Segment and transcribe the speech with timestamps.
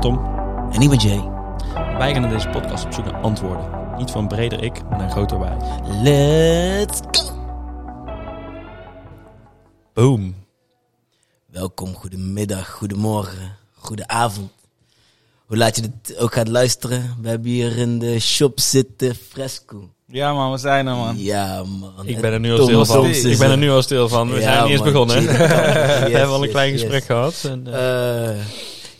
[0.00, 0.24] ben Tom.
[0.72, 1.22] En ik ben Jay.
[1.98, 3.64] Wij gaan in deze podcast op zoek naar antwoorden.
[3.96, 5.56] Niet van breder ik, maar een groter wij.
[6.02, 7.32] Let's go!
[9.92, 10.34] Boom.
[11.50, 14.50] Welkom, goedemiddag, goedemorgen, goedenavond.
[15.46, 17.16] Hoe laat je dit ook gaat luisteren?
[17.22, 19.88] We hebben hier in de shop zitten Fresco.
[20.06, 21.18] Ja man, we zijn er man.
[21.18, 21.92] Ja man.
[22.06, 23.06] Ik ben er nu al stil van.
[23.06, 24.30] Ik ben er nu al stil van.
[24.30, 25.22] We Ja, zijn niet eens begonnen.
[25.22, 26.80] Yes, we hebben al een yes, klein yes.
[26.80, 27.44] gesprek gehad.
[27.44, 28.36] En, eh, Eh,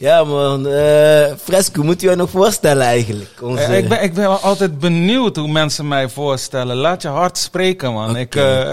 [0.05, 3.31] ja man, eh, Fresco, moet u je nog voorstellen eigenlijk?
[3.43, 3.63] Onze...
[3.63, 6.77] Eh, ik, ben, ik ben wel altijd benieuwd hoe mensen mij voorstellen.
[6.77, 8.17] Laat je hard spreken man.
[8.17, 8.43] ik, eh,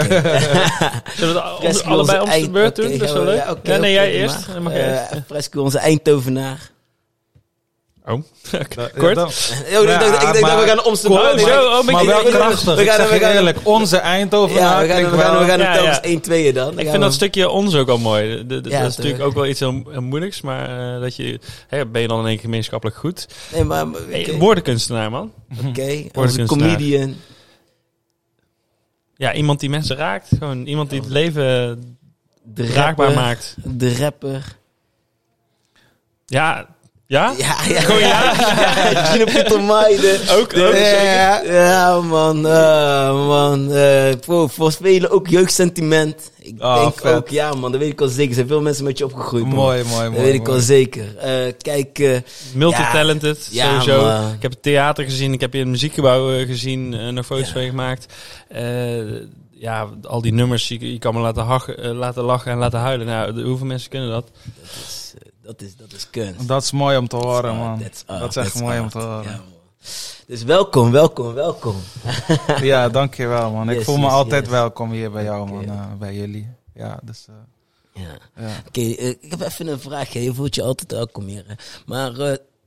[1.18, 2.98] Zullen we het allebei onze om de beurt doen?
[2.98, 3.58] Dat is wel we- leuk.
[3.64, 4.48] ja, nee, jij eerst.
[4.74, 5.24] eerst.
[5.28, 6.71] Fresco, onze Eindhovenaar.
[8.06, 8.14] Oh,
[8.98, 9.16] kort.
[9.72, 12.76] Yo, ik Ja, denk, ik denk dat we gaan zo, oh, ben maar wel krachtig.
[12.76, 14.56] we ik gaan- zeg we gaan- eerlijk, onze Eindhoven.
[14.56, 16.02] Ja, we gaan, we gaan, we gaan Ja, telkens ja.
[16.04, 16.80] 1 2 dan.
[16.80, 18.46] Ik vind dat stukje ons ook al mooi.
[18.48, 21.40] Dat is natuurlijk ook wel iets heel, heel moeilijks, maar eh, dat je,
[21.92, 23.28] ben je dan in één keer gemeenschappelijk goed?
[23.54, 23.88] Nee, maar...
[24.40, 25.34] Woordenkunstenaar, man.
[25.52, 26.48] oké, onze Woordenkunstenaar.
[26.48, 27.16] comedian.
[29.16, 30.28] Ja, iemand die mensen raakt.
[30.38, 31.44] Gewoon iemand die het leven
[32.44, 33.56] De raakbaar rapper, maakt.
[33.64, 34.58] De rapper.
[36.26, 36.68] Ja,
[37.12, 37.34] ja?
[37.38, 37.98] Ja, ja.
[38.00, 38.34] Ja?
[40.38, 40.76] Ook, ook
[41.46, 42.48] Ja, man.
[42.48, 43.72] eh, man.
[43.74, 46.32] eh, voor, voor velen ook jeugdsentiment.
[46.40, 47.14] Ik Oh, denk vet.
[47.16, 48.28] ook, ja man, dat weet ik al zeker.
[48.30, 49.44] Er zijn veel mensen met je opgegroeid.
[49.46, 49.54] man.
[49.56, 50.12] Mooi, mooi, mooi.
[50.16, 51.18] Dat weet ik al zeker.
[51.18, 52.18] Eh, kijk, eh,
[52.54, 54.02] Multitalented, Ja, sowieso.
[54.06, 54.34] man.
[54.34, 57.50] Ik heb het theater gezien, ik heb je in het muziekgebouw gezien, eh nog foto's
[57.52, 58.06] van gemaakt.
[59.54, 63.08] Ja, al die nummers, je, je kan me laten, laten lachen en laten huilen.
[63.08, 64.26] Nou, hoeveel mensen kunnen dat?
[64.34, 65.01] dat, is,
[65.42, 66.48] dat, is, dat is kunst.
[66.48, 67.80] Dat is mooi om te horen, man.
[67.80, 69.24] That's art, Dat is echt that's mooi om te horen.
[69.24, 69.42] Ja.
[70.28, 71.76] Dus welkom, welkom, welkom.
[72.62, 73.70] Ja, dankjewel, man.
[73.70, 74.52] Ik voel me yes, altijd yes.
[74.52, 75.66] welkom hier bij jou, man.
[75.66, 76.48] eh, bij jullie.
[76.74, 77.26] Ja, dus...
[77.30, 78.18] eh, Ja.
[78.46, 78.50] ja.
[78.68, 80.24] Oké, eh, ik heb even een vraagje.
[80.24, 81.44] Je voelt je altijd welkom hier.
[81.48, 81.54] hè.
[81.86, 82.12] Maar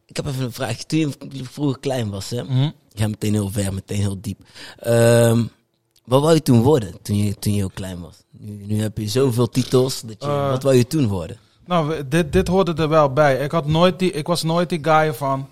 [0.07, 0.85] ik heb even een vraagje.
[0.87, 0.99] Toen
[1.31, 2.43] je vroeger klein was, hè?
[2.43, 2.63] Mhm.
[2.65, 4.41] Ik ga meteen heel ver, meteen heel diep.
[4.79, 5.45] Ehm,
[6.05, 8.17] wat wou je toen worden, toen je, toen je heel klein was?
[8.31, 10.01] Nu, nu heb je zoveel titels.
[10.01, 11.37] Dat je, wat wou je toen worden?
[11.67, 13.37] Nou, dit, dit hoorde er wel bij.
[13.37, 15.49] Ik, had nooit die, ik was nooit die guy van...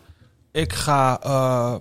[0.51, 1.75] Ik ga eh,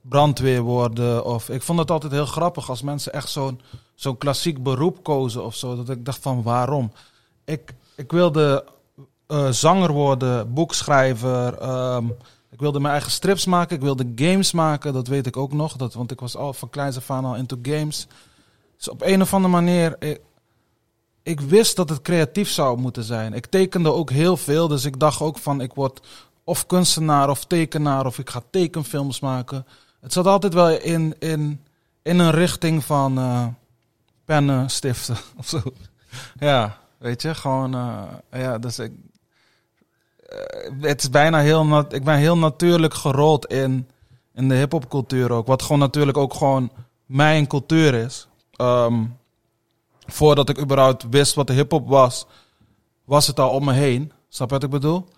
[0.00, 1.24] brandweer worden.
[1.24, 3.60] Of, ik vond het altijd heel grappig als mensen echt zo'n
[3.94, 5.76] zo'n klassiek beroep kozen of zo.
[5.76, 6.92] Dat ik dacht van waarom?
[7.44, 8.64] Ik, ik wilde
[9.26, 11.58] eh, zanger worden, boekschrijver.
[11.58, 12.06] ehm,
[12.50, 13.76] ik wilde mijn eigen strips maken.
[13.76, 14.92] Ik wilde games maken.
[14.92, 15.76] Dat weet ik ook nog.
[15.76, 18.06] Dat, want ik was al van kleins af aan al into games.
[18.76, 19.96] Dus op een of andere manier...
[21.22, 23.32] ik wist dat het creatief zou moeten zijn.
[23.32, 26.00] Ik tekende ook heel veel, dus ik dacht ook van ik word
[26.44, 29.66] of kunstenaar of tekenaar of ik ga tekenfilms maken.
[30.00, 31.64] Het zat altijd wel in, in,
[32.02, 33.46] in een richting van eh,
[34.24, 35.62] pennen, stiften of zo.
[36.38, 38.92] Ja, weet je, gewoon, eh, ja, dus ik,
[40.28, 43.88] eh, het is bijna heel, nat, ik ben heel natuurlijk gerold in,
[44.34, 45.46] in de hip-hop-cultuur ook.
[45.46, 46.70] Wat gewoon natuurlijk ook gewoon
[47.06, 48.28] mijn cultuur is.
[48.52, 49.04] Ehm,
[50.10, 52.26] voordat ik überhaupt wist wat de hip-hop was,
[53.04, 54.12] was het al om me heen.
[54.28, 55.08] Snap je wat ik bedoel?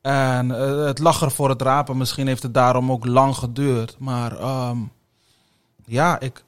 [0.00, 1.96] En eh, het lag er voor het rapen.
[1.96, 3.96] Misschien heeft het daarom ook lang geduurd.
[3.98, 4.78] Maar ehm,
[5.84, 6.44] ja, ik,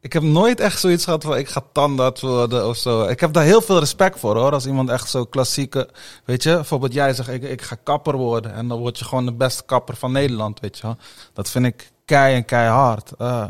[0.00, 3.02] ik heb nooit echt zoiets gehad van ik ga tandarts worden of zo.
[3.02, 4.52] Ik heb daar heel veel respect voor hoor.
[4.52, 5.88] Als iemand echt zo klassieke,
[6.24, 8.52] weet je, bijvoorbeeld jij zegt ik, ik ga kapper worden.
[8.52, 10.96] En dan word je gewoon de beste kapper van Nederland, weet je.
[11.32, 13.12] Dat vind ik kei en keihard.
[13.18, 13.46] Eh,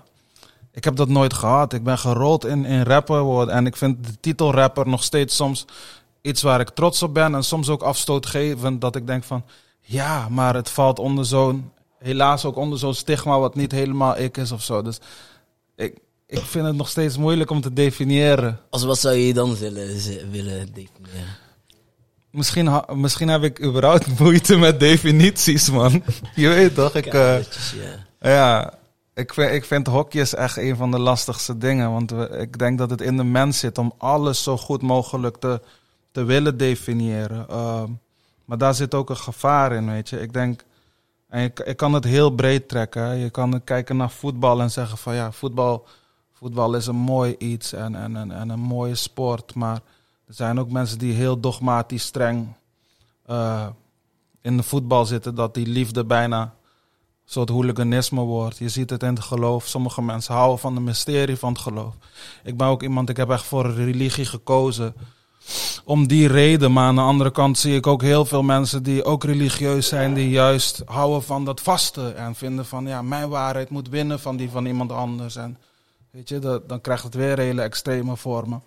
[0.80, 1.72] ik heb dat nooit gehad.
[1.72, 3.54] Ik ben gerold in, in rapper worden.
[3.54, 5.64] En ik vind de titel rapper nog steeds soms
[6.20, 7.34] iets waar ik trots op ben.
[7.34, 9.44] En soms ook afstootgevend dat ik denk van...
[9.80, 11.70] Ja, maar het valt onder zo'n...
[11.98, 14.82] Helaas ook onder zo'n stigma wat niet helemaal ik is of zo.
[14.82, 14.98] Dus
[15.76, 18.60] ik, ik vind het nog steeds moeilijk om te definiëren.
[18.70, 19.86] Als wat zou je dan willen,
[20.30, 21.36] willen definiëren?
[22.30, 26.02] Misschien, misschien heb ik überhaupt moeite met definities, man.
[26.34, 26.94] Je weet toch?
[26.94, 27.74] Ik, eh, Kadertjes,
[28.20, 28.78] ja.
[29.20, 31.92] Ik vind, ik vind hokjes echt een van de lastigste dingen.
[31.92, 35.60] Want ik denk dat het in de mens zit om alles zo goed mogelijk te,
[36.10, 37.48] te willen definiëren.
[37.48, 37.91] Ehm,
[38.44, 40.21] maar daar zit ook een gevaar in, weet je.
[40.21, 40.65] Ik denk,
[41.28, 43.16] en ik, ik kan het heel breed trekken.
[43.16, 45.86] Je kan kijken naar voetbal en zeggen van ja, voetbal,
[46.33, 49.54] voetbal is een mooi iets en, en, en, en een mooie sport.
[49.54, 49.80] Maar
[50.27, 52.48] er zijn ook mensen die heel dogmatisch streng
[53.27, 53.66] eh,
[54.41, 55.34] in de voetbal zitten.
[55.34, 56.54] Dat die liefde bijna
[57.32, 58.59] soort hooliganisme wordt.
[58.59, 59.66] Je ziet het in het geloof.
[59.66, 61.94] Sommige mensen houden van de mysterie van het geloof.
[62.44, 64.94] Ik ben ook iemand, ik heb echt voor religie gekozen.
[65.84, 66.72] Om die reden.
[66.72, 70.15] Maar aan de andere kant zie ik ook heel veel mensen die ook religieus zijn.
[70.15, 72.09] Die juist houden van dat vaste.
[72.09, 75.36] En vinden van, ja, mijn waarheid moet winnen van die van iemand anders.
[75.36, 75.59] En
[76.10, 78.62] weet je, dat, dan krijgt het weer hele extreme vormen.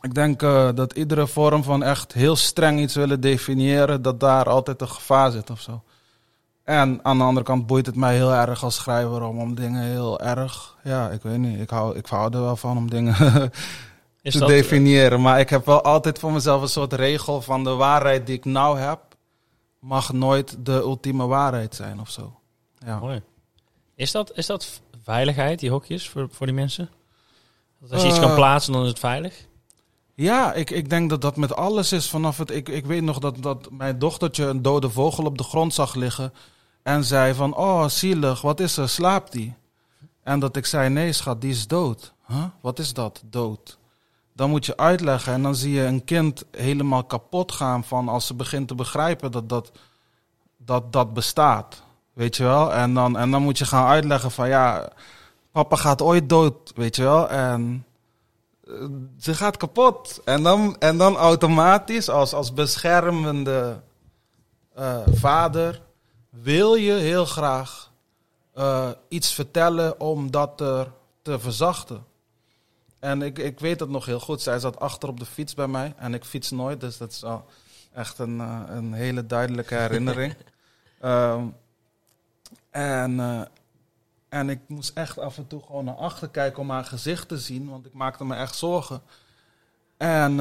[0.00, 4.48] Ik denk eh, dat iedere vorm van echt heel streng iets willen definiëren, dat daar
[4.48, 5.82] altijd een gevaar zit of zo.
[6.66, 9.82] En aan de andere kant boeit het mij heel erg als schrijver om, om dingen
[9.82, 10.76] heel erg.
[10.84, 11.60] Ja, ik weet niet.
[11.60, 13.14] Ik hou, ik hou er wel van om dingen
[14.22, 15.20] te dat, definiëren.
[15.22, 18.44] Maar ik heb wel altijd voor mezelf een soort regel van de waarheid die ik
[18.44, 19.00] nou heb,
[19.78, 22.38] mag nooit de ultieme waarheid zijn of zo.
[22.78, 22.98] Ja.
[22.98, 23.22] Mooi.
[23.94, 26.90] Is dat, is dat veiligheid, die hokjes, voor, voor die mensen?
[27.80, 28.34] Dat als je iets kan Eh.
[28.34, 29.46] plaatsen, dan is het veilig?
[30.14, 32.08] Ja, ik, ik denk dat dat met alles is.
[32.08, 35.44] Vanaf het, ik, ik weet nog dat, dat mijn dochtertje een dode vogel op de
[35.44, 36.32] grond zag liggen.
[36.86, 39.54] En zei van, oh zielig, wat is er, slaapt die?
[40.22, 42.12] En dat ik zei, nee schat, die is dood.
[42.60, 43.78] Wat is dat, dood?
[44.32, 48.26] Dan moet je uitleggen en dan zie je een kind helemaal kapot gaan van als
[48.26, 49.72] ze begint te begrijpen dat dat,
[50.56, 51.82] dat, dat bestaat.
[52.12, 52.72] Weet je wel?
[52.72, 54.88] En dan, en dan moet je gaan uitleggen van ja,
[55.50, 57.28] papa gaat ooit dood, weet je wel?
[57.28, 57.86] En
[58.66, 58.72] eh,
[59.18, 60.20] ze gaat kapot.
[60.24, 63.80] En dan, en dan automatisch, als, als beschermende
[64.74, 65.84] eh, vader,
[66.42, 67.92] wil je heel graag
[68.52, 70.92] eh, iets vertellen om dat er
[71.22, 72.04] te verzachten.
[72.98, 74.40] En ik, ik weet het nog heel goed.
[74.42, 75.94] Zij zat achter op de fiets bij mij.
[75.96, 77.44] En ik fiets nooit, dus dat is al
[77.92, 80.34] echt een, eh, een hele duidelijke herinnering.
[81.00, 81.46] Ehm,
[82.70, 83.40] en, eh,
[84.28, 87.38] en ik moest echt af en toe gewoon naar achter kijken om haar gezicht te
[87.38, 89.02] zien, want ik maakte me echt zorgen.
[89.96, 90.40] En,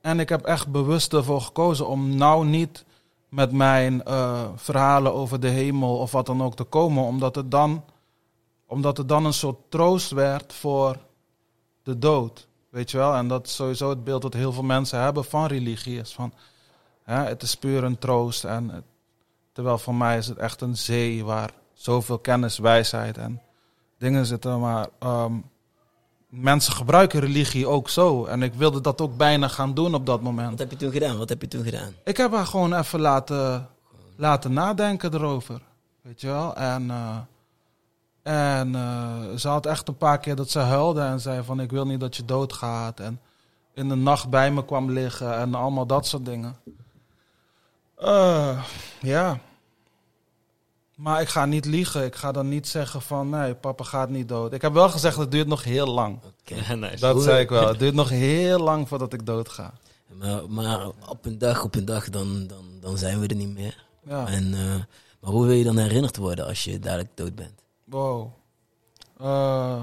[0.00, 2.84] en ik heb echt bewust ervoor gekozen om nou niet
[3.28, 7.50] met mijn eh, verhalen over de hemel of wat dan ook te komen, omdat het
[7.50, 7.84] dan,
[8.66, 10.96] omdat het dan een soort troost werd voor
[11.82, 12.48] de dood.
[12.68, 13.14] Weet je wel?
[13.14, 16.00] En dat is sowieso het beeld dat heel veel mensen hebben van religie.
[16.00, 16.32] Is van,
[17.02, 18.44] hè, het is puur een troost.
[18.44, 18.84] En
[19.52, 23.42] terwijl voor mij is het echt een zee waar zoveel kennis, wijsheid en
[23.98, 24.60] dingen zitten.
[24.60, 25.34] Maar ehm,
[26.28, 28.24] mensen gebruiken religie ook zo.
[28.24, 30.58] En ik wilde dat ook bijna gaan doen op dat Wat moment.
[30.58, 31.18] heb je toen gedaan?
[31.18, 31.92] Wat heb je toen gedaan?
[32.04, 33.68] Ik heb haar gewoon even laten,
[34.16, 35.60] laten nadenken erover.
[36.00, 36.56] Weet je wel?
[36.56, 37.16] En, eh,
[38.22, 41.70] en eh, ze had echt een paar keer dat ze huilde en zei van ik
[41.70, 43.00] wil niet dat je doodgaat.
[43.00, 43.20] En
[43.74, 46.56] in de nacht bij me kwam liggen en allemaal dat soort dingen.
[47.96, 48.64] Eh,
[49.00, 49.38] ja.
[50.98, 52.04] Maar ik ga niet liegen.
[52.04, 54.52] Ik ga dan niet zeggen van nee, papa gaat niet dood.
[54.52, 56.20] Ik heb wel gezegd het duurt nog heel lang.
[56.24, 56.54] Oké.
[56.54, 56.96] Ja, nice.
[56.96, 57.68] Dat zei ik wel.
[57.68, 59.72] Het duurt nog heel lang voordat ik dood ga.
[60.06, 63.54] Maar, maar op een dag, op een dag, dan, dan, dan zijn we er niet
[63.54, 63.84] meer.
[64.02, 64.26] Ja.
[64.26, 64.74] En, eh,
[65.20, 67.62] maar hoe wil je dan herinnerd worden als je dadelijk dood bent?
[67.84, 68.32] Wow.
[69.18, 69.82] Eh,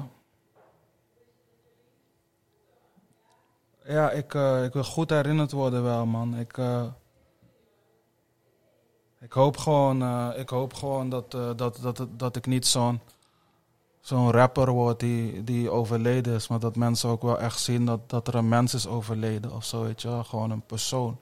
[3.86, 6.38] ja, ik, eh, ik wil goed herinnerd worden wel, man.
[6.38, 6.58] Ik,
[9.26, 13.00] ik hoop gewoon, eh, ik hoop gewoon dat, eh, dat, dat, dat, ik niet zo'n
[14.02, 16.48] zo'n rapper word die, die overleden is.
[16.48, 19.66] Maar dat mensen ook wel echt zien dat, dat er een mens is overleden of
[19.66, 20.24] zo, weet je wel.
[20.24, 21.18] Gewoon een persoon.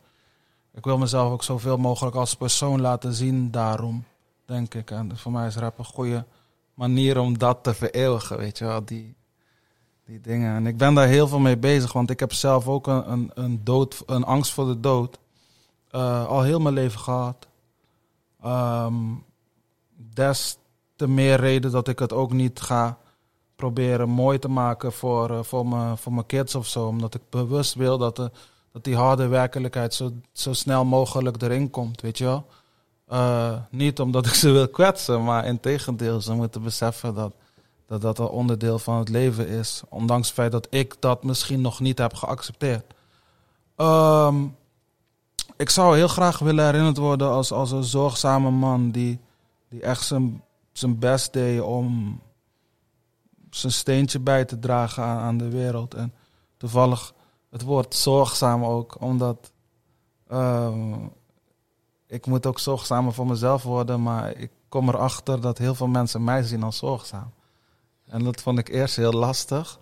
[0.74, 4.04] Ik wil mezelf ook zoveel mogelijk als persoon laten zien daarom,
[4.46, 4.92] denk ik.
[4.92, 6.26] En voor mij is rap een goede
[6.74, 9.16] manier om dat te vereeuwigen, weet je wel, die,
[10.06, 10.56] die dingen.
[10.56, 13.32] En ik ben daar heel veel mee bezig, want ik heb zelf ook een, een,
[13.34, 15.20] een, dood, een angst voor de dood
[15.92, 17.48] eh, al heel mijn leven gehad.
[18.44, 18.95] Ehm,
[19.95, 20.57] des
[20.95, 22.98] te meer reden dat ik het ook niet ga
[23.56, 26.88] proberen mooi te maken voor, eh, voor, mijn, voor mijn kids of zo.
[26.88, 28.31] Omdat ik bewust wil dat, de,
[28.72, 32.45] dat die harde werkelijkheid zo, zo snel mogelijk erin komt, weet je wel.
[33.08, 37.34] Eh, niet omdat ik ze wil kwetsen, maar in tegendeel, ze moeten beseffen dat,
[37.88, 39.82] dat dat een onderdeel van het leven is.
[39.89, 42.86] Ondanks het feit dat ik dat misschien nog niet heb geaccepteerd.
[43.75, 44.46] Ehm,
[45.57, 49.19] ik zou heel graag willen herinnerd worden als, als een zorgzame man die,
[49.69, 52.19] die echt zijn, zijn best deed om
[53.50, 55.93] zijn steentje bij te dragen aan, de wereld.
[55.93, 56.13] En
[56.57, 57.13] toevallig
[57.50, 59.51] het woord zorgzaam ook, omdat
[60.27, 60.93] ehm,
[62.07, 66.24] ik moet ook zorgzamer voor mezelf worden, maar ik kom erachter dat heel veel mensen
[66.24, 67.31] mij zien als zorgzaam.
[68.05, 69.79] En dat vond ik eerst heel lastig.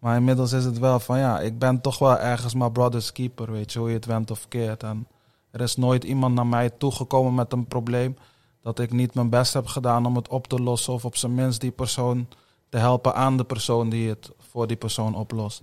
[0.00, 3.52] Maar inmiddels is het wel van ja, ik ben toch wel ergens maar brother's keeper,
[3.52, 4.82] weet je, hoe je het went of keert.
[4.82, 5.06] En
[5.50, 8.16] er is nooit iemand naar mij toegekomen met een probleem
[8.62, 10.92] dat ik niet mijn best heb gedaan om het op te lossen.
[10.92, 12.28] Of op zijn minst die persoon
[12.68, 15.62] te helpen aan de persoon die het voor die persoon oplost.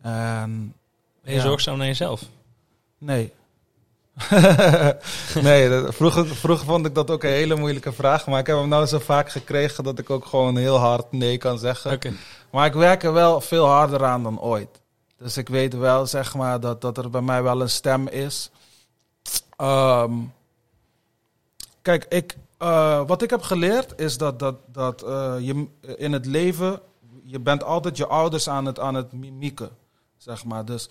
[0.00, 0.74] En
[1.22, 1.44] Ben je Ja.
[1.44, 2.22] zorgzaam naar jezelf?
[2.98, 3.32] Nee.
[5.42, 8.26] nee, dat- vroeger, vroeger vond ik dat ook een hele moeilijke vraag.
[8.26, 11.38] Maar ik heb hem nou zo vaak gekregen dat ik ook gewoon heel hard nee
[11.38, 11.90] kan zeggen.
[12.50, 14.80] Maar ik werk er wel veel harder aan dan ooit.
[15.18, 18.50] Dus ik weet wel, zeg maar, dat, dat er bij mij wel een stem is.
[19.56, 20.12] Ehm,
[21.82, 25.66] kijk, ik, eh, wat ik heb geleerd is dat, dat, dat eh, je
[25.96, 26.80] in het leven,
[27.24, 29.70] je bent altijd je ouders aan het, aan het mimieken.
[30.64, 30.88] Dus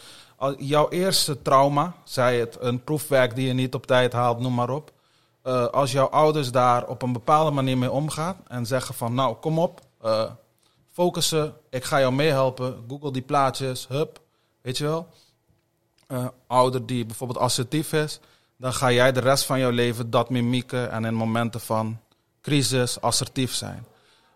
[0.57, 4.69] jouw eerste trauma, zij het een proefwerk die je niet op tijd haalt, noem maar
[4.69, 4.91] op.
[5.41, 9.35] Eh, als jouw ouders daar op een bepaalde manier mee omgaan en zeggen van, nou,
[9.35, 10.31] kom op, eh,
[10.91, 14.19] focussen, ik ga jou meehelpen, google die plaatjes, hup,
[14.61, 15.07] weet je wel.
[16.07, 18.19] Eh, ouder die bijvoorbeeld assertief is,
[18.57, 21.99] dan ga jij de rest van jouw leven dat mimieken en in momenten van
[22.41, 23.85] crisis assertief zijn.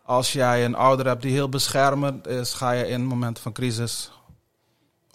[0.03, 4.11] Als jij een ouder hebt die heel beschermend is, ga je in momenten van crisis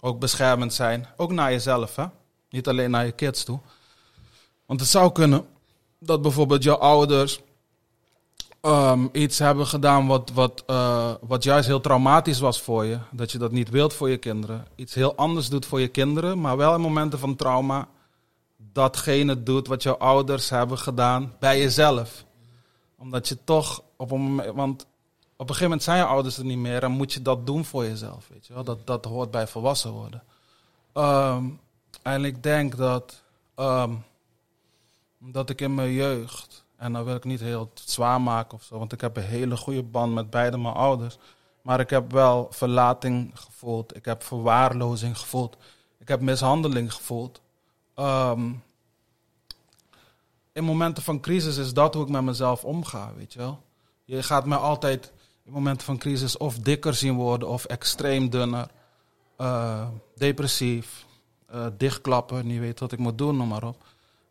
[0.03, 1.07] ook beschermend zijn.
[1.17, 2.05] Ook naar jezelf, hè?
[2.49, 3.59] Niet alleen naar je kids toe.
[4.65, 5.45] Want het zou kunnen
[5.99, 7.39] dat bijvoorbeeld jouw ouders
[8.61, 12.97] ehm, iets hebben gedaan wat, wat, eh, wat juist heel traumatisch was voor je.
[13.11, 14.65] Dat je dat niet wilt voor je kinderen.
[14.75, 17.87] Iets heel anders doet voor je kinderen, maar wel in momenten van trauma
[18.57, 22.25] datgene doet wat jouw ouders hebben gedaan bij jezelf.
[22.97, 24.85] Omdat je toch op een moment, want
[25.39, 27.83] een gegeven moment zijn je ouders er niet meer en moet je dat doen voor
[27.83, 28.27] jezelf.
[28.27, 28.63] Weet je wel?
[28.63, 30.23] Dat, dat hoort bij volwassen worden.
[30.93, 31.45] Ehm,
[32.01, 33.21] en ik denk dat,
[33.55, 33.93] ehm,
[35.17, 38.77] dat ik in mijn jeugd, en dan wil ik niet heel zwaar maken of zo,
[38.77, 41.17] want ik heb een hele goede band met beide mijn ouders.
[41.61, 45.57] Maar ik heb wel verlating gevoeld, ik heb verwaarlozing gevoeld,
[45.97, 47.41] ik heb mishandeling gevoeld.
[47.95, 48.51] Ehm,
[50.51, 53.61] in momenten van crisis is dat hoe ik met mezelf omga, weet je wel.
[54.05, 55.11] Je gaat me altijd
[55.45, 58.67] in momenten van crisis of dikker zien worden of extreem dunner,
[59.37, 61.05] eh, depressief,
[61.45, 63.83] eh, dichtklappen, niet weet wat ik moet doen, noem maar op.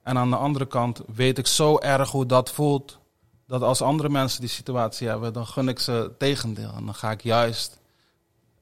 [0.02, 2.98] En aan de andere kant weet ik zo erg hoe dat voelt,
[3.46, 6.72] dat als andere mensen die situatie hebben, dan gun ik ze het tegendeel.
[6.76, 7.80] En dan ga ik juist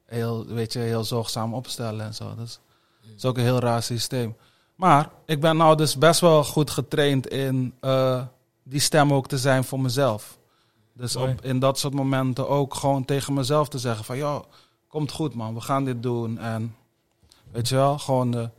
[0.05, 2.35] heel, weet je, heel zorgzaam opstellen en zo.
[2.35, 2.59] Dat
[3.15, 4.35] is ook een heel raar systeem.
[4.75, 8.21] Maar ik ben nou dus best wel goed getraind in eh,
[8.63, 10.39] die stem ook te zijn voor mezelf.
[11.01, 11.31] Dus Mooi.
[11.31, 14.17] op, in dat soort momenten ook gewoon tegen mezelf te zeggen van...
[14.17, 14.43] ...joh,
[14.87, 16.37] komt goed man, we gaan dit doen.
[16.37, 16.75] En
[17.51, 18.51] weet je wel, gewoon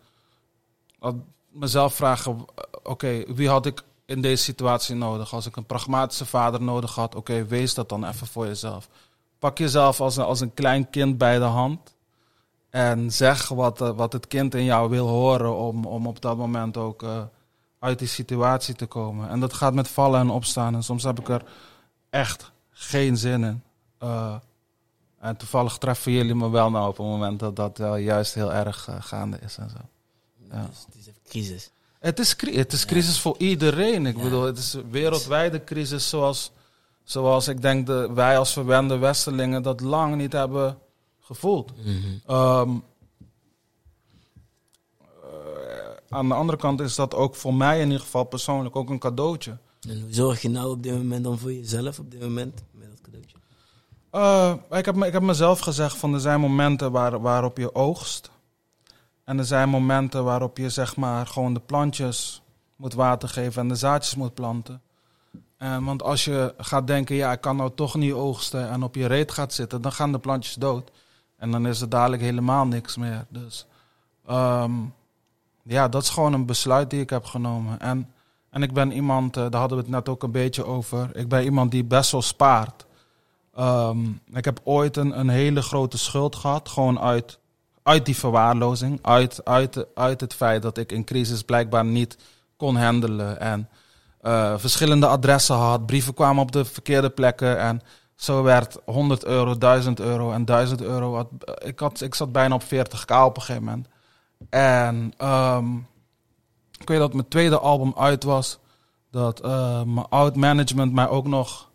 [1.49, 2.47] mezelf vragen...
[2.55, 5.35] eh, ...oké, wie had ik in deze situatie nodig?
[5.35, 7.15] Als ik een pragmatische vader nodig had...
[7.15, 8.89] ...oké, wees dat dan even voor jezelf.
[9.39, 11.95] Pak jezelf als een, als een klein kind bij de hand...
[12.73, 16.37] En zeg wat, eh, wat het kind in jou wil horen om, om op dat
[16.37, 17.23] moment ook eh,
[17.79, 19.29] uit die situatie te komen.
[19.29, 20.75] En dat gaat met vallen en opstaan.
[20.75, 21.43] En soms heb ik er
[22.13, 23.63] echt geen zin in.
[23.99, 24.35] Eh,
[25.19, 28.53] en toevallig treffen jullie me wel nou op een moment dat dat wel juist heel
[28.53, 29.77] erg eh, gaande is en zo.
[30.51, 30.67] Ja.
[30.67, 31.71] Dus het is even crisis.
[31.99, 34.07] Het is, het is crisis voor iedereen.
[34.07, 34.23] Ik Ja.
[34.23, 36.51] bedoel, het is een wereldwijde crisis zoals,
[37.05, 40.79] zoals ik denk de, wij als verwende Westerlingen dat lang niet hebben
[41.21, 41.73] gevoeld.
[41.77, 41.97] Mhm.
[42.27, 42.71] Ehm,
[45.01, 45.09] eh,
[46.09, 48.99] aan de andere kant is dat ook voor mij in ieder geval persoonlijk ook een
[48.99, 49.57] cadeautje.
[49.89, 52.89] En hoe zorg je nou op dit moment dan voor jezelf op dit moment met
[52.91, 53.37] dat cadeautje?
[54.11, 58.31] Eh, ik, heb, ik heb mezelf gezegd van er zijn momenten waar, waarop je oogst.
[59.25, 62.43] En er zijn momenten waarop je zeg maar gewoon de plantjes
[62.77, 64.83] moet water geven en de zaadjes moet planten.
[65.57, 68.95] En want als je gaat denken, ja ik kan nou toch niet oogsten en op
[68.95, 70.91] je reet gaat zitten, dan gaan de plantjes dood.
[71.37, 73.27] En dan is er dadelijk helemaal niks meer.
[73.29, 73.67] Dus
[74.27, 74.73] ehm,
[75.63, 77.81] ja, dat is gewoon een besluit die ik heb genomen.
[77.81, 78.13] En,
[78.53, 81.17] en ik ben iemand, eh, daar hadden we het net ook een beetje over.
[81.17, 82.87] Ik ben iemand die best wel spaart.
[83.55, 83.99] Ehm,
[84.33, 87.39] ik heb ooit een, hele grote schuld gehad, gewoon uit,
[87.83, 89.45] uit die verwaarlozing, uit,
[89.95, 92.17] uit, het feit dat ik in crisis blijkbaar niet
[92.57, 93.69] kon handelen en
[94.21, 97.81] eh, verschillende adressen had, brieven kwamen op de verkeerde plekken en
[98.15, 101.15] zo werd 100 euro, 1000 euro en 1000 euro.
[101.15, 103.89] had- ik, had, ik zat bijna op 40k op een gegeven moment.
[104.51, 105.67] En ehm,
[106.83, 108.59] ik weet dat mijn tweede album uit was,
[109.11, 111.71] dat eh, mijn oud management mij ook nog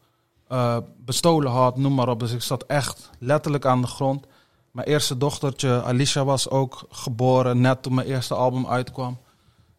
[0.48, 2.20] eh, bestolen had, noem maar op.
[2.20, 4.26] Dus ik zat echt letterlijk aan de grond.
[4.72, 9.18] Mijn eerste dochtertje, Alicia, was ook geboren net toen mijn eerste album uitkwam.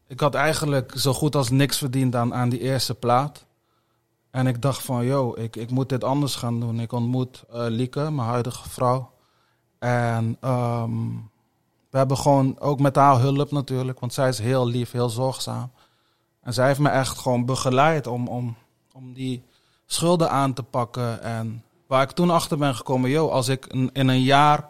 [0.06, 3.44] Ik had eigenlijk zo goed als niks verdiend aan, aan die eerste plaat.
[4.30, 6.80] En ik dacht van, yo, ik, ik moet dit anders gaan doen.
[6.80, 9.10] Ik ontmoet eh, Lieke, mijn huidige vrouw.
[9.78, 10.90] En ehm,
[11.98, 15.70] we hebben gewoon, ook met haar hulp natuurlijk, want zij is heel lief, heel zorgzaam.
[16.42, 18.56] En zij heeft me echt gewoon begeleid om, om,
[18.92, 19.44] om die
[19.86, 21.22] schulden aan te pakken.
[21.22, 24.68] En waar ik toen achter ben gekomen, yo, als ik in een jaar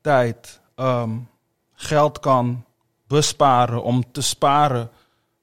[0.00, 1.10] tijd ehm,
[1.72, 2.64] geld kan
[3.06, 4.90] besparen om te sparen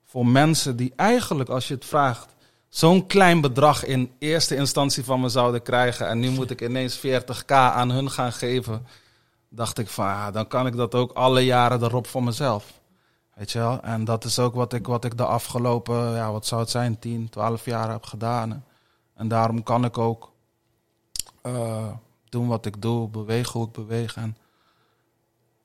[0.05, 2.35] voor mensen die eigenlijk, als je het vraagt,
[2.69, 6.07] zo'n klein bedrag in eerste instantie van me zouden krijgen.
[6.07, 8.85] En nu moet ik ineens 40k aan hun gaan geven.
[9.49, 12.79] Dacht ik van, ja, dan kan ik dat ook alle jaren erop voor mezelf.
[13.33, 13.81] Weet je wel?
[13.81, 16.99] En dat is ook wat ik, wat ik de afgelopen, ja, wat zou het zijn,
[16.99, 18.65] 10, 12 jaar heb gedaan.
[19.13, 20.31] En daarom kan ik ook
[21.41, 21.91] eh,
[22.29, 24.15] doen wat ik doe, bewegen hoe ik beweeg.
[24.15, 24.37] En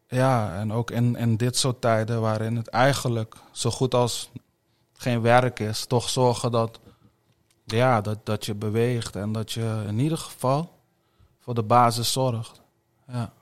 [0.07, 4.31] ja, en ook in, in dit soort tijden waarin het eigenlijk zo goed als
[4.93, 6.81] geen werk is, toch zorgen dat,
[7.65, 10.79] ja, dat, dat je beweegt en dat je in ieder geval
[11.39, 12.61] voor de basis zorgt.
[13.07, 13.33] Ja.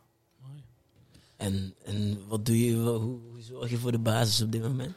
[1.41, 4.97] En, en wat doe je, hoe, hoe zorg je voor de basis op dit moment?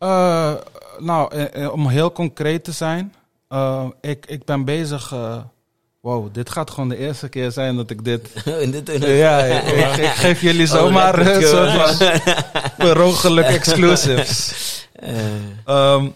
[0.00, 0.54] Uh,
[0.98, 3.14] nou, eh, eh, om heel concreet te zijn,
[3.48, 5.12] uh, ik, ik ben bezig.
[5.12, 5.42] Uh,
[6.00, 8.30] wow, dit gaat gewoon de eerste keer zijn dat ik dit.
[8.64, 11.72] In dit ja, ik, ik, ik, geef jullie zomaar een soort
[13.20, 14.88] van exclusives.
[15.66, 16.14] Um,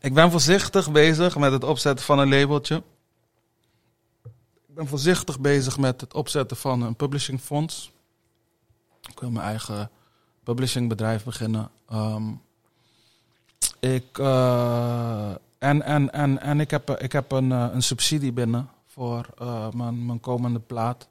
[0.00, 2.82] ik ben voorzichtig bezig met het opzetten van een labeltje.
[4.68, 7.94] Ik ben voorzichtig bezig met het opzetten van een publishing fonds.
[9.08, 9.90] Ik wil mijn eigen
[10.42, 11.70] publishingbedrijf beginnen.
[11.92, 12.42] Um,
[13.80, 19.26] ik, uh, en, en, en, en ik heb, ik heb een, een subsidie binnen voor
[19.42, 21.08] uh, mijn, mijn komende plaat.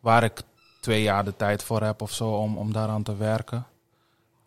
[0.00, 0.42] Waar ik
[0.80, 3.66] twee jaar de tijd voor heb of zo om, om daaraan te werken.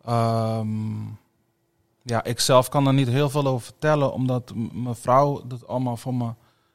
[0.08, 1.18] Um,
[2.02, 5.96] ja, ik zelf kan er niet heel veel over vertellen, omdat mijn vrouw dat allemaal
[5.96, 6.32] voor me,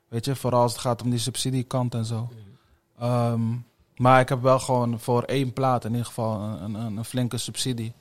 [0.08, 2.30] weet je, vooral als het gaat om die subsidiekant en zo.
[3.04, 7.06] Um, maar ik heb wel gewoon voor één plaat in ieder geval een, een, een
[7.06, 7.94] flinke subsidie.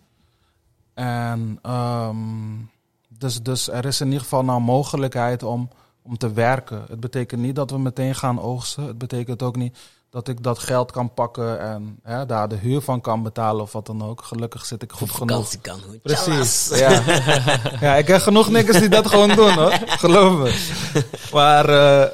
[0.94, 2.70] En um,
[3.08, 5.68] dus, dus er is in ieder geval nou mogelijkheid om,
[6.02, 6.84] om te werken.
[6.88, 8.86] Het betekent niet dat we meteen gaan oogsten.
[8.86, 9.78] Het betekent ook niet
[10.10, 13.72] dat ik dat geld kan pakken en hè, daar de huur van kan betalen of
[13.72, 14.22] wat dan ook.
[14.24, 15.60] Gelukkig zit ik goed genoeg.
[15.60, 15.80] kan.
[16.02, 16.78] Precies.
[16.78, 17.02] Ja.
[17.80, 19.78] ja, ik heb genoeg nikkers die dat gewoon doen hoor.
[19.86, 20.82] Geloof me.
[21.32, 22.04] Maar uh,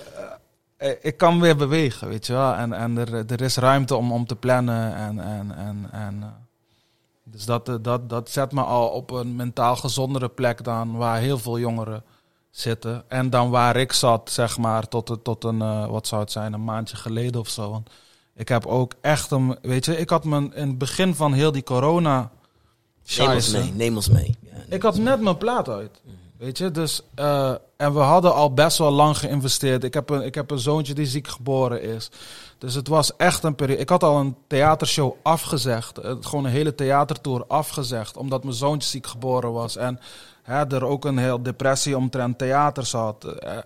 [1.01, 2.55] ik kan weer bewegen, weet je wel.
[2.55, 4.95] En, en er, er is ruimte om, om te plannen.
[4.95, 6.27] En, en, en, en, uh,
[7.25, 11.39] dus dat, dat, dat zet me al op een mentaal gezondere plek dan waar heel
[11.39, 12.05] veel jongeren
[12.51, 13.05] zitten.
[13.09, 16.53] En dan waar ik zat, zeg maar, tot, tot een, uh, wat zou het zijn,
[16.53, 17.71] een maandje geleden of zo.
[17.71, 17.91] Want
[18.35, 21.53] ik heb ook echt een, weet je, ik had me in het begin van heel
[21.53, 22.31] die corona.
[23.17, 24.37] Neem ons mee, neem ons mee.
[24.41, 26.01] Ja, neem ik had net mijn plaat uit.
[26.05, 26.20] Mm.
[26.41, 29.85] Weet je, dus, uh, en we hadden al best wel lang geïnvesteerd.
[29.85, 32.11] Ik heb, een, ik heb een zoontje die ziek geboren is.
[32.59, 33.81] Dus het was echt een periode.
[33.81, 35.99] Ik had al een theatershow afgezegd.
[36.21, 38.17] Gewoon een hele theatertour afgezegd.
[38.17, 39.77] Omdat mijn zoontje ziek geboren was.
[39.77, 40.01] En
[40.43, 43.25] hè, er ook een heel depressie omtrent theater zat.
[43.25, 43.59] Uh,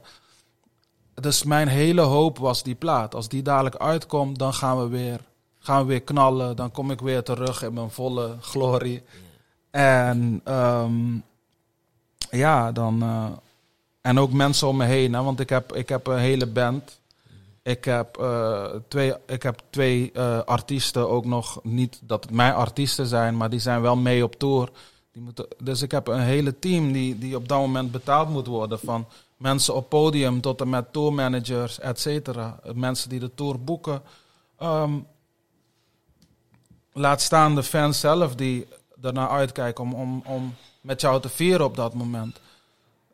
[1.14, 3.14] dus mijn hele hoop was die plaat.
[3.14, 5.20] Als die dadelijk uitkomt, dan gaan we weer,
[5.58, 6.56] gaan we weer knallen.
[6.56, 9.02] Dan kom ik weer terug in mijn volle glorie.
[9.70, 11.24] En um,
[12.36, 13.02] ja, dan.
[13.02, 13.26] Uh,
[14.00, 16.98] en ook mensen om me heen, hè, want ik heb, ik heb een hele band.
[17.62, 21.60] Ik heb uh, twee, ik heb twee uh, artiesten ook nog.
[21.62, 24.70] Niet dat het mijn artiesten zijn, maar die zijn wel mee op tour.
[25.12, 28.46] Die moeten, dus ik heb een hele team die, die op dat moment betaald moet
[28.46, 28.78] worden.
[28.78, 32.60] Van mensen op podium tot en met tourmanagers, et cetera.
[32.74, 34.02] Mensen die de tour boeken.
[34.62, 35.06] Um,
[36.92, 38.66] laat staan de fans zelf die
[39.02, 42.40] ernaar uitkijken om, om, om met jou te vieren op dat moment.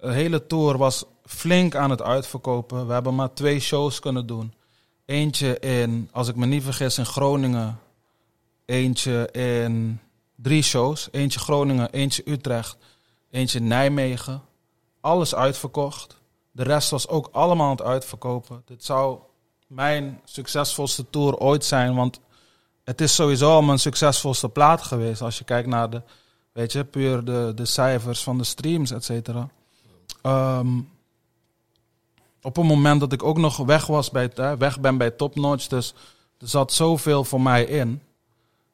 [0.00, 2.86] De hele tour was flink aan het uitverkopen.
[2.86, 4.54] We hebben maar twee shows kunnen doen.
[5.04, 7.78] Eentje in, als ik me niet vergis, in Groningen.
[8.64, 10.00] Eentje in
[10.34, 11.08] drie shows.
[11.10, 12.76] Eentje Groningen, eentje Utrecht,
[13.30, 14.42] eentje Nijmegen.
[15.00, 16.16] Alles uitverkocht.
[16.50, 18.62] De rest was ook allemaal aan het uitverkopen.
[18.64, 19.18] Dit zou
[19.66, 22.20] mijn succesvolste tour ooit zijn, want
[22.84, 25.22] het is sowieso al mijn succesvolste plaat geweest.
[25.22, 26.02] Als je kijkt naar de,
[26.52, 29.48] weet je, puur de, de cijfers van de streams, et cetera.
[30.22, 30.88] Um,
[32.42, 35.36] op een moment dat ik ook nog weg was bij, uh, weg ben bij Top
[35.36, 35.94] Notch, dus
[36.38, 38.02] er zat zoveel voor mij in.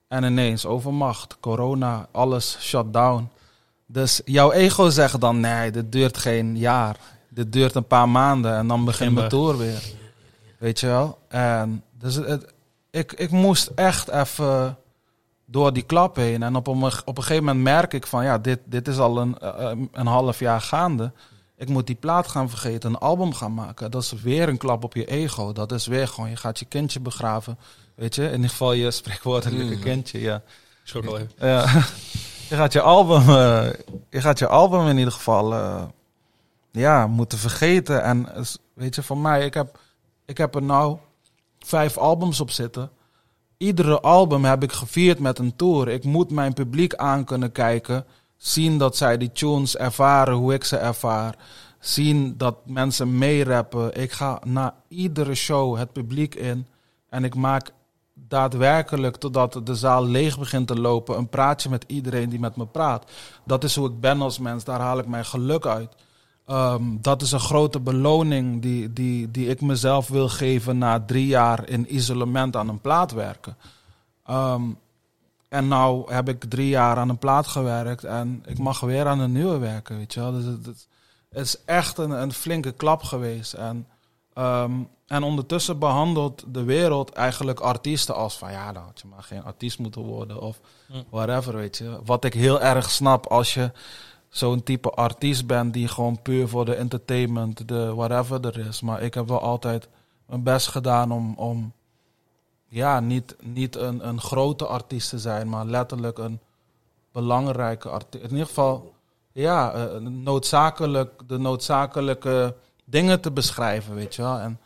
[0.09, 3.29] En ineens overmacht, corona, alles shut down.
[3.87, 6.97] Dus jouw ego zegt dan, nee, dit duurt geen jaar.
[7.29, 9.83] Dit duurt een paar maanden en dan begint mijn tour weer.
[10.59, 11.19] Weet je wel?
[11.29, 12.53] En dus het,
[12.91, 14.79] ik, ik moest echt even
[15.47, 16.43] door die klap heen.
[16.43, 19.19] En op een, op een gegeven moment merk ik van, ja, dit, dit is al
[19.19, 21.13] een, eh, een half jaar gaande.
[21.57, 23.91] Ik moet die plaat gaan vergeten, een album gaan maken.
[23.91, 25.53] Dat is weer een klap op je ego.
[25.53, 27.59] Dat is weer gewoon, je gaat je kindje begraven.
[27.95, 29.81] Weet je, in ieder geval je spreekwoordelijke mm.
[29.81, 30.43] kindje, ja.
[30.85, 31.33] Schrok al even.
[31.39, 31.63] Ja.
[32.49, 33.73] je gaat je album, uh,
[34.11, 35.83] je gaat je album in ieder geval, uh,
[36.71, 38.03] ja, moeten vergeten.
[38.03, 38.29] En
[38.75, 39.79] weet je, voor mij, ik heb,
[40.25, 40.99] ik heb er nou
[41.59, 42.91] vijf albums op zitten.
[43.57, 45.89] Iedere album heb ik gevierd met een tour.
[45.89, 48.05] Ik moet mijn publiek aan kunnen kijken.
[48.37, 51.37] Zien dat zij die tunes ervaren hoe ik ze ervaar.
[51.79, 54.01] Zien dat mensen meerappen.
[54.01, 56.67] Ik ga naar iedere show het publiek in.
[57.09, 57.71] En ik maak
[58.15, 62.67] daadwerkelijk, totdat de zaal leeg begint te lopen, een praatje met iedereen die met me
[62.67, 63.11] praat.
[63.45, 64.65] Dat is hoe ik ben als mens.
[64.65, 65.95] Daar haal ik mijn geluk uit.
[66.51, 71.27] Um, dat is een grote beloning die, die, die ik mezelf wil geven na drie
[71.27, 73.57] jaar in isolement aan een plaat werken.
[74.31, 74.79] Um,
[75.49, 79.21] En nou heb ik drie jaar aan een plaat gewerkt en ik mag weer aan
[79.21, 80.33] een nieuwe werken, weet je wel.
[80.33, 80.89] Dus het, het-
[81.31, 83.53] is echt een, een flinke klap geweest.
[83.53, 83.87] En,
[84.35, 84.73] ehm,
[85.07, 89.45] en ondertussen behandelt de wereld eigenlijk artiesten als van ja, nou had je maar geen
[89.45, 90.61] artiest moeten worden of
[91.11, 91.99] whatever, weet je.
[92.05, 93.71] Wat ik heel erg snap als je
[94.37, 98.81] zo'n type artiest bent die gewoon puur voor de entertainment, de whatever er is.
[98.81, 99.89] Maar ik heb wel altijd
[100.27, 101.73] mijn best gedaan om, om
[102.69, 106.41] ja, niet, niet een, een grote artiest te zijn, maar letterlijk een
[107.13, 108.25] belangrijke artiest.
[108.25, 108.95] In ieder geval,
[109.33, 114.39] ja, eh, noodzakelijk, de noodzakelijke dingen te beschrijven, weet je wel.
[114.39, 114.61] En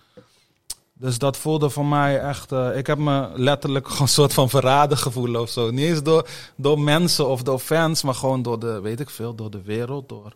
[1.00, 2.52] dus dat voelde voor mij echt.
[2.52, 5.70] eh, ik heb me letterlijk gewoon een soort van verraden gevoeld of zo.
[5.70, 9.34] Niet eens door, door mensen of door fans, maar gewoon door de, weet ik veel,
[9.34, 10.34] door de wereld, door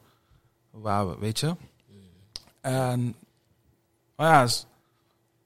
[0.70, 1.56] waar we, weet je.
[2.60, 3.14] En,
[4.16, 4.48] maar ja,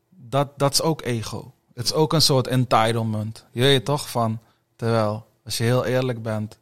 [0.08, 1.52] dat, dat is ook ego.
[1.74, 3.46] Het is ook een soort entitlement.
[3.50, 4.38] Je weet toch van,
[4.76, 6.58] terwijl, als je heel eerlijk bent,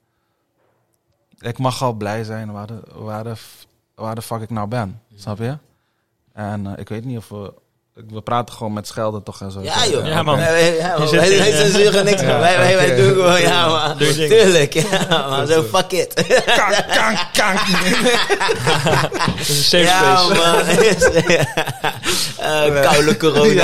[1.38, 3.34] ik mag al blij zijn waar de, waar de,
[3.94, 5.02] waar de fuck ik nou ben.
[5.14, 5.58] Snap je?
[6.32, 7.54] En eh, ik weet niet of we,
[8.08, 9.60] we praten gewoon met schelden toch en zo.
[9.62, 10.06] Ja, joh.
[10.06, 10.36] Ja, man.
[10.36, 12.30] Wij censuren niks, man.
[12.30, 13.96] Ja, Wij, wij, doen gewoon, ja, man.
[13.96, 15.46] Tuurlijk, ja, man.
[15.46, 16.14] Zo, fuck it.
[16.44, 17.58] Kank, kank, kank.
[19.36, 21.10] Het is een safe Ja, space.
[21.26, 21.44] man.
[22.36, 23.62] Eh, Koude corona.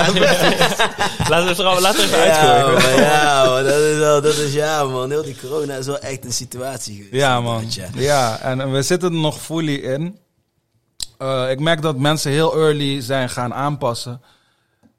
[1.29, 3.65] Laten we het er- laten even man, ja, man.
[3.65, 5.11] Dat is wel, dat is, ja, man.
[5.11, 7.13] Heel die corona is wel echt een situatie geweest.
[7.23, 7.65] Ja, man.
[7.95, 10.19] Ja, en we zitten er nog fully in.
[11.23, 14.23] Eh, ik merk dat mensen heel early zijn gaan aanpassen.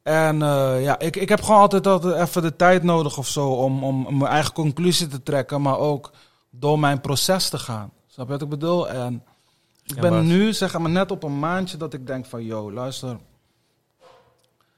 [0.04, 3.50] En eh, ja, ik, ik heb gewoon altijd, altijd even de tijd nodig of zo
[3.50, 6.12] om, om mijn eigen conclusie te trekken, maar ook
[6.50, 7.92] door mijn proces te gaan.
[8.08, 8.90] Snap je wat ik bedoel?
[8.90, 9.24] En
[9.86, 13.18] ik ben nu, zeg maar, net op een maandje dat ik denk van, yo, luister.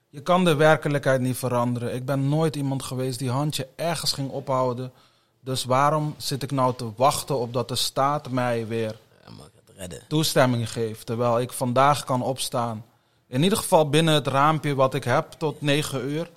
[0.10, 1.96] Je kan de werkelijkheid niet veranderen.
[1.96, 4.92] Ik ben nooit iemand geweest die handje ergens ging ophouden.
[5.40, 9.32] Dus waarom zit ik nou te wachten op dat de staat mij weer Ja,
[9.76, 10.02] redden.
[10.08, 11.06] toestemming geeft?
[11.06, 12.86] Terwijl ik vandaag kan opstaan.
[13.28, 16.30] In ieder geval binnen het raampje wat ik heb tot 9 uur.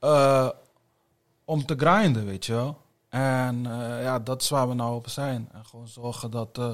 [0.00, 0.48] eh,
[1.44, 2.76] om te grinden, weet je wel.
[3.08, 5.48] En eh, ja, dat is waar we nou op zijn.
[5.52, 6.72] En gewoon zorgen dat, eh,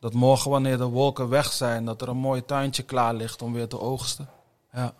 [0.00, 3.52] dat morgen, wanneer de wolken weg zijn, dat er een mooi tuintje klaar ligt om
[3.52, 4.28] weer te oogsten.
[4.72, 4.94] Ja,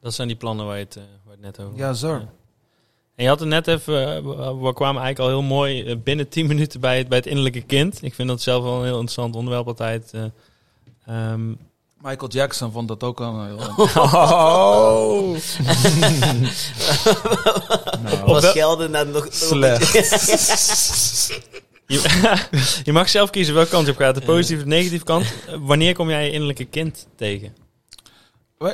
[0.00, 1.96] Dat zijn die plannen waar je het, waar je het net over ja had.
[1.96, 2.18] sir.
[2.20, 2.28] Ja.
[3.20, 5.96] En je had het net even, eh, we- we kwamen eigenlijk al heel mooi eh,
[6.04, 8.02] binnen 10 minuten bij het, bij het innerlijke kind.
[8.02, 10.10] Ik vind dat zelf wel een heel interessant onderwerp altijd.
[10.12, 10.22] eh.
[11.06, 11.48] Ehm,
[12.02, 13.56] Michael Jackson vond dat ook een heel...
[14.02, 15.36] oh!
[18.02, 19.26] Nou, Was wel- Gelden nou nog...
[19.30, 19.92] Slecht.
[21.86, 22.00] je,
[22.84, 25.24] je mag zelf kiezen welke kant je op gaat, de positieve of de negatieve kant.
[25.46, 27.56] Eh, Wanneer kom jij je innerlijke kind tegen?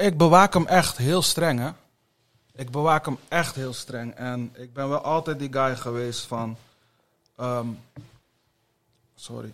[0.00, 1.68] Ik bewaak hem echt heel streng, hè.
[2.56, 4.14] Ik bewaak hem echt heel streng.
[4.14, 6.56] En ik ben wel altijd die guy geweest van...
[7.36, 7.66] ehm,
[9.14, 9.52] sorry.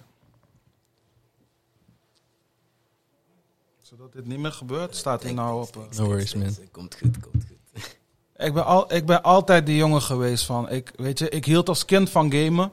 [3.80, 5.76] Zodat dit niet meer gebeurt, staat hij nou op...
[5.76, 5.98] eh.
[5.98, 6.56] No worries, man.
[6.70, 7.96] Komt goed, komt goed.
[8.46, 10.70] Ik ben, al, ik ben altijd die jongen geweest van...
[10.70, 12.70] Ik, weet je, ik hield als kind van gamen.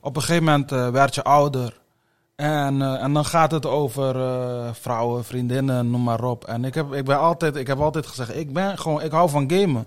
[0.00, 1.80] Op een gegeven moment eh, werd je ouder.
[2.36, 6.44] En, eh, en dan gaat het over eh, vrouwen, vriendinnen, noem maar op.
[6.44, 9.30] En ik heb, ik, ben altijd, ik heb altijd gezegd, ik, ben gewoon, ik hou
[9.30, 9.86] van gamen.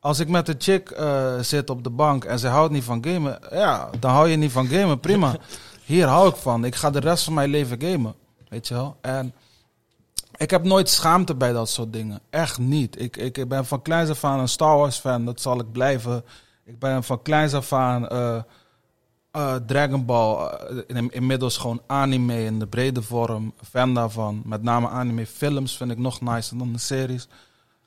[0.00, 3.04] Als ik met een chick eh, zit op de bank en ze houdt niet van
[3.04, 3.38] gamen...
[3.50, 5.34] Ja, dan hou je niet van gamen, prima.
[5.84, 6.64] Hier hou ik van.
[6.64, 8.14] Ik ga de rest van mijn leven gamen.
[8.48, 8.96] Weet je wel?
[9.00, 9.34] En
[10.36, 12.20] ik heb nooit schaamte bij dat soort dingen.
[12.30, 13.00] Echt niet.
[13.00, 15.24] Ik, ik ben van kleins af aan een Star Wars fan.
[15.24, 16.24] Dat zal ik blijven.
[16.64, 18.08] Ik ben van kleins af aan
[19.30, 20.46] eh, Dragon Ball.
[20.46, 23.52] eh, in- inmiddels gewoon anime in de brede vorm.
[23.70, 24.42] Fan daarvan.
[24.44, 27.28] Met name anime films vind ik nog nicer dan de series.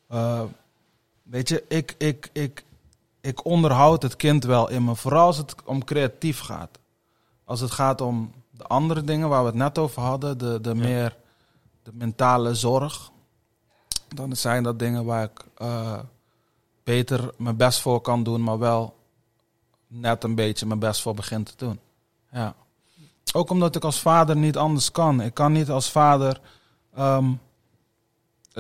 [0.08, 0.42] Eh,
[1.24, 2.64] weet je, ik, ik, ik,
[3.22, 4.96] ik onderhoud het kind wel in me.
[4.96, 6.80] Vooral als het om creatief gaat.
[7.46, 10.38] Als het gaat om de andere dingen waar we het net over hadden.
[10.38, 10.76] De, de Ja.
[10.76, 11.18] meer
[11.84, 13.12] de mentale zorg.
[14.16, 15.44] Dan zijn dat dingen waar ik
[16.84, 18.96] beter mijn best voor kan doen, maar wel
[19.94, 21.80] net een beetje mijn best voor begin te doen.
[22.32, 22.56] Ja.
[23.34, 25.22] Ook omdat ik als vader niet anders kan.
[25.22, 26.42] Ik kan niet als vader
[26.94, 27.32] ehm,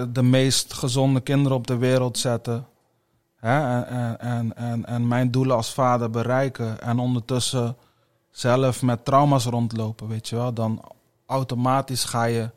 [0.09, 2.67] de meest gezonde kinderen op de wereld zetten.
[3.35, 3.81] Hè?
[3.81, 6.81] En, en, en, en, en mijn doelen als vader bereiken.
[6.81, 7.77] En ondertussen
[8.31, 10.53] zelf met trauma's rondlopen, weet je wel.
[10.53, 10.81] Dan
[11.25, 12.49] automatisch ga je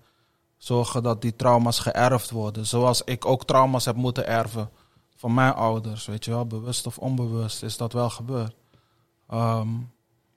[0.56, 2.66] zorgen dat die trauma's geërfd worden.
[2.66, 4.70] Zoals ik ook trauma's heb moeten erven
[5.16, 6.46] van mijn ouders, weet je wel.
[6.46, 8.54] Bewust of onbewust is dat wel gebeurd.
[9.28, 9.68] Ehm,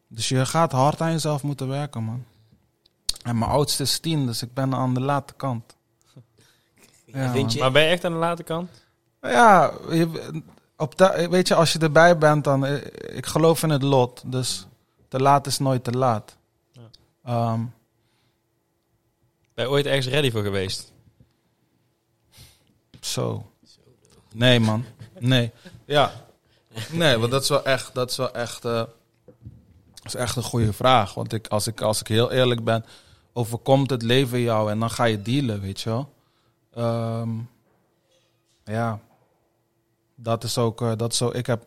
[0.08, 2.26] dus je gaat hard aan jezelf moeten werken, man.
[3.24, 5.64] En mijn oudste is tien, dus ik ben aan de late kant.
[7.06, 7.54] Ja, Vind man.
[7.54, 7.60] je?
[7.60, 8.70] Maar ben je echt aan de late kant?
[9.22, 10.42] Ja, je-
[10.78, 12.66] op de, weet je, als je erbij bent, dan...
[12.66, 14.68] eh, Ik geloof in het lot, dus
[15.08, 16.36] te laat is nooit te laat.
[16.72, 16.82] Ja.
[17.24, 17.62] Ehm,
[19.54, 20.92] Ben je ooit ergens ready voor geweest?
[23.00, 23.52] Zo.
[24.34, 24.86] Nee, man.
[25.20, 25.52] Nee.
[25.86, 26.12] Ja.
[26.92, 28.72] Nee, want dat is wel echt, dat is wel echt, eh,
[29.94, 31.14] dat is echt een goede vraag.
[31.14, 32.86] Want ik, als, ik, als ik heel eerlijk ben,
[33.34, 36.14] overkomt het leven jou en dan ga je dealen, weet je wel.
[36.74, 37.30] Ehm,
[38.64, 39.00] ja.
[40.16, 41.30] Dat is ook, eh, dat is zo.
[41.34, 41.66] Ik heb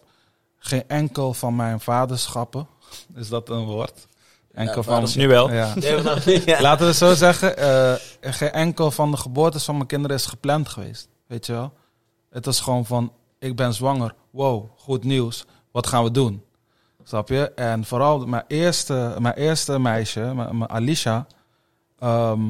[0.59, 2.69] geen enkel van mijn vaderschappen,
[3.15, 4.07] is dat een woord?
[4.53, 5.51] Enkel Ja, van, Nu wel.
[6.47, 6.61] ja.
[6.61, 10.69] Laten we zo zeggen, eh, geen enkel van de geboortes van mijn kinderen is gepland
[10.69, 11.09] geweest.
[11.27, 11.73] Weet je wel?
[12.31, 13.13] Het is gewoon van,
[13.43, 14.15] ik ben zwanger.
[14.31, 15.45] Wow, goed nieuws.
[15.71, 16.43] Wat gaan we doen?
[17.03, 17.51] Snap je?
[17.55, 21.27] En vooral mijn eerste, mijn eerste meisje, mijn, mijn Alicia.
[21.99, 22.41] ehm,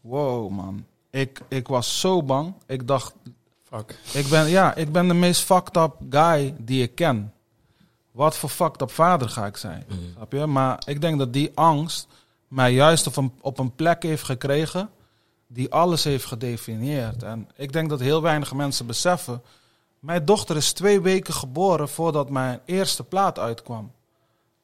[0.00, 0.84] wow, man.
[1.10, 2.54] Ik, ik was zo bang.
[2.66, 3.14] Ik dacht,
[3.62, 3.98] Fuck.
[4.12, 7.32] ik ben, ja, ik ben de meest fucked up guy die ik ken.
[8.10, 9.84] Wat voor fucked up vader ga ik zijn?
[9.88, 9.98] Mhm.
[10.14, 10.46] Snap je?
[10.46, 12.08] Maar ik denk dat die angst
[12.48, 14.90] mij juist op een, op een plek heeft gekregen
[15.54, 17.22] die alles heeft gedefinieerd.
[17.22, 19.42] En ik denk dat heel weinig mensen beseffen.
[19.98, 23.92] Mijn dochter is twee weken geboren voordat mijn eerste plaat uitkwam.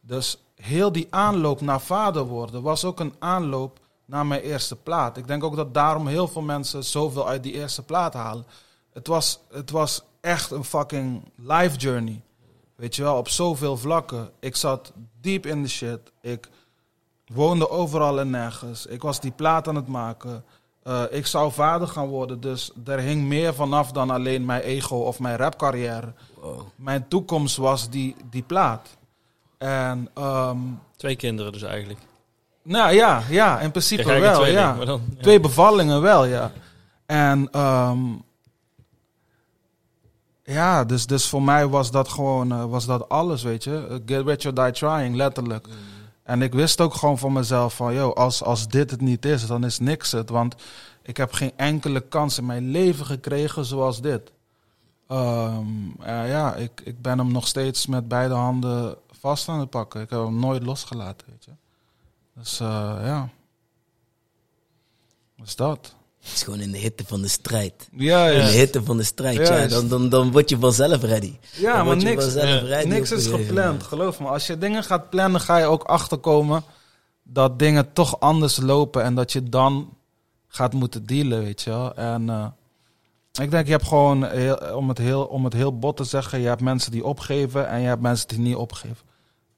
[0.00, 5.16] Dus heel die aanloop naar vader worden was ook een aanloop naar mijn eerste plaat.
[5.16, 8.46] Ik denk ook dat daarom heel veel mensen zoveel uit die eerste plaat halen.
[8.92, 12.22] Het was, het was echt een fucking life journey.
[12.76, 14.30] Weet je wel, op zoveel vlakken.
[14.40, 16.12] Ik zat diep in de shit.
[16.20, 16.48] Ik
[17.26, 18.86] woonde overal en nergens.
[18.86, 20.44] Ik was die plaat aan het maken.
[20.82, 24.96] Eh, ik zou vader gaan worden, dus er hing meer vanaf dan alleen mijn ego
[24.96, 26.12] of mijn rapcarrière.
[26.40, 26.60] Wow.
[26.76, 28.88] Mijn toekomst was die, die plaat.
[29.58, 30.58] En, ehm,
[30.96, 32.00] Twee kinderen dus eigenlijk.
[32.62, 34.74] nou ja, ja, in principe wel, tweeling, ja.
[34.74, 35.22] maar dan, ja.
[35.22, 36.52] Twee bevallingen wel, ja.
[37.06, 37.98] En ehm,
[40.44, 43.86] ja, dus, dus voor mij was dat gewoon eh, was dat alles, weet je.
[43.90, 45.66] Eh, Get rich or die trying, letterlijk.
[46.30, 49.46] En ik wist ook gewoon van mezelf van, yo, als, als dit het niet is,
[49.46, 50.28] dan is niks het.
[50.28, 50.54] Want
[51.02, 54.32] ik heb geen enkele kans in mijn leven gekregen zoals dit.
[55.06, 59.70] Ehm, eh, ja, ik, ik ben hem nog steeds met beide handen vast aan het
[59.70, 60.00] pakken.
[60.00, 61.52] Ik heb hem nooit losgelaten, weet je.
[62.34, 63.28] Dus eh, ja.
[65.36, 65.94] Wat is dat?
[66.20, 67.88] Het is gewoon in de hitte van de strijd.
[67.96, 69.66] Ja, In de hitte van de strijd, ja.
[69.66, 71.38] Dan, dan, dan word je vanzelf ready.
[71.56, 74.26] ja dan maar niks, ready niks is gepland, geloof me.
[74.26, 76.64] Als je dingen gaat plannen, ga je ook achterkomen
[77.22, 79.96] dat dingen toch anders lopen en dat je dan
[80.48, 81.94] gaat moeten dealen, weet je wel.
[81.94, 82.46] En eh,
[83.44, 86.40] ik denk, je hebt gewoon, heel, om, het heel, om het heel bot te zeggen,
[86.40, 89.06] je hebt mensen die opgeven en je hebt mensen die niet opgeven.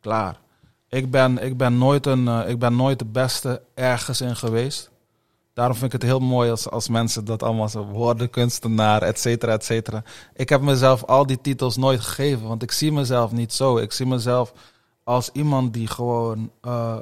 [0.01, 0.40] Klaar.
[0.88, 4.90] Ik ben, ik ben, nooit, een, eh, ik ben nooit de beste ergens in geweest.
[5.54, 9.52] Daarom vind ik het heel mooi als, als mensen dat allemaal zo woordenkunstenaar, et cetera,
[9.52, 10.02] et cetera.
[10.34, 13.76] Ik heb mezelf al die titels nooit gegeven, want ik zie mezelf niet zo.
[13.78, 14.52] Ik zie mezelf
[15.04, 16.50] als iemand die gewoon.
[16.60, 16.96] eh,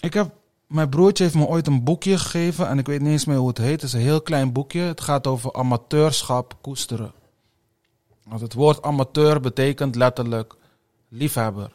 [0.00, 0.30] Ik heb.
[0.66, 3.48] Mijn broertje heeft me ooit een boekje gegeven en ik weet niet eens meer hoe
[3.48, 3.70] het heet.
[3.70, 4.80] Het is een heel klein boekje.
[4.80, 7.12] Het gaat over amateurschap koesteren.
[8.24, 10.54] Want het woord amateur betekent letterlijk
[11.08, 11.72] liefhebber.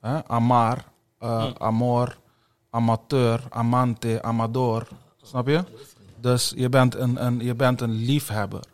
[0.00, 0.24] Hè?
[0.28, 0.84] Amar,
[1.18, 1.62] eh, Hm.
[1.62, 2.18] amor,
[2.70, 4.88] amateur, amante, amador.
[5.22, 5.64] Snap je?
[6.20, 8.64] Dus je bent een, een, je bent een liefhebber.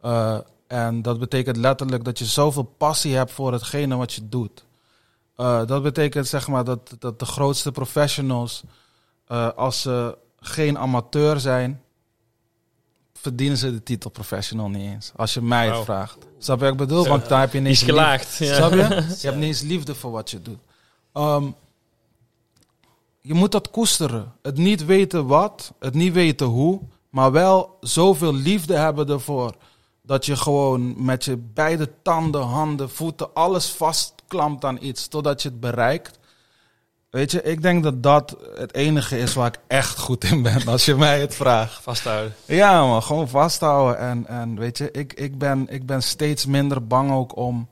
[0.00, 4.64] Eh, en dat betekent letterlijk dat je zoveel passie hebt voor hetgene wat je doet.
[5.36, 8.62] Eh, dat betekent zeg maar dat, dat de grootste professionals,
[9.26, 11.80] eh, als ze geen amateur zijn,
[13.12, 15.12] verdienen ze de titel professional niet eens.
[15.16, 16.18] Als je mij het vraagt.
[16.38, 17.06] Snap je wat ik bedoel?
[17.06, 18.36] Want daar heb je niet is gelaagd.
[18.36, 18.54] Ja.
[18.54, 18.78] Snap je?
[19.20, 20.58] Je hebt niet eens liefde voor wat je doet.
[21.12, 21.44] Ehm,
[23.26, 24.32] je moet dat koesteren.
[24.42, 29.54] Het niet weten wat, het niet weten hoe, maar wel zoveel liefde hebben ervoor.
[30.02, 35.48] Dat je gewoon met je beide tanden, handen, voeten, alles vastklampt aan iets totdat je
[35.48, 36.18] het bereikt.
[37.10, 40.66] Weet je, ik denk dat dat het enige is waar ik echt goed in ben,
[40.66, 41.82] als je mij het vraagt.
[41.82, 42.34] Vasthouden.
[42.44, 43.98] Ja, man, gewoon vasthouden.
[43.98, 47.68] En, en weet je, ik, ik, ben, ik ben steeds minder bang ook om.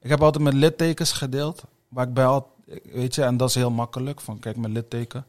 [0.00, 1.62] Ik heb altijd met littekens gedeeld.
[1.88, 2.53] Maar ik ben al,
[2.92, 4.20] weet je, en dat is heel makkelijk.
[4.20, 5.26] Van kijk, mijn litteken.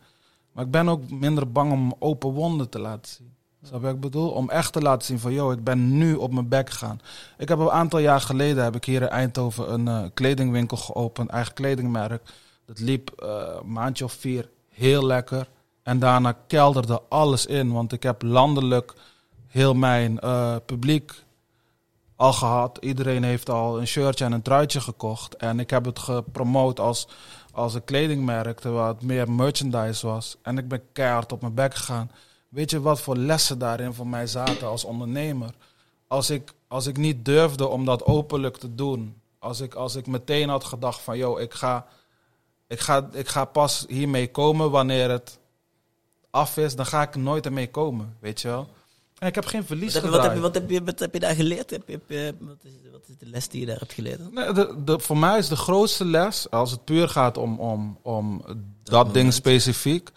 [0.51, 3.33] Maar ik ben ook minder bang om open wonden te laten zien.
[3.61, 4.29] Snap je wat ik bedoel?
[4.29, 6.99] Om echt te laten zien van, yo, ik ben nu op mijn bek gegaan.
[7.37, 11.29] Ik heb een aantal jaar geleden, heb ik hier in Eindhoven een eh, kledingwinkel geopend.
[11.29, 12.33] Eigen kledingmerk.
[12.65, 15.49] Dat liep eh, een maandje of vier heel lekker.
[15.83, 17.71] En daarna kelderde alles in.
[17.71, 18.93] Want ik heb landelijk
[19.47, 21.24] heel mijn eh, publiek
[22.15, 22.77] al gehad.
[22.81, 25.35] Iedereen heeft al een shirtje en een truitje gekocht.
[25.35, 27.07] En ik heb het gepromoot als,
[27.51, 30.37] als een kledingmerk, terwijl het meer merchandise was.
[30.41, 32.11] En ik ben keihard op mijn bek gegaan.
[32.49, 35.53] weet je wat voor lessen daarin voor mij zaten als ondernemer?
[36.07, 39.21] Als ik, als ik niet durfde om dat openlijk te doen.
[39.39, 41.85] Als ik, als ik meteen had gedacht van, yo, ik ga,
[42.67, 45.39] ik, ga, ik ga pas hiermee komen wanneer het
[46.29, 46.75] af is.
[46.75, 48.67] Dan ga ik nooit ermee komen, weet je wel.
[49.19, 50.99] En ik heb geen verlies Wat heb, je, wat, heb je, wat, heb je, wat
[50.99, 51.69] heb je daar geleerd?
[51.69, 51.99] Heb je,
[52.39, 54.33] wat, is, wat is de les die je daar hebt geleerd?
[54.33, 57.97] Nee, de, de, voor mij is de grootste les, als het puur gaat om, om,
[58.01, 58.45] om
[58.83, 60.09] dat, ding specifiek,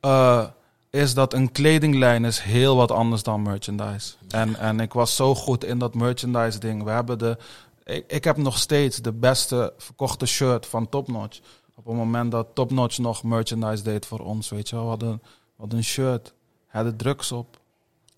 [0.00, 0.46] eh,
[0.90, 4.14] is dat een kledinglijn is heel wat anders dan merchandise.
[4.28, 6.82] En, en ik was zo goed in dat merchandise ding.
[6.82, 7.36] We hebben de,
[7.84, 11.40] ik, ik heb nog steeds de beste verkochte shirt van Topnotch.
[11.74, 14.84] Op het moment dat Topnotch nog merchandise deed voor ons, weet je wel.
[14.84, 16.32] We hadden, we hadden een shirt,
[16.66, 17.60] hadden drugs op.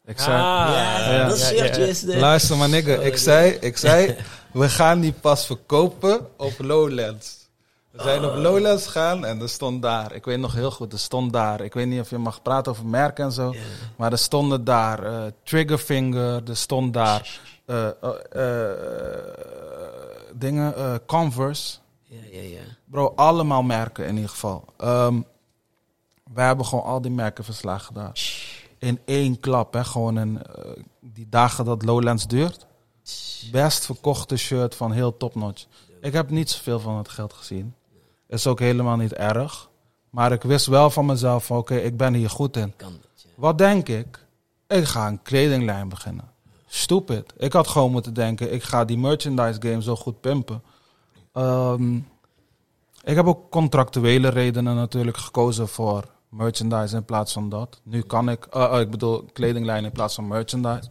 [0.06, 2.18] Ik zei, ja, ja, dat shirtje ja.
[2.18, 4.16] Luister maar nigga, ik zei, ik zei,
[4.52, 7.42] we gaan die pas verkopen op Lowlands.
[7.90, 10.98] We zijn op Lowlands gegaan en er stond daar, ik weet nog heel goed, er
[10.98, 13.54] stond daar, ik weet niet of je mag praten over merken en zo,
[13.96, 17.92] maar er stonden daar eh, Triggerfinger, er stond daar eh, eh,
[18.32, 18.76] eh,
[20.34, 21.76] dingen, eh, Converse.
[22.02, 22.60] Ja, ja, ja.
[22.84, 24.64] Bro, allemaal merken in ieder geval.
[24.76, 25.20] Ehm
[26.34, 28.12] we hebben gewoon al die merken verslagen daar.
[28.84, 29.84] In één klap, hè.
[29.84, 30.70] Gewoon een, eh,
[31.00, 32.66] die dagen dat Lowlands duurt.
[33.52, 35.66] Best verkochte shirt van heel topnotch.
[36.00, 37.74] Ik heb niet zoveel van het geld gezien.
[38.26, 39.68] Is ook helemaal niet erg.
[40.10, 42.74] Maar ik wist wel van mezelf van oké, ik ben hier goed in.
[43.34, 44.26] Wat denk ik?
[44.66, 46.30] Ik ga een kledinglijn beginnen.
[46.66, 47.32] Stupid.
[47.36, 50.62] Ik had gewoon moeten denken, ik ga die merchandise game zo goed pimpen.
[51.32, 51.96] Ehm,
[53.02, 57.80] ik heb ook contractuele redenen natuurlijk gekozen voor merchandise in plaats van dat.
[57.82, 60.88] Nu kan ik, eh, eh, ik bedoel kledinglijn in plaats van merchandise.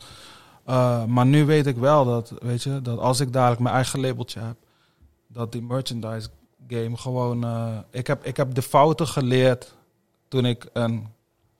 [0.65, 3.99] Eh, maar nu weet ik wel dat, weet je, dat als ik dadelijk mijn eigen
[3.99, 4.56] labeltje heb,
[5.27, 6.29] dat die merchandise
[6.67, 7.45] game gewoon.
[7.91, 9.75] ik, heb, ik heb de fouten geleerd
[10.27, 11.08] toen ik een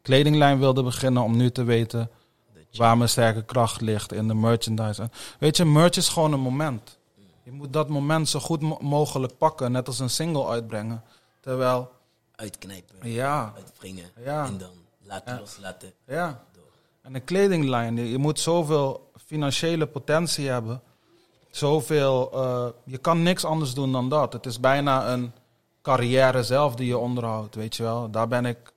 [0.02, 2.10] kledinglijn wilde beginnen om nu te weten
[2.78, 5.02] waar mijn sterke kracht ligt in de merchandise.
[5.02, 6.98] En weet je, merch is gewoon een moment.
[7.44, 11.04] Je moet dat moment zo goed mo- mogelijk pakken, net als een single uitbrengen.
[11.40, 11.92] Terwijl,
[12.36, 14.46] Uitknijpen, ja, uitwringen Ja.
[14.46, 15.94] en dan laten loslaten.
[16.08, 16.44] ja.
[17.02, 20.82] En een kledinglijn, je moet zoveel financiële potentie hebben.
[21.50, 24.34] Zoveel, eh, je kan niks anders doen dan dat.
[24.34, 25.32] Het is bijna een
[25.82, 28.10] carrière zelf die je onderhoudt, weet je wel.
[28.12, 28.74] Daar ben ik,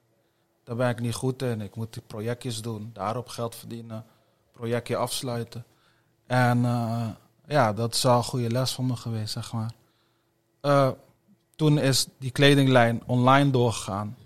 [0.65, 1.61] daar ben ik niet goed in.
[1.61, 4.05] Ik moet projectjes doen, daarop geld verdienen,
[4.53, 5.65] projectje afsluiten.
[6.27, 7.09] En eh,
[7.47, 9.71] ja, dat is al een goede les voor me geweest, zeg maar.
[10.61, 10.91] Eh,
[11.57, 14.17] toen is die kledinglijn online doorgegaan.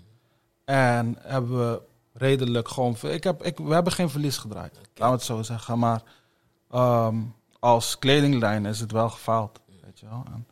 [0.65, 1.81] En hebben we
[2.13, 2.95] redelijk gewoon...
[3.01, 5.79] Ik heb, ik, we hebben geen verlies gedraaid, laten we het zo zeggen.
[5.79, 6.03] Maar
[6.69, 7.17] ehm,
[7.59, 10.23] als kledinglijn is het wel gefaald, weet je wel.
[10.33, 10.47] En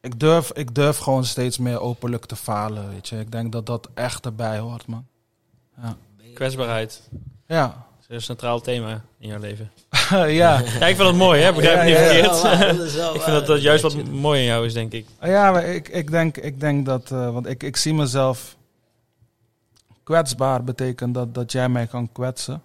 [0.00, 3.18] ik, durf, ik durf gewoon steeds meer openlijk te falen, weet je.
[3.18, 5.06] Ik denk dat dat echt erbij hoort, man.
[5.82, 5.96] Ja.
[6.34, 7.08] Kwetsbaarheid.
[7.46, 7.85] Ja.
[8.08, 9.70] Dat is een centraal thema in jouw leven.
[10.10, 10.26] ja.
[10.28, 11.52] Ja, ik vind dat mooi, hè?
[11.52, 12.42] Begrijp me Ja, niet verkeerd.
[12.42, 15.06] Ja, wel ik vind dat dat juist wat mooi in jou is, denk ik.
[15.20, 18.56] Ja, maar ik, ik, denk, ik denk dat, eh, want ik, ik zie mezelf
[20.02, 22.62] kwetsbaar betekent dat, dat jij mij kan kwetsen.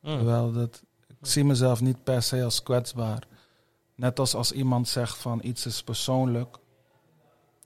[0.00, 0.16] Mm.
[0.16, 3.22] Terwijl dat, ik zie mezelf niet per se als kwetsbaar.
[3.94, 6.56] Net als als iemand zegt van iets is persoonlijk.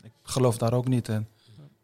[0.02, 1.26] Ik geloof daar ook niet in.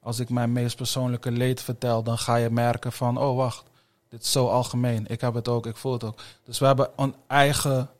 [0.00, 3.64] Als ik mijn meest persoonlijke leed vertel, dan ga je merken van, oh wacht,
[4.08, 5.06] dit is zo algemeen.
[5.06, 6.20] Ik heb het ook, ik voel het ook.
[6.44, 7.90] Dus we hebben een eigen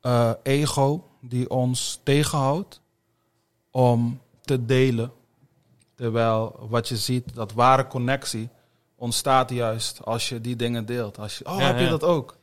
[0.00, 2.80] eh, ego die ons tegenhoudt
[3.70, 5.12] om te delen.
[5.94, 8.48] Terwijl wat je ziet, dat ware connectie
[8.96, 11.18] ontstaat juist als je die dingen deelt.
[11.18, 12.37] Als je, oh, Ja, heb je dat ook?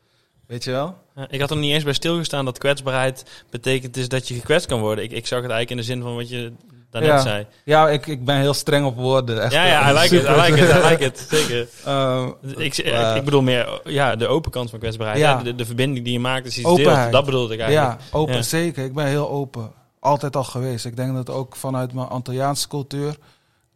[0.47, 0.95] Weet je wel?
[1.29, 4.79] Ik had er niet eens bij stilgestaan dat kwetsbaarheid betekent dus dat je gekwetst kan
[4.79, 5.03] worden.
[5.03, 6.51] Ik, ik zag het eigenlijk in de zin van wat je
[6.89, 7.19] daarnet Ja.
[7.19, 7.45] zei.
[7.63, 9.41] Ja, ik, ik ben heel streng op woorden.
[9.43, 11.27] Echt, Ja, ja, I eh, like it, I like it, I like it.
[11.29, 11.67] Zeker.
[11.85, 15.19] Ehm, Ik, ik, ik bedoel meer ja, de open kant van kwetsbaarheid.
[15.19, 15.43] Ja.
[15.43, 16.97] De, de verbinding die je maakt je iets Openheid.
[16.99, 17.11] deelt.
[17.11, 17.99] Dat bedoelde ik eigenlijk.
[18.01, 18.41] ja, open, Ja.
[18.41, 18.83] zeker.
[18.85, 19.71] Ik ben heel open.
[19.99, 20.85] Altijd al geweest.
[20.85, 23.17] Ik denk dat ook vanuit mijn Antilliaanse cultuur,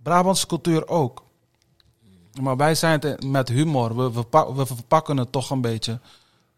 [0.04, 1.24] Brabantse cultuur ook.
[2.42, 3.96] Maar wij zijn het met humor.
[3.96, 6.00] We, we, we verpakken het toch een beetje.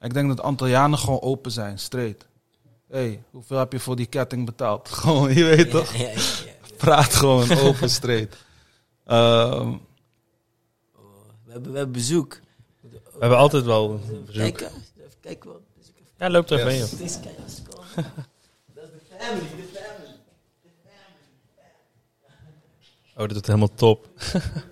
[0.01, 2.27] Ik denk dat Antillianen gewoon open zijn, straight.
[2.89, 4.89] hey, hoeveel heb je voor die ketting betaald?
[4.99, 5.93] Gewoon, je weet toch?
[5.93, 6.19] Ja, ja, ja.
[6.77, 8.37] Praat gewoon open, straight.
[9.05, 9.67] Ehm,
[10.95, 11.03] Oh,
[11.45, 12.39] we, hebben, we hebben bezoek.
[12.81, 14.33] We hebben altijd wel bezoek.
[14.33, 14.71] Kijk, even
[15.21, 15.61] kijken wat.
[15.77, 16.09] bezoek even.
[16.17, 16.79] Ja, loopt er even Yes.
[16.79, 16.99] heen, joh.
[16.99, 18.13] Deze kijkers komen.
[18.73, 20.15] Dat is de family, de family.
[23.13, 24.07] Oh, dat doet helemaal top.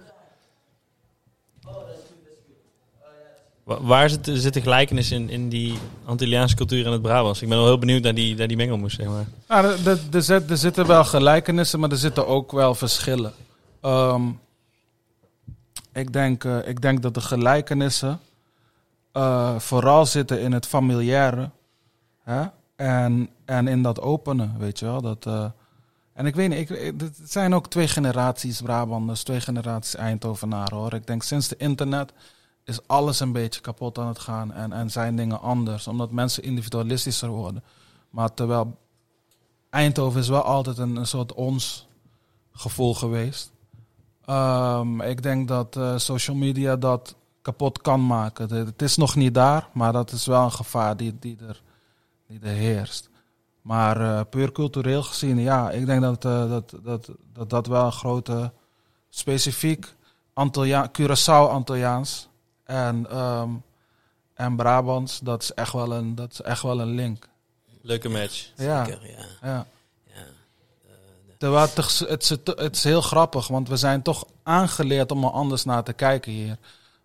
[3.82, 5.74] Waar zit, zit de gelijkenis in, in die
[6.06, 7.42] Antilliaanse cultuur en het Brabants?
[7.42, 9.28] Ik ben wel heel benieuwd naar die, naar die mengelmoes, zeg maar.
[9.48, 13.34] Nou, er, er, er zit- er zitten wel gelijkenissen, maar er zitten ook wel verschillen.
[13.82, 14.22] Ehm,
[15.94, 18.20] Ik denk, eh, ik denk dat de gelijkenissen
[19.12, 21.50] eh, vooral zitten in het familiaire.
[22.24, 22.44] Hè?
[22.76, 25.02] En, en in dat openen, weet je wel.
[25.02, 25.46] Dat, eh,
[26.14, 30.94] en ik weet niet, ik- het zijn ook twee generaties Brabanders, twee generaties Eindhovenaren hoor.
[30.94, 32.12] Ik denk sinds de internet
[32.70, 35.88] is alles een beetje kapot aan het gaan en, en zijn dingen anders.
[35.88, 37.64] Omdat mensen individualistischer worden.
[38.10, 38.78] Maar terwijl
[39.70, 41.88] Eindhoven is wel altijd een, een soort ons
[42.52, 43.52] gevoel geweest.
[44.26, 48.54] Ehm, ik denk dat eh, social media dat kapot kan maken.
[48.54, 51.62] Het, is nog niet daar, maar dat is wel een gevaar die, die, er,
[52.28, 53.10] die er heerst.
[53.62, 57.86] Maar eh, puur cultureel gezien, ja, ik denk dat eh, dat, dat, dat, dat wel
[57.86, 58.52] een grote,
[59.10, 59.96] specifiek
[60.34, 62.29] Antillia Curaçao-Antilliaans
[62.70, 63.50] en, ehm,
[64.34, 67.28] en Brabants, dat is echt wel een, dat is echt wel een link.
[67.82, 68.50] Leuke match.
[68.56, 69.26] Ja, Zeker, ja.
[69.42, 69.66] ja.
[70.06, 70.24] ja.
[71.38, 75.24] Terwijl het, toch- het, is, het is heel grappig, want we zijn toch aangeleerd om
[75.24, 76.58] er anders naar te kijken hier.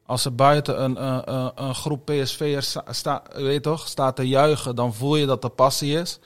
[0.07, 4.77] Als er buiten een, een, een, een groep PSV'ers sta, weet toch, staat te juichen,
[4.77, 6.19] dan voel je dat er passie is.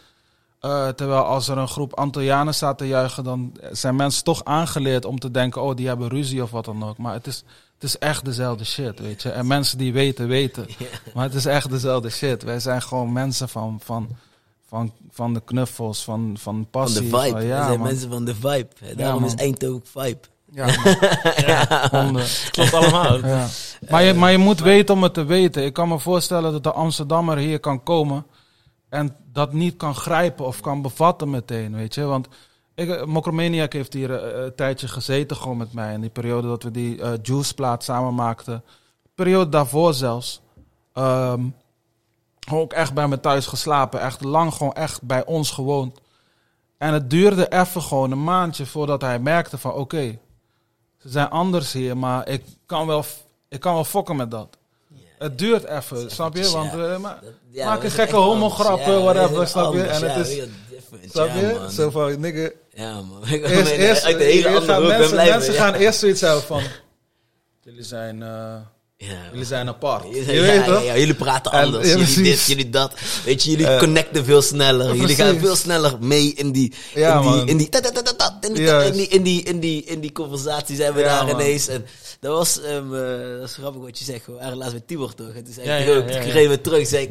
[0.60, 5.04] Eh, terwijl als er een groep Antillianen staat te juichen, dan zijn mensen toch aangeleerd
[5.04, 6.98] om te denken, oh, die hebben ruzie of wat dan ook.
[6.98, 7.44] Maar het is,
[7.78, 9.30] het is echt dezelfde shit, weet je.
[9.30, 10.66] En mensen die weten, weten.
[11.14, 12.42] Maar het is echt dezelfde shit.
[12.42, 14.08] Wij zijn gewoon mensen van, van,
[14.68, 17.00] van, van de knuffels, van, van Van passie.
[17.00, 17.30] de vibe.
[17.30, 17.88] van- We ja, zijn man.
[17.88, 18.68] mensen van de vibe.
[18.96, 20.18] Daarom is Eindhoven vibe.
[20.52, 20.66] Ja,
[21.92, 22.16] man.
[22.16, 23.26] Ja, klopt allemaal.
[23.26, 23.46] Ja.
[23.88, 25.64] Maar, je, maar je moet weten om het te weten.
[25.64, 28.26] Ik kan me voorstellen dat de Amsterdammer hier kan komen
[28.88, 32.02] en dat niet kan grijpen of kan bevatten meteen, weet je.
[32.04, 32.28] Want
[32.78, 35.94] ik, eh, Mokromaniac heeft hier eh, een tijdje gezeten gewoon met mij.
[35.94, 38.64] In die periode dat we die Juice-plaat samen maakten.
[39.14, 40.40] Periode daarvoor zelfs.
[40.92, 41.44] Ehm,
[42.50, 44.00] ook echt bij me thuis geslapen.
[44.00, 45.98] Echt lang gewoon echt bij ons gewoond.
[46.78, 50.18] En het duurde even gewoon een maandje voordat hij merkte van oké,
[50.98, 53.04] ze zijn anders hier, maar ik kan wel,
[53.48, 54.56] ik kan wel fokken met dat.
[55.18, 56.50] Het duurt even, snap je?
[56.50, 57.18] Want ja.
[57.50, 58.86] ja, Maak zijn gekke echt homo-grap, anders.
[58.88, 59.82] Ja, whatever, snap je?
[59.82, 60.48] En het ja, is-
[61.10, 61.66] snap ja, je?
[61.70, 63.22] Zo van, nigga, Ja, man.
[63.34, 65.34] Ik ben eerst, eerst, uit de hele gaan mensen, blijven.
[65.36, 65.58] mensen ja.
[65.60, 66.62] gaan eerst zoiets hebben van,
[67.64, 68.56] jullie zijn, eh,
[68.96, 70.04] Ja, jullie zijn apart.
[70.14, 70.84] Ja, Je ja, weet ja, toch?
[70.84, 71.88] ja, jullie praten En- anders.
[71.92, 72.92] ja, jullie dit, jullie dat.
[73.24, 74.94] Weet je, jullie connecten veel sneller.
[74.96, 77.48] Jullie gaan veel sneller mee in die, Ja, in die, man.
[77.48, 77.68] in die,
[78.40, 78.88] in die, Juist.
[78.88, 81.40] in die, in die, in die, in die conversatie zijn we Ja, daar man.
[81.40, 81.68] ineens.
[81.68, 81.86] En
[82.20, 84.26] dat was, ehm, eh, dat is grappig wat je zegt.
[84.26, 85.32] We waren laatst met Tibor toch?
[85.34, 86.22] En toen zei Ja, ik, ja, terug, ja, ja.
[86.22, 87.10] toen reden we terug, zei ik,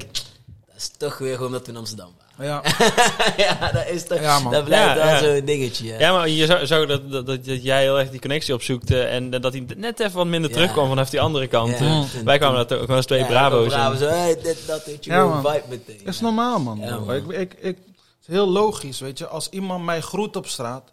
[0.68, 2.27] dat is toch weer gewoon dat we in Amsterdam waren.
[2.40, 2.62] Ja,
[3.38, 5.36] ja, dat is toch, Ja, dat blijft Ja, wel ja.
[5.36, 5.86] zo'n dingetje.
[5.88, 6.00] Ja.
[6.00, 9.02] Ja, maar je zou, zou dat, dat, dat, dat jij heel erg die connectie opzoekte
[9.04, 10.56] en dat hij net even wat minder Ja.
[10.56, 11.80] terugkwam vanaf die andere kant.
[11.80, 12.04] Ja.
[12.24, 13.68] Wij kwamen dat ook als twee Ja, Bravo's.
[13.68, 15.42] Bravo, en- zo, hey, dit, dat, weet je, man.
[15.46, 16.02] vibe meteen.
[16.06, 16.78] is normaal man.
[16.80, 17.06] Ja, bro.
[17.06, 17.16] man.
[17.16, 19.28] Ik, ik, ik, het is heel logisch, weet je.
[19.28, 20.92] Als iemand mij groet op straat,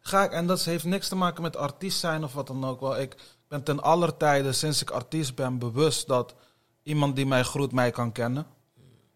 [0.00, 2.80] ga ik, en dat heeft niks te maken met artiest zijn of wat dan ook
[2.80, 2.98] wel.
[3.00, 3.14] Ik
[3.48, 6.34] ben ten aller tijde, sinds ik artiest ben, bewust dat
[6.82, 8.46] iemand die mij groet mij kan kennen.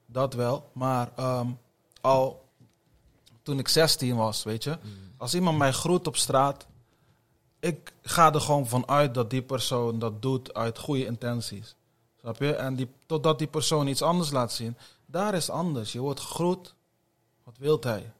[0.06, 0.70] Dat wel.
[0.72, 1.50] Maar ehm,
[2.00, 2.44] al
[3.42, 4.78] toen ik 16 was, weet je.
[5.16, 6.66] Als iemand mij groet op straat,
[7.60, 11.74] ik ga er gewoon van uit dat die persoon dat doet uit goede intenties.
[12.20, 12.54] Snap je?
[12.54, 14.76] En die, totdat die persoon iets anders laat zien.
[15.06, 15.92] Daar is anders.
[15.92, 16.74] Je wordt gegroet.
[17.44, 18.12] Wat wilt hij?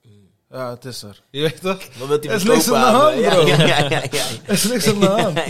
[0.51, 1.23] Ja, het is er.
[1.31, 1.79] Je weet toch?
[1.99, 3.47] Wat wil hij Er is niks verkopen aan de hand, bro.
[3.47, 4.25] Ja, ja, ja, ja.
[4.45, 5.41] Er is niks aan de hand.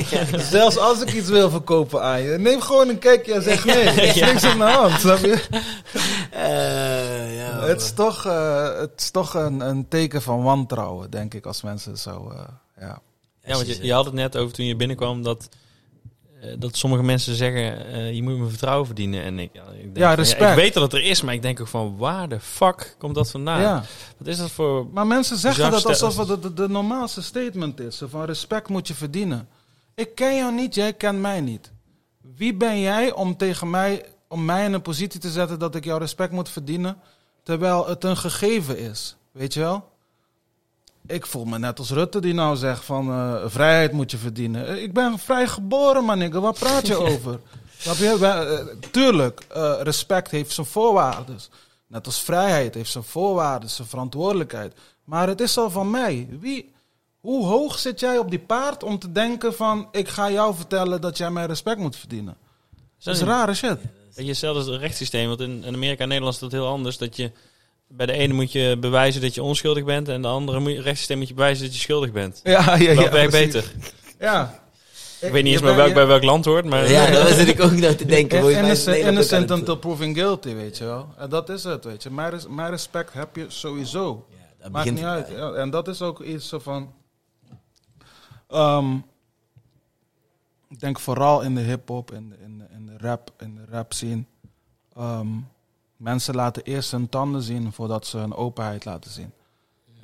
[0.50, 2.38] Zelfs als ik iets wil verkopen aan je.
[2.38, 3.74] Neem gewoon een kijkje en zeg nee.
[3.84, 5.00] Er is niks aan de hand.
[5.00, 5.42] Snap je?
[6.30, 11.34] Eh, ja, Het is toch, eh, het is toch een, een teken van wantrouwen, denk
[11.34, 12.30] ik, als mensen zo...
[12.32, 12.38] eh,
[12.80, 12.98] ja.
[13.44, 15.48] Ja, want je, je had het net over toen je binnenkwam dat,
[16.58, 19.22] dat sommige mensen zeggen, eh, je moet mijn vertrouwen verdienen.
[19.22, 20.50] En ik, ja, ik denk Ja, van, respect.
[20.50, 23.14] ik weet dat het er is, maar ik denk ook van, waar de fuck komt
[23.14, 23.60] dat vandaan?
[23.60, 23.84] ja.
[24.18, 24.86] Wat is dat voor...
[24.92, 28.02] Maar mensen zeggen dat alsof het de, de, de normaalste statement is.
[28.04, 29.48] Van respect moet je verdienen.
[29.94, 31.72] Ik ken jou niet, jij kent mij niet.
[32.36, 35.84] Wie ben jij om tegen mij, om mij in een positie te zetten dat ik
[35.84, 36.98] jouw respect moet verdienen,
[37.42, 39.16] terwijl het een gegeven is?
[39.32, 39.88] Weet je wel?
[41.06, 44.66] Ik voel me net als Rutte die nou zegt van eh, vrijheid moet je verdienen.
[44.66, 46.30] Eh, Ik ben vrij geboren, man.
[46.30, 47.40] Wat praat je over?
[47.78, 48.18] Snap je?
[48.18, 49.46] Wij- eh, tuurlijk,
[49.80, 51.38] respect heeft zijn voorwaarden.
[51.86, 54.74] Net als vrijheid heeft zijn voorwaarden, zijn verantwoordelijkheid.
[55.04, 56.28] Maar het is al van mij.
[56.40, 56.72] Wie,
[57.20, 59.88] hoe hoog zit jij op die paard om te denken van...
[59.92, 62.36] ik ga jou vertellen dat jij mijn respect moet verdienen?
[62.98, 63.78] Dat is rare shit.
[64.14, 66.98] Dat je zelfs het rechtssysteem, want in, in Amerika en Nederland is dat heel anders.
[66.98, 67.32] Dat je
[67.88, 70.80] bij de ene moet je bewijzen dat je onschuldig bent en de andere moet je,
[70.80, 72.40] rechtssysteem moet je bewijzen dat je schuldig bent.
[72.44, 73.72] Ja, ja, Dat werkt beter.
[74.18, 74.64] Ja.
[75.20, 77.60] Ik weet niet eens meer welk, bij welk land hoort, maar Ja, dat was ik
[77.62, 78.58] ook nog te denken.
[79.06, 81.08] Innocent, until proven guilty, weet je wel.
[81.16, 82.10] En dat is het, weet je.
[82.10, 84.26] Mijn, res- mijn respect heb je sowieso.
[84.30, 85.28] Ja, dat Maakt niet uit.
[85.28, 86.92] Ja, en dat is ook iets zo van...
[88.48, 88.94] ehm,
[90.68, 93.64] ik denk vooral in de hip-hop, in de, in, de, in de rap, in de
[93.70, 94.24] rap scene.
[94.96, 95.26] ehm,
[95.96, 99.32] mensen laten eerst hun tanden zien voordat ze hun openheid laten zien.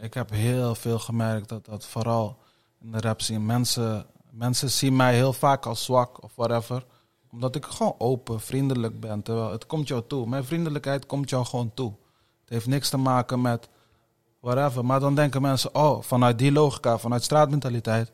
[0.01, 2.38] Ik heb heel veel gemerkt dat dat vooral
[2.80, 3.38] in de rap scene.
[3.38, 6.84] Mensen, mensen zien mij heel vaak als zwak of whatever.
[7.30, 9.22] Omdat ik gewoon open, vriendelijk ben.
[9.22, 10.28] Terwijl het komt jou toe.
[10.28, 11.93] Mijn vriendelijkheid komt jou gewoon toe.
[12.40, 13.68] Het heeft niks te maken met
[14.40, 14.84] whatever.
[14.84, 18.12] Maar dan denken mensen, oh, vanuit die logica, vanuit straatmentaliteit.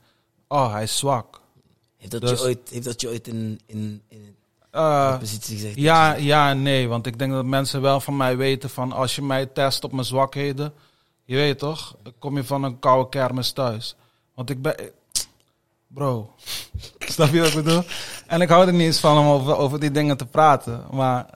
[0.48, 1.40] Oh, hij is zwak.
[1.96, 4.36] Heeft dat, Dus- je, ooit, heeft dat je ooit in, in, in
[4.70, 5.76] Eh, een positie gezegd?
[5.76, 6.88] ja, ja en nee.
[6.88, 9.92] Want ik denk dat mensen wel van mij weten van als je mij test op
[9.92, 10.72] mijn zwakheden.
[11.24, 13.96] Je weet toch, kom je van een koude kermis thuis.
[14.34, 14.74] Want ik ben...
[15.86, 16.34] Bro,
[16.98, 17.82] snap je wat ik bedoel?
[18.26, 20.84] En ik hou er niet eens van om over, over die dingen te praten.
[20.90, 21.26] Maar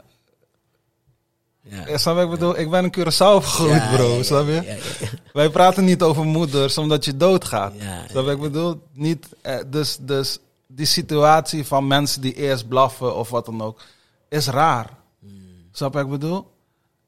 [1.63, 1.99] Ja.
[1.99, 2.59] Snap je wat ik bedoel?
[2.59, 4.17] Ik ben in Curaçao opgegroeid, Ja, bro.
[4.17, 4.63] ja, snap je?
[5.01, 5.09] ja.
[5.33, 7.73] Wij praten niet over moeders omdat je doodgaat.
[7.79, 8.83] Snap je wat ik bedoel?
[8.93, 10.39] Niet, eh, dus, dus
[10.75, 13.81] die situatie van mensen die eerst blaffen of wat dan ook,
[14.29, 14.91] is raar.
[15.21, 15.69] Hmm.
[15.73, 16.51] Snap je wat ik bedoel?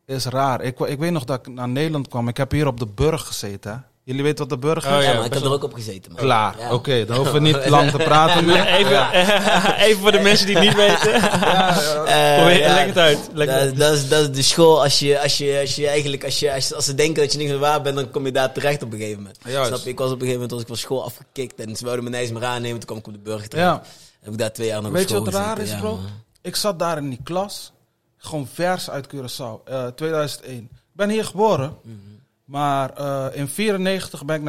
[0.04, 0.62] Is raar.
[0.62, 2.28] Ik, ik weet nog dat ik naar Nederland kwam.
[2.28, 3.86] Ik heb hier op de Burg gezeten.
[4.04, 4.90] Jullie weten wat de Burg is?
[4.90, 6.12] Oh, Ja, ja, maar ik heb er ook op gezeten.
[6.12, 6.20] Man.
[6.20, 6.58] Klaar.
[6.58, 6.72] Ja.
[6.72, 8.66] Oké, dan hoeven we niet lang te praten meer.
[8.78, 9.10] Even,
[9.86, 11.12] even voor de mensen die het niet weten.
[11.14, 13.18] Eh, Probeer, ja, leg het uit.
[13.32, 13.76] Leg het dat, uit.
[13.78, 14.82] dat, is, dat is de school.
[14.82, 17.38] Als je, als je, als je eigenlijk, als, je, als, als ze denken dat je
[17.38, 19.38] niks meer waar bent, dan kom je daar terecht op een gegeven moment.
[19.44, 19.68] Juist.
[19.68, 19.90] Snap je?
[19.90, 22.16] Ik was op een gegeven moment was ik van school afgekikt en ze wouden me
[22.18, 22.78] eens meer aannemen.
[22.78, 23.68] Toen kwam ik op de burger terecht.
[23.68, 23.82] Ja.
[24.20, 25.90] Heb ik daar twee jaar nog Weet je wat raar is, bro?
[26.02, 26.08] Ja,
[26.42, 27.72] ik zat daar in die klas.
[28.16, 29.64] Gewoon vers uit Curaçao.
[29.64, 30.56] eh 2001.
[30.62, 31.76] Ik ben hier geboren.
[31.82, 31.96] Mhm.
[32.44, 34.42] Maar eh, in 94 ben ik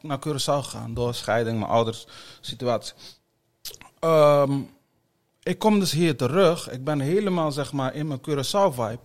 [0.00, 0.94] naar Curaçao, gegaan.
[0.94, 2.06] Door scheiding, mijn ouders
[2.40, 2.94] situatie.
[3.98, 4.60] Ehm,
[5.42, 6.70] ik kom dus hier terug.
[6.70, 8.98] Ik ben helemaal zeg maar in mijn Curaçao vibe.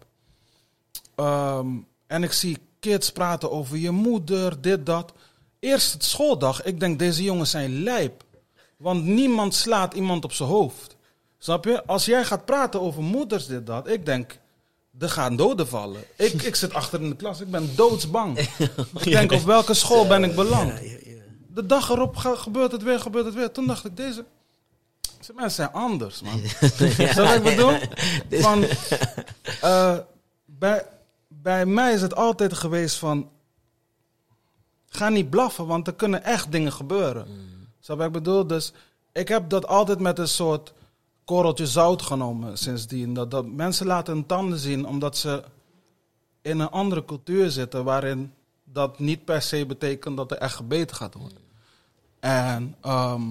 [1.15, 1.67] Ehm,
[2.07, 5.13] en ik zie kids praten over je moeder, dit, dat.
[5.59, 6.63] Eerst het schooldag.
[6.63, 8.24] Ik denk, deze jongens zijn lijp.
[8.78, 10.95] Want niemand slaat iemand op zijn hoofd.
[11.38, 11.86] Snap je?
[11.86, 13.88] Als jij gaat praten over moeders, dit, dat.
[13.88, 14.39] Ik denk,
[15.00, 16.04] er gaan doden vallen.
[16.16, 17.42] Ik, ik zit achter in de klas.
[17.42, 18.39] Ik ben doodsbang.
[19.00, 20.74] ik denk, op welke school ben ik beland?
[21.48, 23.52] De dag erop gebeurt het weer, gebeurt het weer.
[23.52, 24.26] Toen dacht ik, deze,
[25.18, 26.42] deze mensen zijn anders, man.
[26.98, 27.74] Je wat ik bedoel?
[28.42, 28.66] Van,
[29.62, 29.98] eh,
[30.46, 30.86] bij,
[31.28, 33.30] bij mij is het altijd geweest van...
[34.94, 37.26] Ga niet blaffen, want er kunnen echt dingen gebeuren.
[37.80, 38.48] Snap je wat ik bedoel?
[38.48, 38.74] Dus
[39.12, 40.74] ik heb dat altijd met een soort
[41.32, 43.14] korreltje zout genomen sindsdien.
[43.14, 45.44] Dat, dat mensen laten hun tanden zien omdat ze
[46.42, 47.84] in een andere cultuur zitten...
[47.84, 51.38] waarin dat niet per se betekent dat er echt gebeten gaat worden.
[52.20, 53.22] En ehm,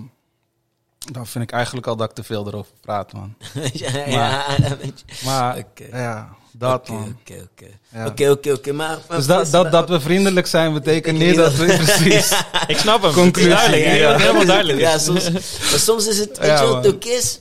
[1.13, 3.35] dan vind ik eigenlijk al dat ik te veel erover praat, man.
[3.73, 5.25] ja, ja, weet je.
[5.25, 5.97] Maar Oké.
[5.97, 7.17] ja, dat Oké, man.
[7.21, 8.07] Oké, oké.
[8.07, 8.73] Oké, oké, oké.
[8.73, 12.45] Maar, maar Dus dat, dat, we vriendelijk zijn betekent niet dat we precies...
[12.67, 13.13] Ik snap hem.
[13.13, 13.99] Conclusie, Duidelijk.
[13.99, 14.17] ja.
[14.17, 14.79] Helemaal duidelijk.
[14.79, 17.41] Ja, soms, maar soms is het, weet Ja, je wat het ook is?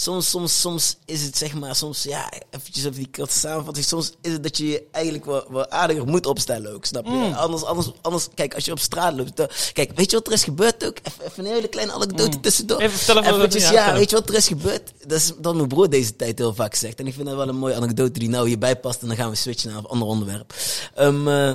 [0.00, 3.86] Soms, soms, soms is het zeg maar, soms, ja, eventjes over die korte samenvatting.
[3.86, 7.10] Soms is het dat je je eigenlijk wel, wel aardiger moet opstellen ook, snap je?
[7.10, 7.32] Mm.
[7.32, 9.36] Anders, anders, anders, kijk, als je op straat loopt.
[9.36, 10.96] dan- kijk, weet je wat er is gebeurd ook?
[11.02, 12.80] Even, even een hele kleine anekdote tussendoor.
[12.80, 14.92] Even vertellen wat er- Eventjes, ja, ja, weet je wat er is gebeurd?
[15.06, 16.98] Dat is dat mijn broer deze tijd heel vaak zegt.
[17.00, 19.02] En ik vind dat wel een mooie anekdote die nou hierbij past.
[19.02, 20.54] En dan gaan we switchen naar een ander onderwerp.
[20.94, 21.52] Ehm, eh,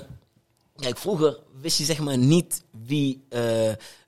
[0.75, 3.25] Kijk, vroeger wist je zeg maar niet wie.
[3.29, 3.41] eh,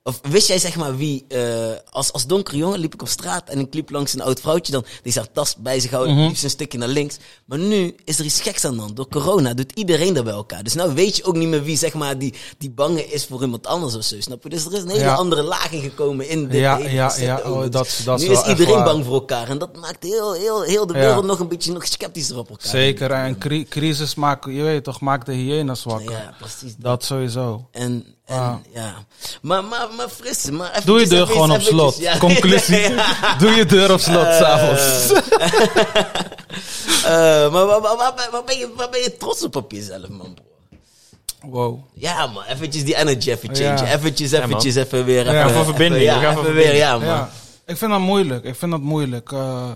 [0.02, 1.24] of wist jij zeg maar wie.
[1.28, 4.40] eh, als, als donkere jongen liep ik op straat en ik liep langs een oud
[4.40, 4.72] vrouwtje.
[4.72, 7.16] Dan die zag tas bij zich houden, liep ze een stukje naar links.
[7.44, 8.96] Maar nu is er iets geks aan de hand.
[8.96, 10.62] Door corona doet iedereen dat bij elkaar.
[10.62, 13.42] Dus nou weet je ook niet meer wie zeg maar die, die bange is voor
[13.42, 14.20] iemand anders of zo.
[14.20, 14.48] Snap je?
[14.48, 15.14] Dus er is een hele Ja.
[15.14, 18.84] andere laag in gekomen in de Ja, ja, ja, oh, dat- dat nu is iedereen
[18.84, 19.48] bang voor elkaar.
[19.48, 21.00] En dat maakt heel, heel, heel de Ja.
[21.00, 22.68] wereld nog een beetje nog sceptischer op elkaar.
[22.68, 26.10] Zeker, en cri- crisis maakt, je weet toch, maakt de hyena wakker.
[26.10, 26.74] Ja, precies.
[26.78, 27.68] Dat sowieso.
[27.70, 28.54] En, en Ah.
[28.74, 28.94] ja.
[29.42, 31.98] Maar, maar, maar fris, maar eventjes, Doe je deur eventjes, gewoon op slot.
[31.98, 32.18] ja.
[32.18, 32.78] Conclusie.
[32.94, 33.36] Ja.
[33.38, 35.12] Doe je deur op slot, Eh, s'avonds.
[37.04, 39.72] Eh, maar waar, waar, waar, ben- waar ben je, waar ben je trots op op
[39.72, 40.44] jezelf, man, bro?
[41.50, 41.78] Wow.
[41.94, 43.76] Ja, man, eventjes die energy even Ja.
[43.76, 43.90] change.
[43.92, 45.32] Eventjes, eventjes even weer.
[45.32, 46.78] Ja, even, verbinding, even- we Ja, even weer, verbinding.
[46.78, 47.06] ja, man.
[47.08, 47.30] Ja,
[47.66, 48.44] ik vind dat moeilijk.
[48.44, 49.32] Ik vind dat moeilijk.
[49.32, 49.70] Eh,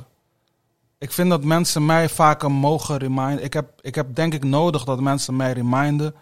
[0.99, 3.45] ik vind dat mensen mij vaker mogen reminden.
[3.45, 6.15] Ik heb, ik heb denk ik nodig dat mensen mij reminden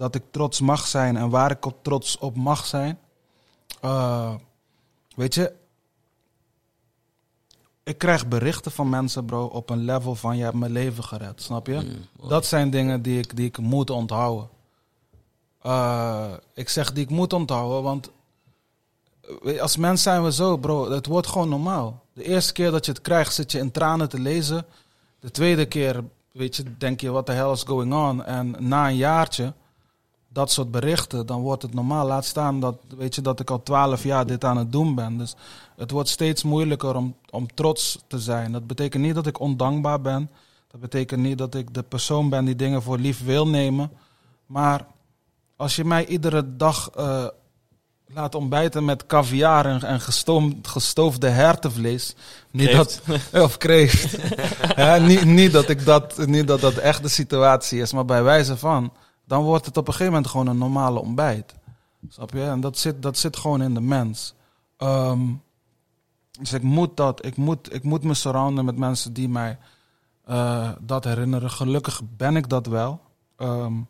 [0.00, 2.98] dat ik trots mag zijn en waar ik op trots op mag zijn.
[3.80, 4.34] Eh,
[5.14, 5.52] weet je,
[7.82, 11.42] ik krijg berichten van mensen, bro, op een level van je hebt mijn leven gered,
[11.42, 11.98] snap je?
[12.28, 14.48] dat zijn dingen die ik, die ik moet onthouden.
[15.62, 18.10] Eh, ik zeg die ik moet onthouden, want
[19.60, 20.90] als mens zijn we zo, bro.
[20.90, 22.04] Het wordt gewoon normaal.
[22.12, 24.66] De eerste keer dat je het krijgt, zit je in tranen te lezen.
[25.18, 28.24] De tweede keer, weet je, denk je, what the hell is going on?
[28.24, 29.54] En na een jaartje,
[30.32, 32.06] dat soort berichten, dan wordt het normaal.
[32.06, 35.18] Laat staan dat, weet je, dat ik al twaalf jaar dit aan het doen ben.
[35.18, 35.34] Dus
[35.76, 38.52] het wordt steeds moeilijker om, om trots te zijn.
[38.52, 40.30] Dat betekent niet dat ik ondankbaar ben.
[40.70, 43.90] Dat betekent niet dat ik de persoon ben die dingen voor lief wil nemen.
[44.46, 44.86] Maar
[45.56, 47.26] als je mij iedere dag uh,
[48.06, 52.14] laat ontbijten met caviar en, en gestoomd, gestoofde hertenvlees.
[52.50, 53.00] Niet dat,
[53.32, 54.16] of kreeft.
[54.76, 58.22] ja, niet, niet, dat ik dat, niet dat dat echt de situatie is, maar bij
[58.22, 58.92] wijze van.
[59.30, 61.54] Dan wordt het op een gegeven moment gewoon een normale ontbijt.
[62.08, 62.42] Snap je?
[62.42, 64.34] En dat zit, dat zit gewoon in de mens.
[64.78, 65.42] Um,
[66.30, 69.58] dus ik moet dat, ik moet, ik moet me surrounden met mensen die mij
[70.28, 71.50] uh, dat herinneren.
[71.50, 73.00] Gelukkig ben ik dat wel.
[73.36, 73.88] Um,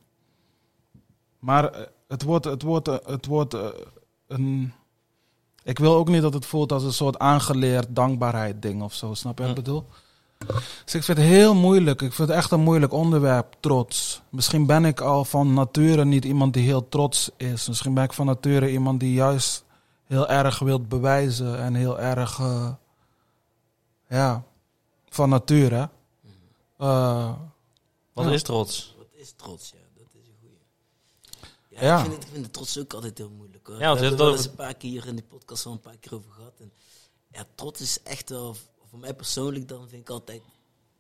[1.38, 3.66] maar het wordt, het wordt, het wordt uh,
[4.26, 4.72] een.
[5.62, 9.14] Ik wil ook niet dat het voelt als een soort aangeleerd dankbaarheid ding of zo.
[9.14, 9.86] Snap je wat ik bedoel?
[10.84, 12.02] Dus ik vind het heel moeilijk.
[12.02, 14.20] Ik vind het echt een moeilijk onderwerp, trots.
[14.28, 17.68] Misschien ben ik al van nature niet iemand die heel trots is.
[17.68, 19.64] Misschien ben ik van nature iemand die juist
[20.04, 22.72] heel erg wilt bewijzen en heel erg, uh,
[24.08, 24.44] ja,
[25.08, 25.88] van nature.
[26.78, 27.32] Uh,
[28.12, 28.30] Wat ja.
[28.32, 28.94] is trots?
[28.98, 29.78] Wat is trots, ja?
[29.96, 30.58] Dat is een goeie.
[31.68, 31.96] Ja, Ja.
[31.98, 33.78] Ik, vind het, ik vind de trots ook altijd heel moeilijk hoor.
[33.78, 35.72] Ja, We hebben dat- er wel eens een paar keer hier in die podcast al
[35.72, 36.52] een paar keer over gehad.
[36.60, 36.72] En
[37.32, 38.56] ja, trots is echt wel,
[38.90, 40.40] voor mij persoonlijk dan vind ik altijd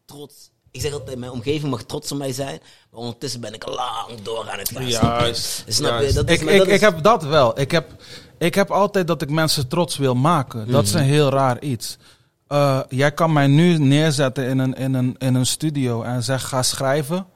[0.04, 0.50] trots.
[0.70, 2.60] Ik zeg altijd, mijn omgeving mag trots op mij zijn.
[2.90, 4.88] Maar ondertussen ben ik lang door aan het gaan.
[4.88, 6.02] Juist, Snap je?
[6.02, 6.14] juist.
[6.14, 7.60] Dat is, Ik, maar ik, dat is- ik heb dat wel.
[7.60, 8.02] Ik heb,
[8.38, 10.70] ik heb altijd dat ik mensen trots wil maken.
[10.70, 11.96] Dat is een heel raar iets.
[12.46, 16.48] Eh, jij kan mij nu neerzetten in een, in, een, in een studio en zeg
[16.48, 17.26] ga schrijven.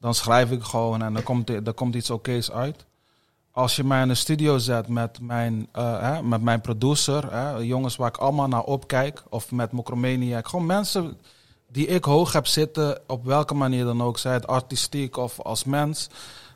[0.00, 2.84] Dan schrijf ik gewoon en dan komt, er komt iets okees uit.
[3.54, 7.56] Als je mij in een studio zet met mijn, eh, hè, met mijn producer, hè,
[7.56, 11.18] jongens waar ik allemaal naar opkijk, of met Mokromaniac, gewoon mensen
[11.68, 15.64] die ik hoog heb zitten, op welke manier dan ook, zij het artistiek of als
[15.64, 16.08] mens,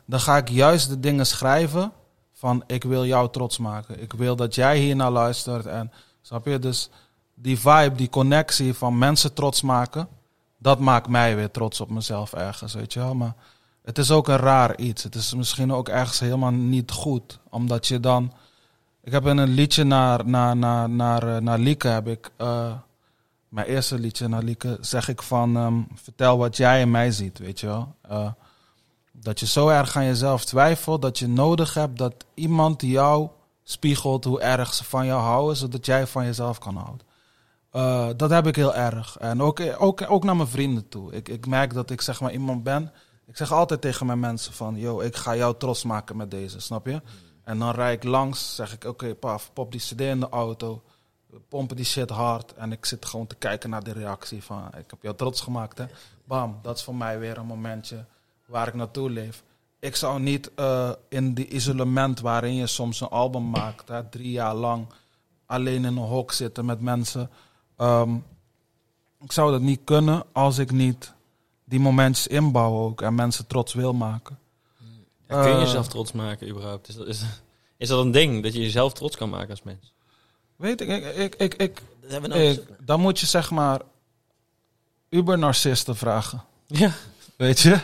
[0.05, 1.91] dan ga ik juist de dingen schrijven
[2.33, 4.01] van ik wil jou trots maken.
[4.01, 5.91] Ik wil dat jij hier naar luistert en
[6.21, 6.59] snap je?
[6.59, 6.89] Dus
[7.33, 10.07] die vibe, die connectie van mensen trots maken,
[10.57, 13.15] dat maakt mij weer trots op mezelf ergens, weet je wel.
[13.15, 13.35] Maar
[13.89, 15.03] het is ook een raar iets.
[15.03, 18.33] Het is misschien ook ergens helemaal niet goed, omdat je dan...
[19.03, 22.31] Ik heb in een liedje naar, naar, naar, naar, eh, naar Lieke, heb ik...
[22.37, 22.71] eh,
[23.47, 25.57] mijn eerste liedje naar Lieke, zeg ik van...
[25.57, 27.95] ehm, vertel wat jij in mij ziet, weet je wel.
[28.01, 28.31] Eh,
[29.11, 33.29] dat je zo erg aan jezelf twijfelt, dat je nodig hebt dat iemand jou
[33.63, 38.17] spiegelt hoe erg ze van jou houden, zodat jij van jezelf kan houden.
[38.17, 39.17] Dat heb ik heel erg.
[39.17, 41.11] En ook, ook, ook naar mijn vrienden toe.
[41.13, 42.91] Ik, ik merk dat ik zeg maar iemand ben.
[43.29, 46.59] Ik zeg altijd tegen mijn mensen van, yo, ik ga jou trots maken met deze,
[46.59, 47.01] snap je?
[47.43, 50.81] En dan rijd ik langs, zeg ik, oké, paf, pop die cd in de auto,
[51.47, 52.53] pompen die shit hard.
[52.53, 55.77] En ik zit gewoon te kijken naar de reactie van, ik heb jou trots gemaakt,
[55.77, 55.85] hè.
[56.23, 58.05] Bam, dat is voor mij weer een momentje
[58.45, 59.43] waar ik naartoe leef.
[59.79, 64.31] Ik zou niet eh, in die isolement waarin je soms een album maakt, hè, drie
[64.31, 64.87] jaar lang,
[65.45, 67.29] alleen in een hok zitten met mensen.
[67.75, 68.15] Ehm,
[69.19, 71.13] ik zou dat niet kunnen als ik niet
[71.69, 74.37] die momentjes inbouw ook en mensen trots wil maken.
[75.27, 76.87] Ja, kun je Eh, jezelf trots maken überhaupt?
[76.87, 77.21] Is dat, is,
[77.77, 79.93] is dat een ding, dat je jezelf trots kan maken als mens?
[80.55, 81.81] Weet ik, ik, ik, ik,
[82.79, 83.81] dan moet je zeg maar
[85.09, 86.43] uber-narcisten vragen.
[86.67, 86.91] Ja.
[87.35, 87.79] Weet je?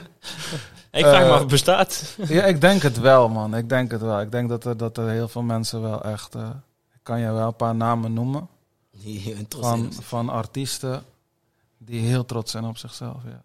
[0.92, 2.16] Ik vraag me Eh, af of het bestaat.
[2.28, 3.56] Ja, ik denk het wel, man.
[3.56, 4.22] Ik denk het wel.
[4.22, 6.36] Ik denk dat er, dat er heel veel mensen wel echt...
[6.36, 6.50] eh,
[6.94, 8.48] ik kan je wel een paar namen noemen.
[8.92, 11.04] Die een trots van, van artiesten
[11.78, 13.18] die heel trots zijn op zichzelf.
[13.26, 13.44] Ja.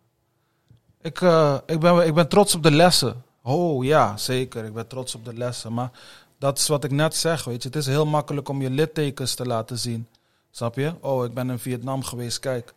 [1.03, 3.23] Ik, eh, ik, ben, ik ben trots op de lessen.
[3.43, 4.65] Oh ja, zeker.
[4.65, 5.73] Ik ben trots op de lessen.
[5.73, 5.91] Maar
[6.39, 7.45] dat is wat ik net zeg.
[7.45, 7.69] Weet je.
[7.69, 10.09] Het is heel makkelijk om je littekens te laten zien.
[10.51, 10.95] Snap je?
[11.01, 12.75] Oh, ik ben in Vietnam geweest, kijk.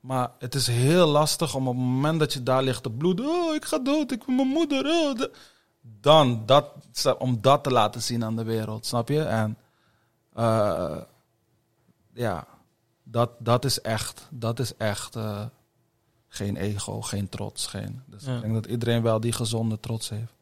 [0.00, 3.26] Maar het is heel lastig om op het moment dat je daar ligt te bloeden.
[3.26, 4.86] Oh, ik ga dood, ik ben mijn moeder.
[4.86, 5.20] oh,
[5.80, 6.72] Dan dat,
[7.18, 9.22] om dat te laten zien aan de wereld, snap je?
[9.22, 9.58] En
[10.32, 10.96] eh,
[12.14, 12.46] ja,
[13.02, 15.44] dat, dat is echt, dat is echt eh,
[16.34, 17.66] geen ego, geen trots.
[17.66, 18.34] Geen, dus Ja.
[18.34, 20.32] ik denk dat iedereen wel die gezonde trots heeft.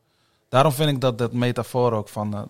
[0.49, 2.43] Daarom vind ik dat dat metafoor ook van, eh,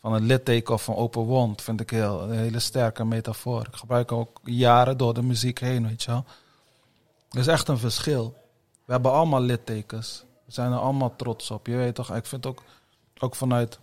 [0.00, 3.66] van een litteken of van open wond, vind ik heel, een hele sterke metafoor.
[3.66, 6.24] Ik gebruik ook jaren door de muziek heen, weet je wel.
[7.30, 8.34] Er is echt een verschil.
[8.84, 10.24] We hebben allemaal littekens.
[10.44, 11.66] We zijn er allemaal trots op.
[11.66, 12.62] Je weet toch, ik vind ook,
[13.18, 13.78] ook vanuit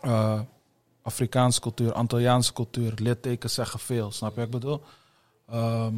[0.00, 0.40] eh,
[1.02, 4.10] Afrikaanse cultuur, Antilliaanse cultuur, littekens zeggen veel.
[4.12, 4.82] Snap je wat ik bedoel?
[5.48, 5.94] Ehm,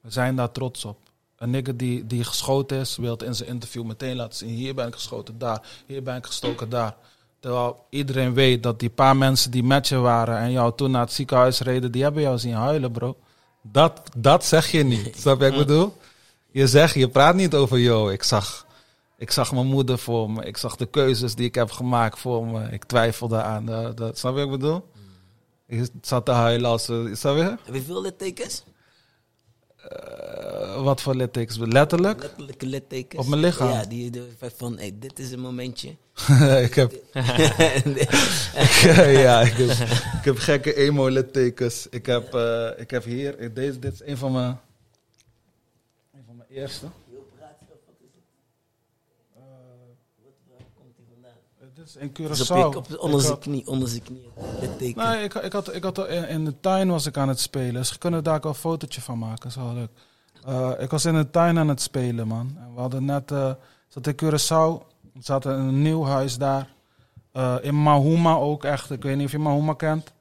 [0.00, 0.98] we zijn daar trots op.
[1.38, 4.48] Een nigger die, die geschoten is, wil in zijn interview meteen laten zien.
[4.48, 5.62] Hier ben ik geschoten, daar.
[5.86, 6.94] Hier ben ik gestoken, daar.
[7.40, 11.00] Terwijl iedereen weet dat die paar mensen die met je waren en jou toen naar
[11.00, 13.16] het ziekenhuis reden, die hebben jou zien huilen, bro.
[13.62, 15.16] Dat, dat zeg je niet.
[15.20, 15.96] Snap je wat ik bedoel?
[16.50, 18.66] Je zegt, je praat niet over, yo, ik zag,
[19.16, 20.44] Ik zag mijn moeder voor me.
[20.44, 22.68] Ik zag de keuzes die ik heb gemaakt voor me.
[22.70, 23.68] Ik twijfelde aan.
[23.68, 24.88] eh, dat, snap je wat ik bedoel?
[25.66, 26.88] Ik zat te huilen als...
[26.88, 27.42] eh, snap je?
[27.64, 28.62] Heb je veel littekens?
[29.88, 31.58] Eh, wat voor littekens?
[31.58, 32.22] Letterlijk?
[32.22, 33.22] Letterlijke littekens.
[33.22, 33.70] Op mijn lichaam?
[33.70, 34.22] Ja, die die-
[34.56, 35.88] van, hey, dit is een momentje.
[36.68, 36.92] ik heb...
[39.24, 39.70] ja, ik heb,
[40.18, 41.86] ik heb gekke emo-littekens.
[41.90, 43.54] Ik heb, eh, ik heb hier...
[43.54, 44.58] Deze, dit is een van mijn...
[46.14, 46.86] Een van mijn eerste.
[51.96, 52.64] In Dus Curaçao.
[52.66, 54.94] op, op, onder zijn knie, onder zijn knie.
[54.94, 57.74] Nee, ik, ik had, ik had in, in de tuin was ik aan het spelen.
[57.74, 59.36] Dus we kunnen daar ook een fotootje van maken.
[59.42, 59.90] Dat is wel leuk.
[60.44, 62.56] Eh, ik was in de tuin aan het spelen, man.
[62.58, 63.30] En we hadden net...
[63.32, 63.50] eh
[63.88, 64.86] zat in Curaçao.
[65.12, 66.68] We zaten in een nieuw huis daar.
[67.32, 68.90] Eh, in Mahuma ook echt.
[68.90, 70.12] Ik weet niet of je Mahuma kent.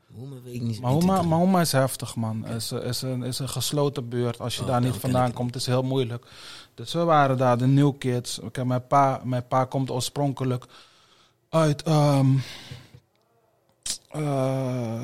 [0.44, 2.46] Niet Mahuma is heftig, man.
[2.46, 4.40] Is, is, een, is een gesloten buurt.
[4.40, 6.26] Als je Oh, daar niet vandaan komt, is heel moeilijk.
[6.74, 8.40] Dus we waren daar, de New Kids.
[8.40, 10.66] Oké, mijn, pa, mijn pa komt oorspronkelijk
[11.58, 11.84] uit...
[11.84, 12.28] ehm,
[14.12, 15.02] eh,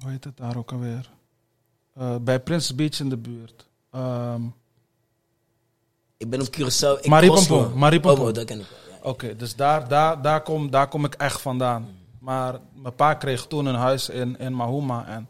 [0.00, 1.10] hoe heet het daar ook alweer?
[1.94, 3.66] Eh, bij Prince Beach in de buurt.
[3.90, 4.42] Ehm,
[6.16, 7.00] Ik ben op Curaçao.
[7.00, 7.06] Ik.
[7.74, 8.20] Maripompom.
[8.20, 8.96] Oh, oh, dat ken ik wel.
[8.96, 9.10] Ja.
[9.10, 11.88] Oké, dus daar, daar, daar, kom, daar kom ik echt vandaan.
[12.18, 15.06] Maar mijn pa kreeg toen een huis in, in Mahuma.
[15.06, 15.28] En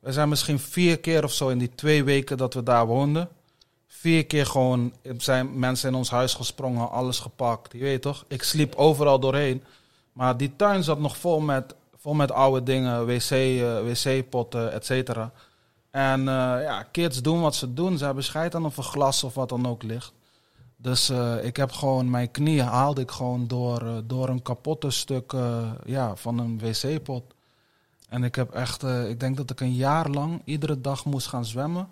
[0.00, 3.28] we zijn misschien vier keer of zo in die twee weken dat we daar woonden.
[3.98, 7.72] Vier keer gewoon zijn mensen in ons huis gesprongen, alles gepakt.
[7.72, 8.24] Je weet toch?
[8.28, 9.64] Ik sliep overal doorheen.
[10.12, 14.84] Maar die tuin zat nog vol met, vol met oude dingen, wc, eh, wc-potten, et
[14.84, 15.32] cetera.
[15.90, 17.98] En eh, ja, kids doen wat ze doen.
[17.98, 20.12] Ze hebben scheid aan of er glas of wat dan ook ligt.
[20.76, 25.32] Dus eh, ik heb gewoon mijn knieën haalde ik gewoon door, door een kapotte stuk
[25.84, 27.22] ja, van een wc-pot.
[28.08, 31.44] En ik heb echt, ik denk dat ik een jaar lang iedere dag moest gaan
[31.44, 31.88] zwemmen.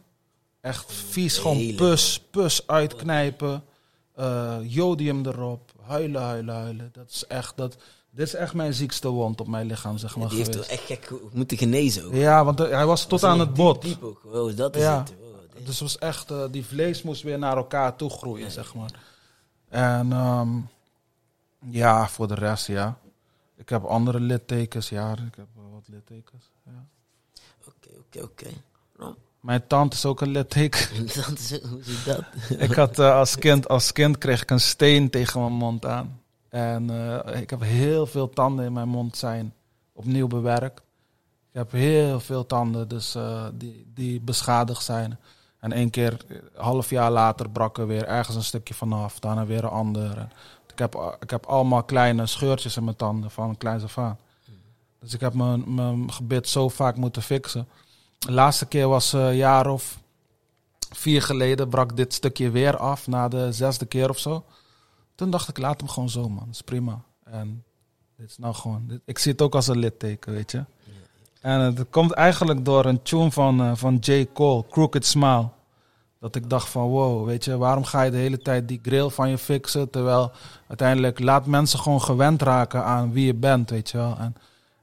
[0.66, 3.64] Echt vies, gewoon Hele- pus, pus uitknijpen.
[4.14, 6.90] eh, jodium erop, huilen, huilen, huilen.
[6.92, 7.76] Dat is echt, dat,
[8.10, 10.28] dit is echt mijn ziekste wond op mijn lichaam, zeg maar.
[10.28, 12.14] Die heeft toch echt gek moeten genezen ook.
[12.14, 13.82] Ja, want hij was tot aan het bot.
[13.82, 14.24] Diep ook.
[14.24, 14.98] Oh, dat is Ja.
[14.98, 15.06] het.
[15.06, 15.16] Dit-
[15.66, 18.90] Dus het was echt, eh, die vlees moest weer naar elkaar toe groeien, zeg maar.
[19.68, 20.48] En ehm,
[21.70, 22.98] ja, voor de rest, ja.
[23.56, 25.12] Ik heb andere littekens, ja.
[25.12, 26.50] Ik heb wat littekens.
[26.64, 26.86] Ja.
[27.66, 28.48] Oké, oké, oké.
[28.98, 29.14] Nou,
[29.46, 31.04] Mijn tante is ook een litteken.
[31.04, 31.14] is,
[31.60, 32.24] hoe zit dat?
[32.58, 36.20] ik had eh, als kind, als kind kreeg ik een steen tegen mijn mond aan.
[36.48, 39.54] En eh, ik heb heel veel tanden in mijn mond zijn
[39.92, 40.78] opnieuw bewerkt.
[41.52, 45.18] Ik heb heel veel tanden dus, eh, die, die beschadigd zijn.
[45.60, 49.18] En één keer, eh, half jaar later, brak er weer ergens een stukje vanaf.
[49.18, 50.18] Daarna weer een ander.
[50.18, 50.30] En
[50.72, 54.18] ik, heb, ik heb allemaal kleine scheurtjes in mijn tanden van kleins af aan.
[55.00, 57.68] Dus ik heb mijn, mijn gebit zo vaak moeten fixen.
[58.18, 59.98] De laatste keer was eh, een jaar of
[60.90, 64.44] vier geleden brak dit stukje weer af na de zesde keer of zo.
[65.14, 66.44] Toen dacht ik, laat hem gewoon zo, man.
[66.44, 67.02] Dat is prima.
[67.24, 67.64] En
[68.16, 69.00] dit is nou gewoon...
[69.04, 70.64] Ik zie het ook als een litteken, weet je.
[71.40, 74.26] En het komt eigenlijk door een tune van, eh, van J.
[74.32, 75.48] Cole, Crooked Smile.
[76.20, 79.08] Dat ik dacht van, wow, weet je, waarom ga je de hele tijd die grill
[79.08, 79.90] van je fixen?
[79.90, 80.32] Terwijl
[80.68, 84.16] uiteindelijk laat mensen gewoon gewend raken aan wie je bent, weet je wel.
[84.18, 84.34] En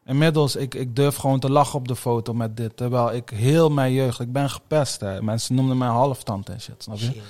[0.05, 2.77] inmiddels, ik, ik durf gewoon te lachen op de foto met dit.
[2.77, 4.99] Terwijl ik heel mijn jeugd, ik ben gepest.
[4.99, 5.21] Hè.
[5.21, 7.05] Mensen noemden mij halftand en shit, snap je?
[7.05, 7.21] Shit.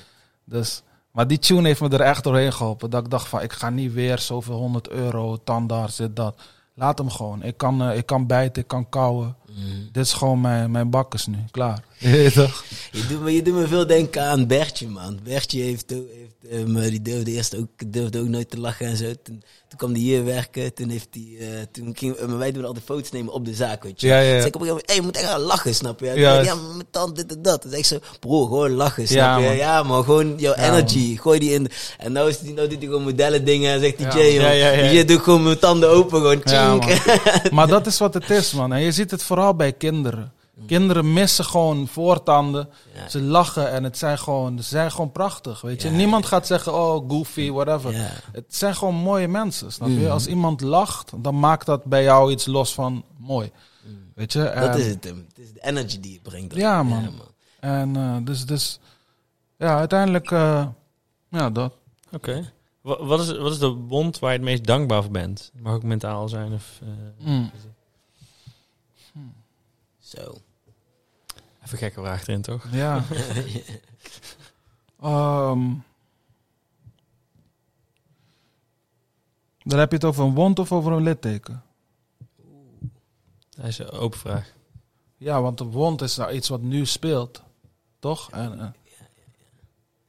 [0.44, 2.90] Dus, maar die tune heeft me er echt doorheen geholpen.
[2.90, 6.42] Dat ik dacht van, ik ga niet weer zoveel 100 euro, tandarts, dit, dat.
[6.76, 7.44] Laat hem gewoon.
[7.44, 9.36] Ik kan, eh, ik kan bijten, ik kan kauwen.
[9.56, 9.66] Mhm.
[9.92, 11.38] Dit is gewoon mijn, mijn bakkers nu.
[11.52, 11.84] Klaar.
[11.98, 12.64] Je weet toch?
[12.92, 15.20] Je doet, me, je doet me veel denken aan Bertje, man.
[15.24, 19.06] Bertje heeft, heeft ehm, die durfde eerst ook, durfde ook nooit te lachen en zo.
[19.24, 20.74] Toen, toen kwam hij hier werken.
[20.74, 23.84] Toen heeft hij, eh, toen ging, maar wij doen altijd foto's nemen op de zaak,
[23.84, 24.08] weet je.
[24.08, 24.36] Ja, ja, ja.
[24.36, 26.06] Dus ik op een gegeven moment, hey, je moet echt gaan lachen, snap je?
[26.06, 26.42] Ja.
[26.42, 27.62] Ja, mijn tand, dit en dat.
[27.64, 29.46] Dus ik zo, bro, gewoon lachen, snap Ja, je?
[29.46, 29.56] man.
[29.56, 31.18] Ja, man, gewoon jouw Ja, energy.
[31.18, 31.68] Gooi die in.
[31.98, 34.42] En nou, is die, nou doet hij gewoon modellen dingen en zegt hij, Ja,
[34.82, 34.94] man.
[34.94, 36.82] Je doet gewoon mijn tanden open, gewoon man.
[37.52, 38.74] Maar dat is wat het is, man.
[38.74, 40.34] En je ziet het vooral bij kinderen.
[40.68, 42.70] Kinderen missen gewoon voortanden.
[42.96, 43.10] Ja.
[43.10, 45.90] Ze lachen en het zijn gewoon, ze zijn gewoon prachtig, weet je.
[45.90, 47.94] Ja, Niemand gaat zeggen, oh, goofy, whatever.
[47.94, 48.10] Ja.
[48.32, 49.94] Het zijn gewoon mooie mensen, snap je?
[49.94, 50.10] Mhm.
[50.12, 53.52] Als iemand lacht, dan maakt dat bij jou iets los van mooi.
[54.16, 54.52] Weet je?
[54.56, 55.04] Dat is het.
[55.04, 56.56] Het is de energy die je brengt.
[56.56, 57.10] Ja, man.
[57.60, 58.80] En eh, dus, dus,
[59.58, 60.66] ja, uiteindelijk, eh,
[61.30, 61.74] ja, dat.
[62.12, 62.52] Oké.
[62.82, 65.52] Wa- Wat is, wat is de wond waar je het meest dankbaar voor bent?
[65.62, 66.80] Mag ook mentaal zijn of...
[66.82, 67.52] eh, Mm.
[70.18, 70.38] Zo.
[71.66, 72.68] Even gekke vraag erin, toch?
[72.72, 73.04] Ja.
[75.02, 75.72] Ehm,
[79.64, 81.64] dan heb je het over een wond of over een litteken?
[83.50, 84.54] Dat is een open vraag.
[85.18, 87.44] Ja, want een wond is nou iets wat nu speelt.
[88.00, 88.32] Toch?
[88.32, 88.68] En, eh,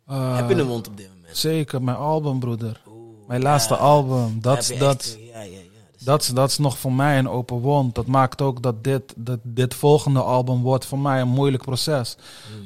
[0.07, 1.37] Eh, Heb je een mond op dit moment?
[1.37, 2.81] Zeker, mijn album, broeder.
[2.87, 4.41] Oeh, Mijn laatste album.
[4.41, 5.74] Dat, is- dat, echt- ja, ja, ja.
[6.05, 7.95] Dus- dat, is- dat is nog voor mij een open wond.
[7.95, 12.17] Dat maakt ook dat dit, dat dit volgende album wordt voor mij een moeilijk proces.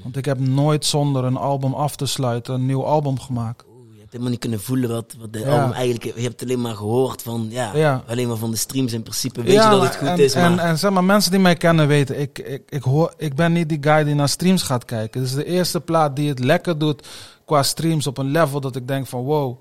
[0.02, 3.64] Want ik heb nooit zonder een album af te sluiten een nieuw album gemaakt.
[3.68, 5.46] Oeh, je hebt helemaal niet kunnen voelen wat, wat de Ja.
[5.60, 6.16] album eigenlijk...
[6.16, 8.02] Je hebt alleen maar gehoord van, ja, Ja.
[8.06, 9.42] alleen maar van de streams in principe.
[9.42, 10.44] Weet je dat het goed en, is, maar...
[10.44, 13.52] En, en zeg maar, mensen die mij kennen weten, ik, ik, ik, hoor, ik ben
[13.52, 15.20] niet die guy die naar streams gaat kijken.
[15.20, 17.06] Het is de eerste plaat die het lekker doet
[17.44, 19.60] qua streams op een level dat ik denk van wow,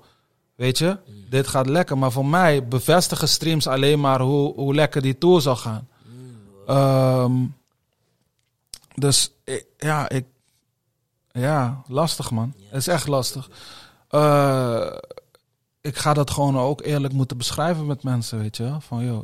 [0.58, 0.98] weet je,
[1.30, 1.98] dit gaat lekker.
[1.98, 5.88] Maar voor mij bevestigen streams alleen maar hoe, hoe lekker die tour zal gaan.
[6.66, 7.44] Ehm,
[8.94, 10.24] dus ik- ja, ik,
[11.30, 12.54] ja, lastig man.
[12.68, 13.50] Het is echt lastig.
[14.08, 14.86] Eh,
[15.80, 18.76] ik ga dat gewoon ook eerlijk moeten beschrijven met mensen, weet je.
[18.80, 19.22] Van, joh,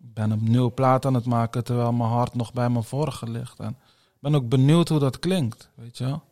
[0.00, 3.30] ik ben een nieuwe plaat aan het maken terwijl mijn hart nog bij mijn vorige
[3.30, 3.58] ligt.
[3.58, 6.22] En ik ben ook benieuwd hoe dat klinkt, weet je wel.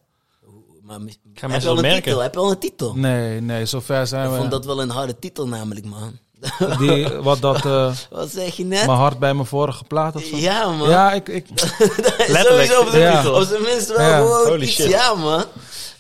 [0.98, 2.02] Maar heb je al wel een merken.
[2.02, 2.20] titel?
[2.22, 2.94] Heb je al een titel?
[2.94, 4.36] Nee, nee, zover zijn Ik we.
[4.36, 6.18] vond dat wel een harde titel namelijk, man.
[6.78, 8.86] Die, wat dat, eh, Wat zeg je net?
[8.86, 10.36] mijn hart bij mijn vorige plaat of zo.
[10.36, 10.88] Ja, man.
[10.88, 13.30] Ja, ik, ik, Letterlijk, Sowieso op zijn, ja.
[13.30, 14.16] op zijn minst wel Ja.
[14.16, 14.72] gewoon Holy iets.
[14.74, 14.86] shit.
[14.88, 15.44] Ja, man.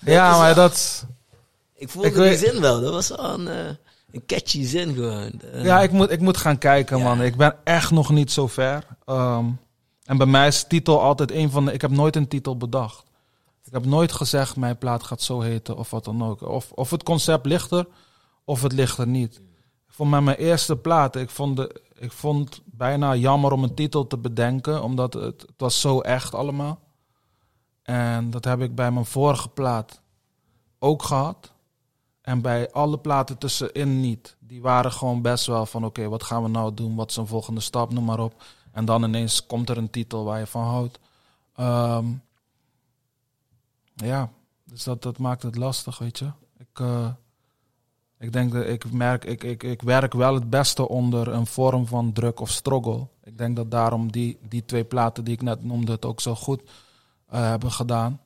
[0.04, 1.04] ja maar wel- dat...
[1.74, 2.80] Ik voelde Ik die weet- zin wel.
[2.80, 3.56] Dat was wel een, eh,
[4.12, 5.32] een catchy zin gewoon.
[5.52, 7.04] Eh, Ja, ik moet, ik moet gaan kijken, Ja.
[7.04, 7.22] man.
[7.22, 8.82] Ik ben echt nog niet zo ver.
[9.04, 9.44] Ehm,
[10.04, 11.72] en bij mij is titel altijd een van de...
[11.72, 13.02] Ik heb nooit een titel bedacht.
[13.70, 16.42] Ik heb nooit gezegd, mijn plaat gaat zo heten of wat dan ook.
[16.42, 17.86] Of, of het concept ligt er,
[18.44, 19.40] of het ligt er niet.
[19.96, 24.18] Met mijn eerste plaat, ik vond, de, ik vond bijna jammer om een titel te
[24.18, 24.82] bedenken.
[24.82, 26.80] Omdat het, het was zo echt allemaal.
[27.82, 30.00] En dat heb ik bij mijn vorige plaat
[30.78, 31.52] ook gehad.
[32.20, 34.36] En bij alle platen tussenin niet.
[34.38, 36.94] Die waren gewoon best wel van oké, wat gaan we nou doen?
[36.94, 37.92] Wat is een volgende stap?
[37.92, 38.42] Noem maar op.
[38.72, 40.98] En dan ineens komt er een titel waar je van houdt.
[41.54, 42.06] Ehm,
[44.04, 44.30] ja,
[44.64, 46.30] dus dat, dat maakt het lastig, weet je.
[46.58, 47.08] Ik, eh,
[48.18, 51.86] ik denk dat ik merk, ik, ik, ik werk wel het beste onder een vorm
[51.86, 53.06] van druk of struggle.
[53.24, 56.34] Ik denk dat daarom die, die twee platen die ik net noemde het ook zo
[56.34, 56.62] goed
[57.28, 58.20] eh, hebben gedaan.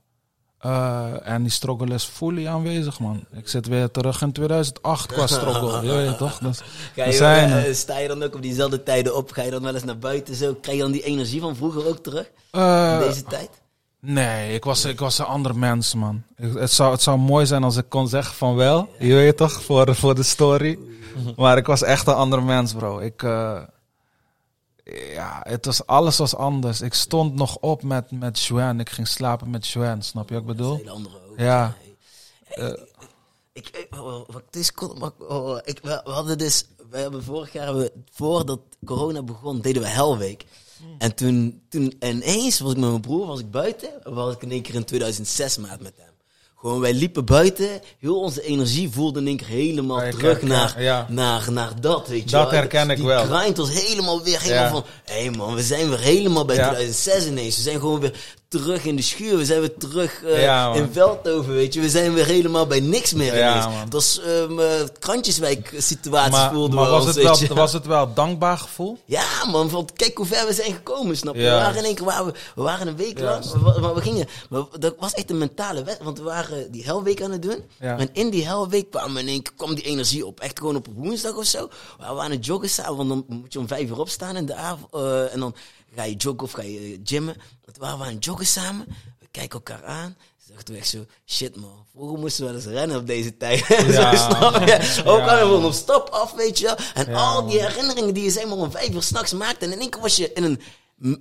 [0.58, 3.24] Eh, en die struggle is fully aanwezig, man.
[3.32, 5.80] Ik zit weer terug in 2008 qua struggle.
[5.86, 6.38] je weet toch?
[6.38, 9.32] Dus, Ga we je, zijn sta je dan ook op diezelfde tijden op?
[9.32, 10.54] Ga je dan wel eens naar buiten zo?
[10.54, 12.30] Krijg je dan die energie van vroeger ook terug?
[12.52, 13.62] In deze tijd?
[14.06, 16.22] Nee, ik was, ik was een ander mens, man.
[16.36, 18.88] Het, zou, het zou mooi zijn als ik kon zeggen van wel.
[18.98, 20.78] Je weet toch, voor, voor de story.
[21.36, 22.98] Maar ik was echt een ander mens, bro.
[22.98, 23.62] Ik, eh,
[25.12, 26.80] ja, het was, alles was anders.
[26.80, 28.80] Ik stond nog op met, met Joanne.
[28.80, 30.72] Ik ging slapen met Joanne, snap je wat ik bedoel?
[30.72, 31.38] een hele andere ook.
[31.38, 31.74] Ja.
[33.52, 33.86] Ik, ik,
[34.26, 34.68] wat is,
[35.64, 40.44] ik, we, hadden dus, we hebben vorig jaar, we- voordat corona begon, deden we Helweek.
[40.98, 43.88] En toen, toen ineens was ik met mijn broer, was ik buiten.
[44.02, 46.12] Was ik in één keer in 2006 maat met hem.
[46.56, 47.68] Gewoon, wij liepen buiten.
[47.98, 51.06] Heel onze energie voelde in één keer helemaal Ja, terug herken- naar, ja.
[51.10, 52.58] naar, naar dat, weet je Dat wel.
[52.58, 53.24] herken ik Die wel.
[53.24, 54.70] grind was helemaal weer helemaal Ja.
[54.70, 54.84] van...
[55.04, 56.66] Hé hey man, we zijn weer helemaal bij Ja.
[56.68, 57.56] 2006 ineens.
[57.56, 59.36] We zijn gewoon weer terug in de schuur.
[59.36, 61.80] We zijn weer terug eh, Ja, in Veldhoven, weet je.
[61.80, 63.70] We zijn weer helemaal bij niks meer Ja.
[63.70, 64.58] Het was um,
[64.98, 68.58] krantjeswijk situaties Maar, voelden maar we was, ons, het wel, was het wel een dankbaar
[68.58, 68.98] gevoel?
[69.04, 71.40] Ja, man, want kijk hoe ver we zijn gekomen, snap je?
[71.40, 71.56] Ja.
[71.56, 73.44] We waren in één keer, waar we, we waren een week lang,
[73.80, 77.22] maar we gingen, maar dat was echt een mentale wet, want we waren die helweek
[77.22, 77.64] aan het doen.
[77.78, 80.86] En in die helweek kwam in één keer, kwam die energie op, echt gewoon op
[80.94, 81.68] woensdag of zo.
[81.98, 84.46] We waren aan het joggen samen, want dan moet je om vijf uur opstaan in
[84.46, 85.54] de avond, eh, en dan
[85.94, 87.36] ga je joggen of ga je eh, gymmen.
[87.78, 88.86] Waren we aan het joggen samen,
[89.18, 90.16] we kijken elkaar aan.
[90.46, 93.66] Toen dachten echt zo, shit man, vroeger moesten we wel eens rennen op deze tijd.
[93.68, 94.16] Ja.
[94.16, 95.02] zo, snap je?
[95.04, 95.60] Ook Ja, man.
[95.60, 96.76] we op stap af, weet je wel.
[96.94, 99.62] En Ja, al die herinneringen die je zeg maar om vijf uur s'nachts maakt.
[99.62, 100.60] En in één keer was je in een,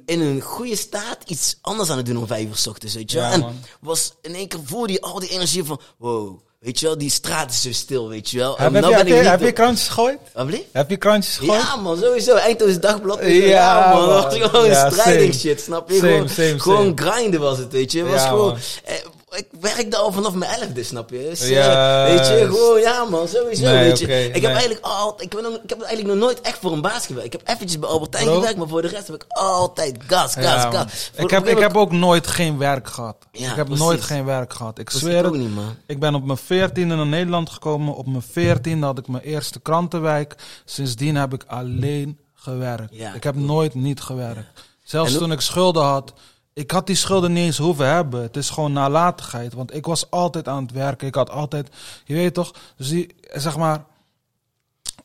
[0.05, 3.11] in een goede staat iets anders aan het doen om vijf uur s ochtends, weet
[3.11, 3.17] je.
[3.17, 6.85] Ja, en was in één keer voelde je al die energie van, wow, weet je
[6.85, 8.57] wel, die straat is zo stil, weet je wel.
[8.57, 10.17] En Heb, heb, nou je, ben heb, ik je, heb je krantjes gegooid?
[10.33, 10.47] Wat?
[10.71, 11.61] Heb je krantjes gegooid?
[11.61, 12.35] Ja, man, sowieso.
[12.35, 13.19] Eindhoven's Dagblad.
[13.21, 13.99] Ja, Ja, man.
[14.07, 14.09] man.
[14.09, 15.39] Dat was gewoon Ja, strijding same.
[15.53, 15.95] shit, snap je?
[15.97, 17.99] Same, gewoon same, gewoon grinden was het, weet je.
[18.01, 18.57] Het was Ja, gewoon...
[18.83, 18.93] Eh,
[19.35, 21.27] ik werkte al vanaf mijn elfde, snap je?
[21.29, 22.29] Dus, Juist.
[22.29, 24.31] weet je, gewoon, ja man, sowieso, Nee, weet je.
[24.31, 27.05] ik, heb eigenlijk al, ik, ben ik heb eigenlijk nog nooit echt voor een baas
[27.05, 27.33] gewerkt.
[27.33, 30.43] Ik heb eventjes bij Albertijn gewerkt, maar voor de rest heb ik altijd gas, gas,
[30.43, 31.11] Ja, gas.
[31.13, 33.15] Voor- ik, heb, ik heb ook nooit geen werk gehad.
[33.31, 33.83] Ja, ik heb precies.
[33.85, 34.79] nooit geen werk gehad.
[34.79, 35.33] Ik gegeven zweer het.
[35.33, 35.75] niet, man.
[35.87, 37.95] Ik ben op mijn veertiende naar Nederland gekomen.
[37.95, 40.35] Op mijn veertiende had ik mijn eerste krantenwijk.
[40.65, 42.95] Sindsdien heb ik alleen gewerkt.
[42.95, 44.61] Ja, ik heb nooit niet gewerkt.
[44.83, 46.13] Zelfs toen ik schulden had.
[46.53, 48.21] Ik had die schulden niet eens hoeven hebben.
[48.21, 49.53] Het is gewoon nalatigheid.
[49.53, 51.07] Want ik was altijd aan het werken.
[51.07, 51.75] Ik had altijd...
[52.05, 52.53] Je weet toch?
[52.75, 53.85] Dus die, zeg maar...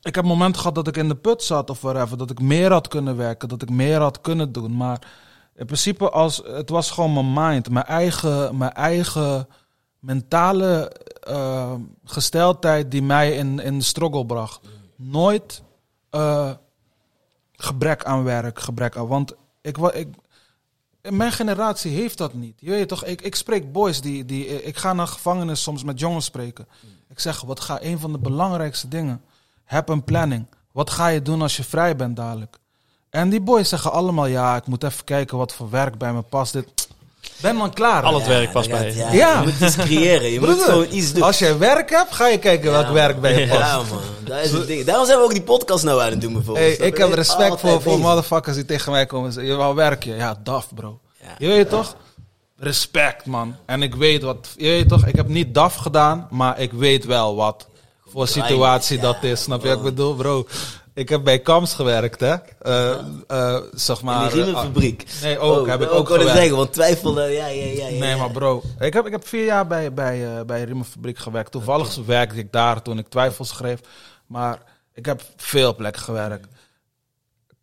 [0.02, 2.18] Ik heb momenten gehad dat ik in de put zat of whatever.
[2.18, 3.48] Dat ik meer had kunnen werken.
[3.48, 4.76] Dat ik meer had kunnen doen.
[4.76, 4.98] Maar
[5.54, 7.70] in principe, als, het was gewoon mijn mind.
[7.70, 9.48] Mijn eigen, mijn eigen
[9.98, 11.72] mentale eh,
[12.04, 14.60] gesteldheid die mij in, in struggle bracht.
[14.96, 15.62] Nooit
[16.10, 16.50] eh,
[17.52, 19.06] gebrek aan werk, gebrek aan.
[19.06, 20.08] Want ik, ik,
[21.10, 22.54] mijn generatie heeft dat niet.
[22.58, 24.62] Je weet toch, ik, ik spreek boys die, die.
[24.64, 26.68] Ik ga naar gevangenis soms met jongens spreken.
[27.08, 29.22] Ik zeg, wat ga een van de belangrijkste dingen.
[29.64, 30.46] Heb een planning.
[30.72, 32.58] Wat ga je doen als je vrij bent dadelijk?
[33.10, 36.22] En die boys zeggen allemaal, ja, ik moet even kijken wat voor werk bij me
[36.22, 36.52] past.
[36.52, 36.87] Dit.
[37.40, 38.02] Ben dan klaar.
[38.02, 38.94] Al het Ja, werk past bij je.
[38.96, 39.40] Ja, Ja.
[39.40, 40.30] Je moet iets creëren.
[40.30, 41.22] Je moet gewoon iets doen.
[41.22, 43.60] Als jij werk hebt, ga je kijken welk werk bij je past.
[43.60, 43.86] Ja, man.
[44.24, 44.84] Dat is het ding.
[44.84, 46.78] Daarom zijn we ook die podcast nou aan het doen, bijvoorbeeld.
[46.78, 47.02] Hey, ik je?
[47.04, 50.16] heb respect voor, voor motherfuckers die tegen mij komen en zeggen, je wou werken.
[50.16, 50.98] Ja, daf bro.
[51.22, 51.34] Ja.
[51.38, 51.96] Je weet toch?
[52.56, 53.56] Respect man.
[53.66, 57.04] En ik weet wat, je weet toch, ik heb niet daf gedaan, maar ik weet
[57.04, 57.68] wel wat
[58.06, 59.42] voor situatie Ja, dat is.
[59.42, 59.90] Snap je wat ik bro.
[59.90, 60.46] bedoel bro?
[60.98, 62.34] Ik heb bij Kams gewerkt hè.
[62.60, 64.30] Eh, eh, zeg In maar.
[64.30, 65.06] die eh, riemenfabriek.
[65.22, 66.38] nee, ook, Oh, heb ik dat ook wou gewerkt.
[66.40, 67.20] zeggen, want twijfel...
[67.20, 67.98] eh, ja, ja, ja, ja.
[67.98, 71.50] Nee, maar bro, ik heb, ik heb vier jaar bij, bij, eh, bij Riemenfabriek gewerkt.
[71.50, 73.80] Toevallig werkte ik daar toen ik twijfels schreef.
[74.26, 74.62] Maar
[74.94, 76.48] ik heb veel plekken gewerkt.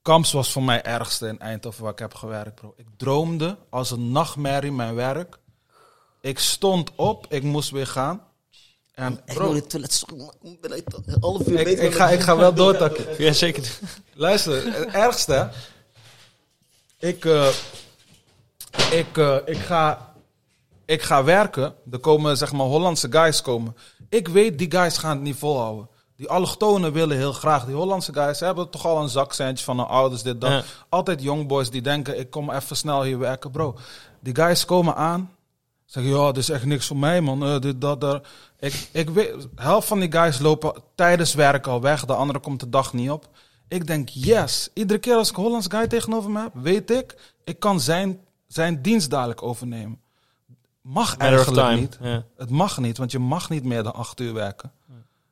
[0.02, 2.74] Kamps was voor mij ergste in Eindhoven waar ik heb gewerkt, bro.
[2.78, 5.38] Ik droomde als een nachtmerrie mijn werk.
[6.22, 8.22] Ik stond op, ik moest weer gaan.
[8.96, 9.94] En bro, toilet.
[9.94, 10.34] Sorry, man.
[10.42, 13.06] Ik ben echt een half uur ik, ga, ik ga wel doortakken.
[13.24, 13.80] Ja, zeker.
[14.14, 15.48] Luister, het ergste, hè?
[17.08, 17.48] Ik, eh,
[18.92, 20.14] ik, eh, ik, ga,
[20.86, 21.76] ik ga werken.
[21.92, 23.76] Er komen, zeg maar, Hollandse guys komen.
[24.10, 25.90] Ik weet, die guys gaan het niet volhouden.
[26.16, 27.66] Die allochtonen willen heel graag.
[27.66, 30.52] Die Hollandse guys ze hebben toch al een zakcentje van hun ouders, dit, dat.
[30.52, 30.64] Ja.
[30.90, 33.52] Altijd jongboys die denken, ik kom even snel hier werken.
[33.52, 33.78] Bro,
[34.20, 35.35] die guys komen aan.
[35.86, 37.44] Zeggen, ja, dit is echt niks voor mij, man.
[37.44, 38.22] Eh, dit, dat, daar.
[38.60, 42.06] Ik, ik weet, de helft van die guys lopen tijdens werk al weg.
[42.06, 43.30] De andere komt de dag niet op.
[43.68, 44.70] Ik denk, yes.
[44.74, 48.20] Iedere keer als ik een Hollands guy tegenover me heb, weet ik, ik kan zijn,
[48.48, 50.02] zijn dienst dadelijk overnemen.
[50.82, 52.00] Mag Matter eigenlijk niet.
[52.38, 54.72] Het mag niet, want je mag niet meer dan acht uur werken.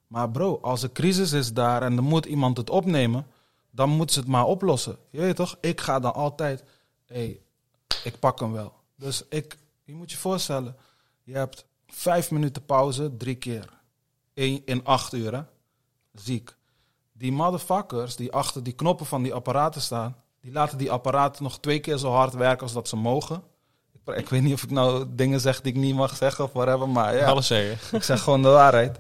[0.07, 3.25] Maar bro, als er crisis is daar en er moet iemand het opnemen,
[3.71, 4.97] dan moeten ze het maar oplossen.
[5.09, 5.57] Je weet toch?
[5.61, 6.63] Ik ga dan altijd,
[7.05, 7.39] hé, hey,
[8.03, 8.73] ik pak hem wel.
[8.95, 9.57] Dus ik,
[9.93, 10.75] je moet je voorstellen,
[11.23, 13.69] je hebt vijf minuten pauze, drie keer.
[14.33, 15.41] In, in acht uur, hè?
[16.13, 16.55] Ziek.
[17.11, 21.59] Die motherfuckers die achter die knoppen van die apparaten staan, die laten die apparaten nog
[21.59, 23.43] twee keer zo hard werken als dat ze mogen.
[23.91, 26.53] Ik, ik weet niet of ik nou dingen zeg die ik niet mag zeggen of
[26.53, 27.25] whatever, maar ja.
[27.25, 27.77] Alles zeggen.
[27.97, 28.99] Ik zeg gewoon de waarheid.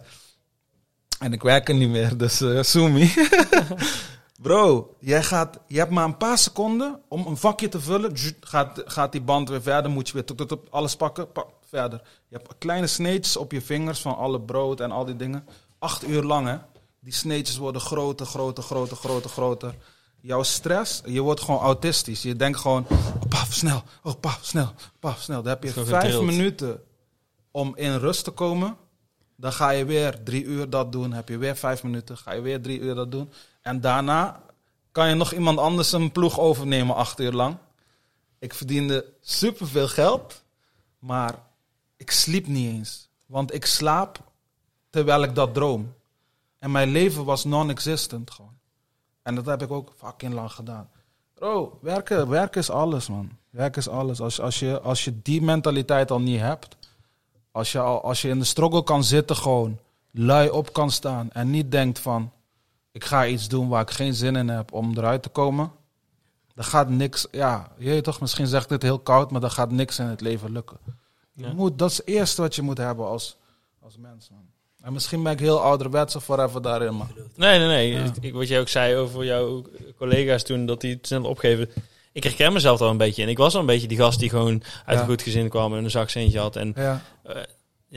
[1.19, 3.13] En ik werk er niet meer, dus uh, sue me.
[4.43, 8.11] Bro, jij gaat, je hebt maar een paar seconden om een vakje te vullen.
[8.39, 12.01] Gaat, gaat die band weer verder, moet je weer alles pakken, pak, verder.
[12.27, 15.45] Je hebt kleine sneetjes op je vingers van alle brood en al die dingen.
[15.79, 16.57] Acht uur lang, hè.
[16.99, 19.75] Die sneetjes worden groter, groter, groter, groter, groter.
[20.21, 22.21] Jouw stress, je wordt gewoon autistisch.
[22.21, 25.41] Je denkt gewoon, oh, paf, snel, oh, paf, snel, paf, snel.
[25.41, 26.81] Dan heb je vijf minuten
[27.51, 28.77] om in rust te komen.
[29.35, 31.13] Dan ga je weer drie uur dat doen.
[31.13, 32.17] Heb je weer vijf minuten.
[32.17, 33.29] Ga je weer drie uur dat doen.
[33.63, 34.41] En daarna
[34.91, 37.57] kan je nog iemand anders een ploeg overnemen acht uur lang.
[38.39, 40.43] Ik verdiende superveel geld.
[40.99, 41.35] Maar
[41.97, 43.09] ik sliep niet eens.
[43.25, 44.19] Want ik slaap
[44.89, 45.93] terwijl ik dat droom.
[46.59, 48.57] En mijn leven was non-existent gewoon.
[49.21, 50.89] En dat heb ik ook fucking lang gedaan.
[51.33, 53.29] Bro, werken, werken is alles, man.
[53.49, 54.21] Werken is alles.
[54.21, 56.77] Als, als, je, als je die mentaliteit al niet hebt...
[57.51, 59.79] Als je, al, als je in de struggle kan zitten gewoon,
[60.11, 62.31] lui op kan staan en niet denkt van,
[62.93, 65.71] ik ga iets doen waar ik geen zin in heb om eruit te komen,
[66.55, 69.71] dan gaat niks, ja, je weet toch, misschien zegt dit heel koud, maar dan gaat
[69.71, 70.77] niks in het leven lukken.
[71.33, 71.53] Je Ja.
[71.53, 73.37] moet, dat is het eerste wat je moet hebben als,
[73.81, 74.41] als mens, man.
[74.81, 77.07] En misschien ben ik heel ouderwets of forever daarin, maar...
[77.35, 77.91] Nee, nee, nee.
[77.91, 78.11] Ja.
[78.21, 79.63] Ik, wat jij ook zei over jouw
[79.97, 81.69] collega's toen, dat die het snel opgeven.
[82.11, 83.23] Ik herken mezelf al een beetje.
[83.23, 85.03] En ik was al een beetje die gast die gewoon uit Ja.
[85.03, 86.55] een goed gezin kwam en een zakcentje had.
[86.55, 87.41] En Ja, eh,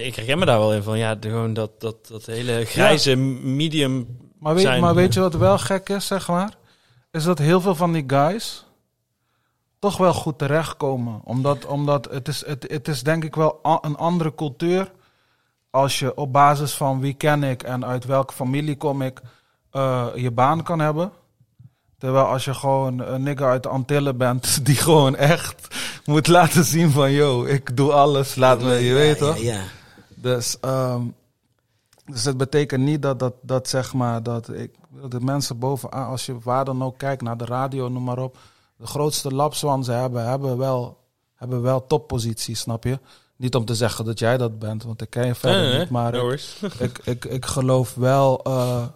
[0.06, 3.14] ik herken me daar wel in van, ja, de, gewoon dat, dat, dat hele grijze
[3.16, 4.18] medium.
[4.38, 4.80] Maar, weet, zijn.
[4.80, 6.56] maar weet je wat wel gek is, zeg maar?
[7.10, 8.66] Is dat heel veel van die guys
[9.78, 11.20] toch wel goed terechtkomen.
[11.24, 14.92] Omdat, omdat het, is, het, het is denk ik wel een andere cultuur.
[15.70, 19.20] Als je op basis van wie ken ik en uit welke familie kom ik
[19.70, 21.12] eh, je baan kan hebben.
[21.98, 25.74] Terwijl als je gewoon een nigger uit de Antillen bent die gewoon echt
[26.04, 29.38] moet laten zien van yo, ik doe alles, laat me, je Ja, weet ja, toch?
[29.38, 29.60] Ja,
[30.14, 31.02] Dus, ehm,
[32.06, 34.74] dus het betekent niet dat, dat, dat zeg maar, dat ik,
[35.08, 38.38] de mensen bovenaan, als je waar dan ook kijkt, naar de radio, noem maar op,
[38.76, 40.98] de grootste lapswansen hebben, hebben wel,
[41.34, 42.98] hebben wel topposities, snap je?
[43.36, 45.78] Niet om te zeggen dat jij dat bent, want ik ken je verder Nee, nee,
[45.78, 46.40] niet, maar no ik,
[46.78, 48.86] ik, ik, ik geloof wel, eh,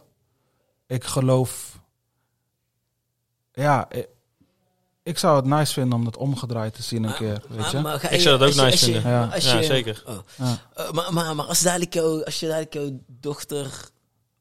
[0.86, 1.80] ik geloof,
[3.52, 4.08] ja, ik,
[5.02, 7.70] ik zou het nice vinden om dat omgedraaid te zien een Maar- keer, weet maar-
[7.76, 7.80] je.
[7.80, 9.10] maar Ik zou dat ook je- nice je- vinden.
[9.40, 9.62] Ja.
[9.62, 10.02] zeker.
[10.06, 10.14] Oh.
[10.36, 10.58] Ja.
[10.74, 13.88] Eh, maar, maar, maar als, dadelijk jou, als je dadelijk jouw dochter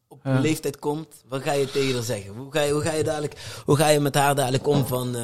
[0.07, 0.39] op Ja.
[0.39, 2.33] leeftijd komt, wat ga je tegen haar zeggen?
[2.35, 5.15] Hoe ga je, hoe ga je, dadelijk, hoe ga je met haar dadelijk om van...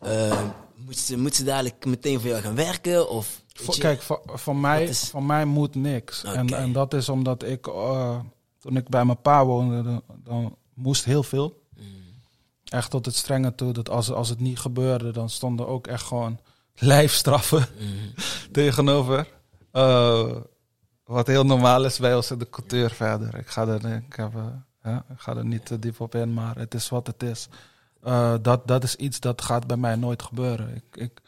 [0.00, 0.38] eh, eh,
[0.76, 3.08] moet, ze, moet ze dadelijk meteen voor jou gaan werken?
[3.10, 3.42] Of,
[3.78, 6.22] kijk, voor, voor, mij, is- voor mij moet niks.
[6.24, 8.18] En, en dat is omdat ik, eh,
[8.58, 11.62] toen ik bij mijn pa woonde, dan, dan moest heel veel.
[12.64, 13.72] Echt tot het strenge toe.
[13.72, 16.38] Dat als, als het niet gebeurde, dan stonden ook echt gewoon
[16.74, 18.14] lijfstraffen Mm.
[18.52, 19.28] tegenover.
[19.70, 20.36] Eh,
[21.04, 23.34] wat heel normaal is bij ons in de cultuur verder.
[23.38, 24.44] Ik ga er, ik heb, eh,
[24.82, 27.48] ja, ik ga er niet te diep op in, maar het is wat het is.
[28.02, 30.74] Eh, dat, dat is iets dat gaat bij mij nooit gebeuren.
[30.74, 31.20] Ik, ik,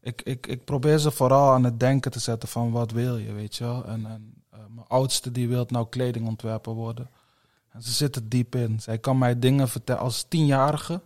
[0.00, 3.32] ik, ik, ik probeer ze vooral aan het denken te zetten van wat wil je,
[3.32, 3.84] weet je wel.
[3.84, 7.10] En, en mijn oudste die wil nou kledingontwerper worden.
[7.74, 8.80] En ze zit er diep in.
[8.80, 11.00] Zij kan mij dingen vertellen, als tienjarige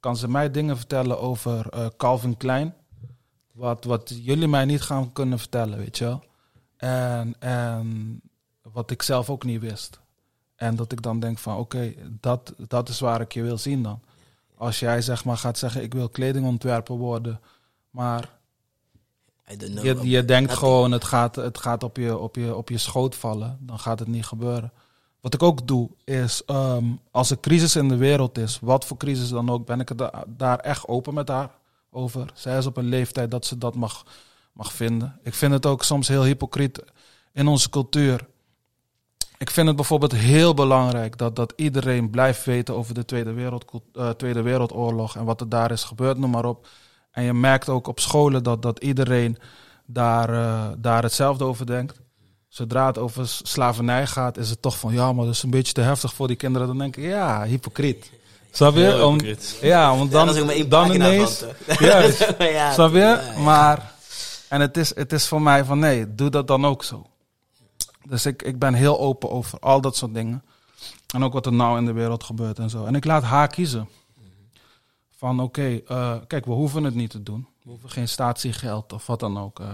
[0.00, 2.74] kan ze mij dingen vertellen over eh, Calvin Klein.
[3.52, 6.24] Wat, wat jullie mij niet gaan kunnen vertellen, weet je wel.
[6.76, 8.20] En, en
[8.62, 10.00] wat ik zelf ook niet wist.
[10.54, 13.82] En dat ik dan denk van oké, dat, dat is waar ik je wil zien
[13.82, 14.00] dan.
[14.56, 17.40] Als jij zeg maar gaat zeggen ik wil kledingontwerper worden,
[17.90, 18.30] maar
[19.58, 23.14] je, je denkt gewoon het gaat, het gaat op, je, op, je, op je schoot
[23.14, 24.72] vallen, dan gaat het niet gebeuren.
[25.22, 28.96] Wat ik ook doe is, ehm, als er crisis in de wereld is, wat voor
[28.96, 29.90] crisis dan ook, ben ik
[30.26, 31.50] daar echt open met haar
[31.90, 32.30] over.
[32.34, 34.04] Zij is op een leeftijd dat ze dat mag,
[34.52, 35.18] mag vinden.
[35.22, 36.84] Ik vind het ook soms heel hypocriet
[37.32, 38.26] in onze cultuur.
[39.38, 43.60] Ik vind het bijvoorbeeld heel belangrijk dat, dat iedereen blijft weten over de Tweede,
[43.92, 46.68] eh, Tweede Wereldoorlog en wat er daar is gebeurd, noem maar op.
[47.10, 49.38] En je merkt ook op scholen dat, dat iedereen
[49.86, 52.01] daar, eh, daar hetzelfde over denkt.
[52.52, 55.72] Zodra het over slavernij gaat, is het toch van ja, maar dat is een beetje
[55.72, 56.66] te heftig voor die kinderen.
[56.66, 58.10] Dan denk ik, ja, hypocriet.
[58.50, 59.06] Snap je?
[59.06, 59.20] Om-
[59.60, 61.44] ja, want dan, is ook maar één dan ineens.
[61.78, 62.34] Juist.
[62.38, 62.98] ja, Snap je?
[62.98, 63.38] ja.
[63.38, 63.92] Maar,
[64.48, 67.06] en het is, het is voor mij van nee, doe dat dan ook zo.
[68.08, 70.44] Dus ik, ik ben heel open over al dat soort dingen.
[71.14, 72.84] En ook wat er nou in de wereld gebeurt en zo.
[72.84, 73.88] En ik laat haar kiezen.
[75.16, 77.46] Van oké, eh, kijk, we hoeven het niet te doen.
[77.62, 79.66] We hoeven geen statiegeld of wat dan ook eh,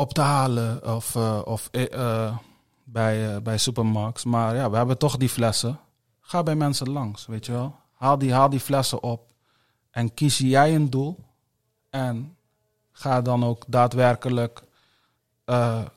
[0.00, 0.94] op te halen.
[0.94, 2.36] Of, eh, of eh, eh,
[2.84, 4.24] bij, bij supermarkts.
[4.24, 5.80] Maar ja, we hebben toch die flessen.
[6.20, 7.74] Ga bij mensen langs, weet je wel.
[7.92, 9.32] Haal die, haal die flessen op.
[9.90, 11.18] En kies jij een doel.
[11.90, 12.36] En
[12.92, 14.62] ga dan ook daadwerkelijk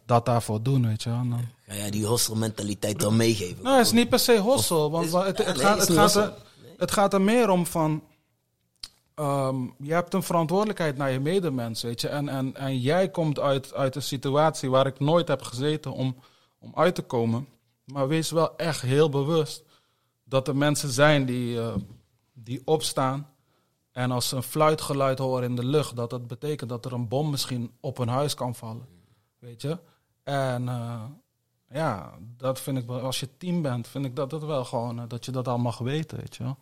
[0.05, 1.29] dat daarvoor doen, weet je wel.
[1.29, 1.45] Dan...
[1.67, 3.63] Ga jij die hostelmentaliteit dan meegeven?
[3.63, 4.91] Nou, het is niet per se hossel.
[4.91, 6.33] Want het, ja, nee, gaat, er,
[6.77, 8.03] het gaat er meer om van...
[9.15, 12.07] ehm, je hebt een verantwoordelijkheid naar je medemens, weet je.
[12.07, 16.15] En, en, en jij komt uit, uit een situatie waar ik nooit heb gezeten om,
[16.59, 17.47] om uit te komen.
[17.85, 19.63] Maar wees wel echt heel bewust
[20.23, 21.75] dat er mensen zijn die, eh,
[22.33, 23.31] die opstaan...
[23.93, 27.07] En als ze een fluitgeluid horen in de lucht, dat dat betekent dat er een
[27.07, 28.87] bom misschien op hun huis kan vallen.
[29.39, 29.79] Weet je?
[30.23, 31.03] En eh,
[31.69, 35.05] ja, dat vind ik als je team bent, vind ik dat het wel gewoon, eh,
[35.07, 36.57] dat je dat al mag weten, weet je wel.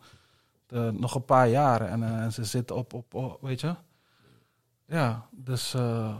[0.72, 3.74] De, nog een paar jaren en, eh, ze op, op, op, weet je.
[4.86, 6.16] Ja, dus eh,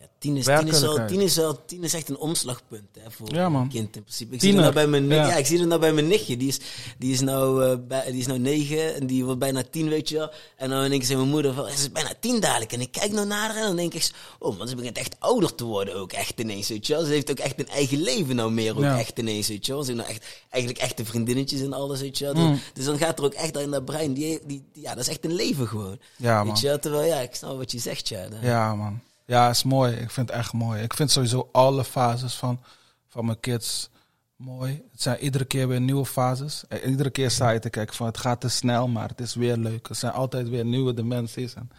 [0.00, 3.10] Ja, tien, is, tien, is wel, tien, is wel, tien is echt een omslagpunt hè,
[3.10, 4.34] voor Ja, een kind in principe.
[4.34, 5.26] Ik zie, het nou bij mijn, Ja.
[5.26, 5.36] ja.
[5.36, 6.36] ik zie het nou bij mijn nichtje.
[6.36, 6.58] Die is,
[6.98, 10.08] die, is nou, eh, bij, die is nou negen en die wordt bijna tien, weet
[10.08, 10.30] je wel.
[10.56, 12.72] En dan denk ik mijn moeder van, ze is bijna tien dadelijk.
[12.72, 15.16] En ik kijk nou naar haar en dan denk ik, oh man, ze begint echt
[15.18, 17.04] ouder te worden ook echt ineens, weet je wel.
[17.04, 18.98] Ze heeft ook echt een eigen leven nou meer ook Ja.
[18.98, 19.82] echt ineens, weet je wel.
[19.82, 22.34] Ze heeft nou echt, eigenlijk echte vriendinnetjes en alles, weet je wel.
[22.34, 22.50] Mm.
[22.52, 25.02] Dus, dus dan gaat er ook echt in dat brein, die, die, die- ja, dat
[25.02, 25.98] is echt een leven gewoon.
[26.16, 26.46] ja man.
[26.46, 28.28] weet je wel, terwijl, ja, ik snap wat je zegt, ja.
[28.28, 29.00] Dan- Ja man.
[29.28, 29.92] Ja, is mooi.
[29.92, 30.82] Ik vind het echt mooi.
[30.82, 32.60] Ik vind sowieso alle fases van,
[33.08, 33.90] van mijn kids
[34.36, 34.82] mooi.
[34.92, 36.64] Het zijn iedere keer weer nieuwe fases.
[36.68, 39.34] En iedere keer sta je te kijken van het gaat te snel, maar het is
[39.34, 39.88] weer leuk.
[39.88, 41.54] Er zijn altijd weer nieuwe dimensies.
[41.54, 41.70] En,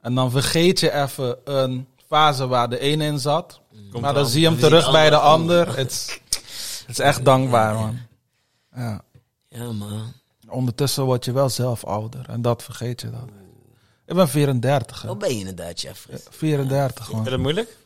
[0.00, 3.60] en dan vergeet je even een fase waar de ene in zat.
[3.90, 5.76] Komt maar dan zie je hem terug bij de ander.
[5.76, 6.20] Het is,
[6.80, 7.98] het is echt dankbaar man.
[8.74, 9.02] Ja.
[9.48, 10.12] Ja, man.
[10.48, 12.28] Ondertussen word je wel zelf ouder.
[12.28, 13.39] En dat vergeet je dan.
[14.10, 15.02] Ik ben 34.
[15.02, 15.08] hè.
[15.08, 16.20] Wat ben je inderdaad, Jeffrey?
[16.30, 17.14] 34 man.
[17.14, 17.76] Vind je dat moeilijk?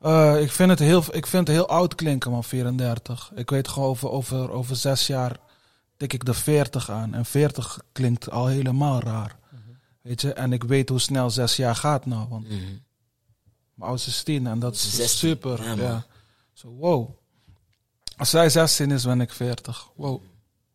[0.00, 3.30] Eh, ik, vind het heel, ik vind het heel oud klinken, man, 34.
[3.34, 5.36] Ik weet gewoon over, over, over zes jaar
[5.96, 7.14] tik ik de 40 aan.
[7.14, 9.36] En 40 klinkt al helemaal raar.
[10.00, 12.28] Weet je, en ik weet hoe snel zes jaar gaat nou.
[12.28, 12.56] Want Mhm.
[13.74, 15.76] mijn oudste is 10 en dat is 16, super.
[15.82, 16.06] ja.
[16.52, 17.10] Zo, wow.
[18.16, 19.88] Als zij 16 is, ben ik 40.
[19.94, 20.22] Wow.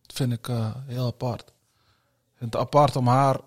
[0.05, 1.41] Dat vind ik eh, heel apart.
[1.41, 3.39] Ik vind het apart om haar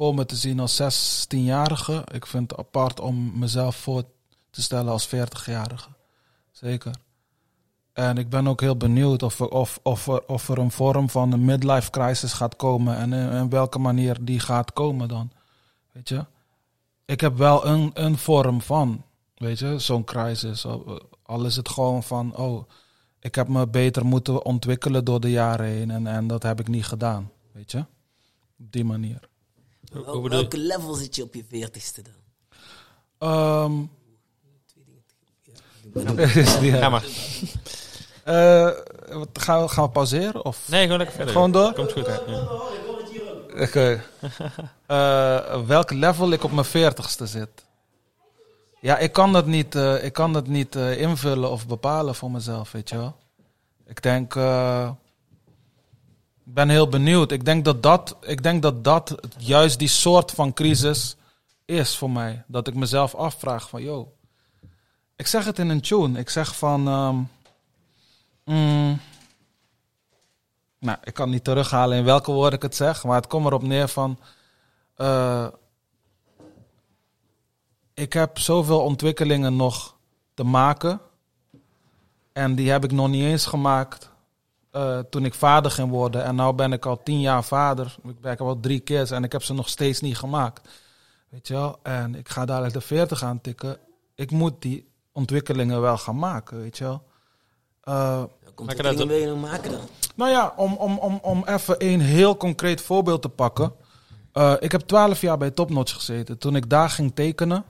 [0.00, 2.04] voor me te zien als 16-jarige.
[2.12, 4.04] Ik vind het apart om mezelf voor
[4.50, 5.88] te stellen als 40-jarige.
[6.50, 6.94] Zeker.
[7.92, 11.32] En ik ben ook heel benieuwd of er, of, of, of er een vorm van
[11.32, 12.96] een midlife crisis gaat komen.
[12.96, 15.30] En in, in welke manier die gaat komen dan.
[15.92, 16.24] Weet je?
[17.04, 19.04] Ik heb wel een, een vorm van,
[19.34, 20.66] weet je, zo'n crisis.
[20.66, 22.68] Al- Al is het gewoon van, oh,
[23.18, 25.90] ik heb me beter moeten ontwikkelen door de jaren heen.
[25.90, 27.78] En, en dat heb ik niet gedaan, weet je?
[28.58, 29.29] Op die manier.
[29.90, 32.12] Wel- welke level zit je op je veertigste dan?
[33.28, 33.82] Ehm
[36.60, 37.04] Ja, maar.
[38.24, 38.70] Eh,
[39.12, 40.44] wat- gaan, we, gaan we pauzeren?
[40.44, 40.68] Of?
[40.68, 41.32] Nee, gewoon lekker verder.
[41.34, 41.72] Gewoon door?
[41.72, 42.14] Komt goed, hè?
[42.14, 42.48] Ja.
[43.64, 44.02] Oké.
[44.86, 47.48] Eh, welk level ik op mijn veertigste zit?
[48.80, 52.30] Ja, ik kan dat niet, eh, ik kan dat niet eh, invullen of bepalen voor
[52.30, 53.16] mezelf, weet je wel.
[53.86, 54.90] Ik denk, eh,
[56.50, 57.30] ik ben heel benieuwd.
[57.30, 61.16] Ik denk dat dat, ik denk dat dat juist die soort van crisis
[61.64, 62.44] is voor mij.
[62.46, 64.12] Dat ik mezelf afvraag van, yo,
[65.16, 66.18] ik zeg het in een tune.
[66.18, 67.16] Ik zeg van, ehm,
[68.44, 69.00] mm,
[70.78, 73.62] nou, ik kan niet terughalen in welke woorden ik het zeg, maar het komt erop
[73.62, 74.18] neer van.
[74.96, 75.46] eh,
[77.94, 79.96] ik heb zoveel ontwikkelingen nog
[80.34, 81.00] te maken.
[82.32, 84.09] En die heb ik nog niet eens gemaakt
[84.70, 86.24] eh, toen ik vader ging worden.
[86.24, 87.96] En nu ben ik al tien jaar vader.
[88.04, 90.68] Ik ben al drie keer en ik heb ze nog steeds niet gemaakt.
[91.28, 91.78] Weet je wel?
[91.82, 93.78] En ik ga dadelijk de 40 aan tikken.
[94.14, 97.02] Ik moet die ontwikkelingen wel gaan maken, weet je wel?
[97.80, 99.80] Eh, Maak je dat ontwikkelingen wil je nog maken dan?
[100.14, 103.72] nou ja, om, om, om, om even een heel concreet voorbeeld te pakken.
[104.32, 106.38] Eh, ik heb twaalf jaar bij Topnotch gezeten.
[106.38, 107.64] Toen ik daar ging tekenen,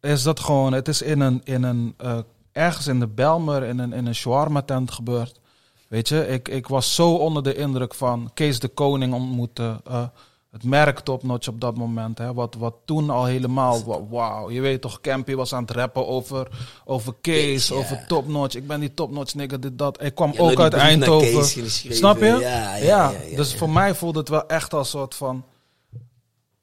[0.00, 0.72] is dat gewoon...
[0.72, 2.18] Het is in een, in een, eh,
[2.52, 5.40] ergens in de Belmer, in een, in een shawarma tent gebeurd.
[5.88, 9.80] Weet je, ik, ik was zo onder de indruk van Kees de Koning ontmoeten.
[9.84, 10.06] eh,
[10.50, 12.18] het merk Topnotch op dat moment.
[12.18, 13.84] Hè, wat, wat toen al helemaal...
[13.84, 16.48] wa- Wauw, je weet toch, Campy was aan het rappen over,
[16.84, 17.74] over Kees, ja.
[17.74, 18.54] over Topnotch.
[18.56, 20.02] Ik ben die Topnotch nigger, dit, dat.
[20.02, 21.44] Ik kwam ook uit Eindhoven.
[21.70, 22.24] Snap je?
[22.26, 25.44] Ja, ja, ja, ja, dus voor mij voelde het wel echt als soort van...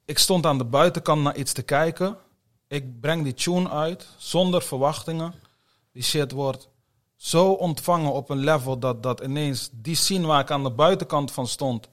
[0.05, 2.17] Ik stond aan de buitenkant naar iets te kijken.
[2.67, 5.33] Ik breng die tune uit, zonder verwachtingen.
[5.93, 6.69] Die shit wordt
[7.15, 11.31] zo ontvangen op een level dat, dat ineens die scene waar ik aan de buitenkant
[11.31, 11.87] van stond,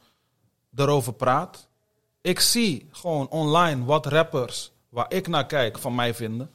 [0.77, 1.67] erover praat.
[2.21, 6.51] Ik zie gewoon online wat rappers waar ik naar kijk van mij vinden.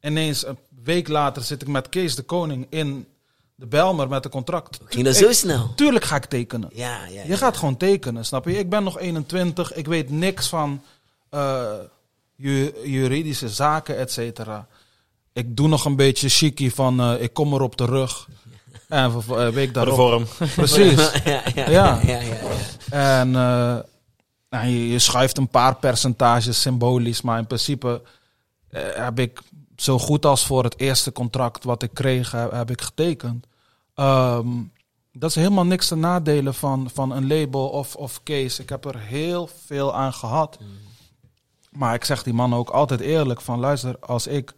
[0.00, 3.06] Ineens een week later zit ik met Kees de Koning in
[3.54, 4.78] de Belmer met een contract.
[4.84, 5.74] Ging dat Ik- zo snel?
[5.74, 6.68] Tuurlijk ga ik tekenen.
[6.72, 7.22] Ja, ja.
[7.24, 8.58] Je gaat gewoon tekenen, snap je?
[8.58, 10.82] Ik ben nog 21, ik weet niks van
[11.28, 11.72] eh,
[12.34, 14.66] ju- juridische zaken, et cetera.
[15.36, 18.28] Ik doe nog een beetje chicky van eh, ik kom er op de rug.
[18.88, 19.94] En een week Voor de daarop.
[19.96, 20.24] vorm.
[20.54, 21.12] Precies.
[21.24, 22.00] ja, ja, Ja.
[22.90, 23.76] En eh,
[24.50, 28.02] nou, je, je schuift een paar percentages symbolisch, maar in principe
[28.68, 29.40] eh, heb ik
[29.76, 33.46] zo goed als voor het eerste contract wat ik kreeg, heb, heb ik getekend.
[33.94, 34.48] Ehm,
[35.12, 38.62] dat is helemaal niks te nadelen van, van een label of, of case.
[38.62, 40.58] Ik heb er heel veel aan gehad.
[41.70, 44.54] Maar ik zeg die man ook altijd eerlijk van luister, als ik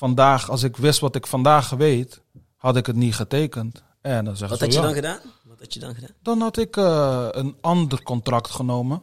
[0.00, 2.22] vandaag, als ik wist wat ik vandaag weet,
[2.56, 3.82] had ik het niet getekend.
[4.00, 4.86] En dan zegt Wat ze, had je ja.
[4.86, 5.18] dan gedaan?
[5.44, 6.10] Wat had je dan gedaan?
[6.22, 9.02] Dan had ik eh, een ander contract genomen.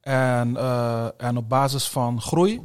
[0.00, 2.60] En, eh, en op basis van groei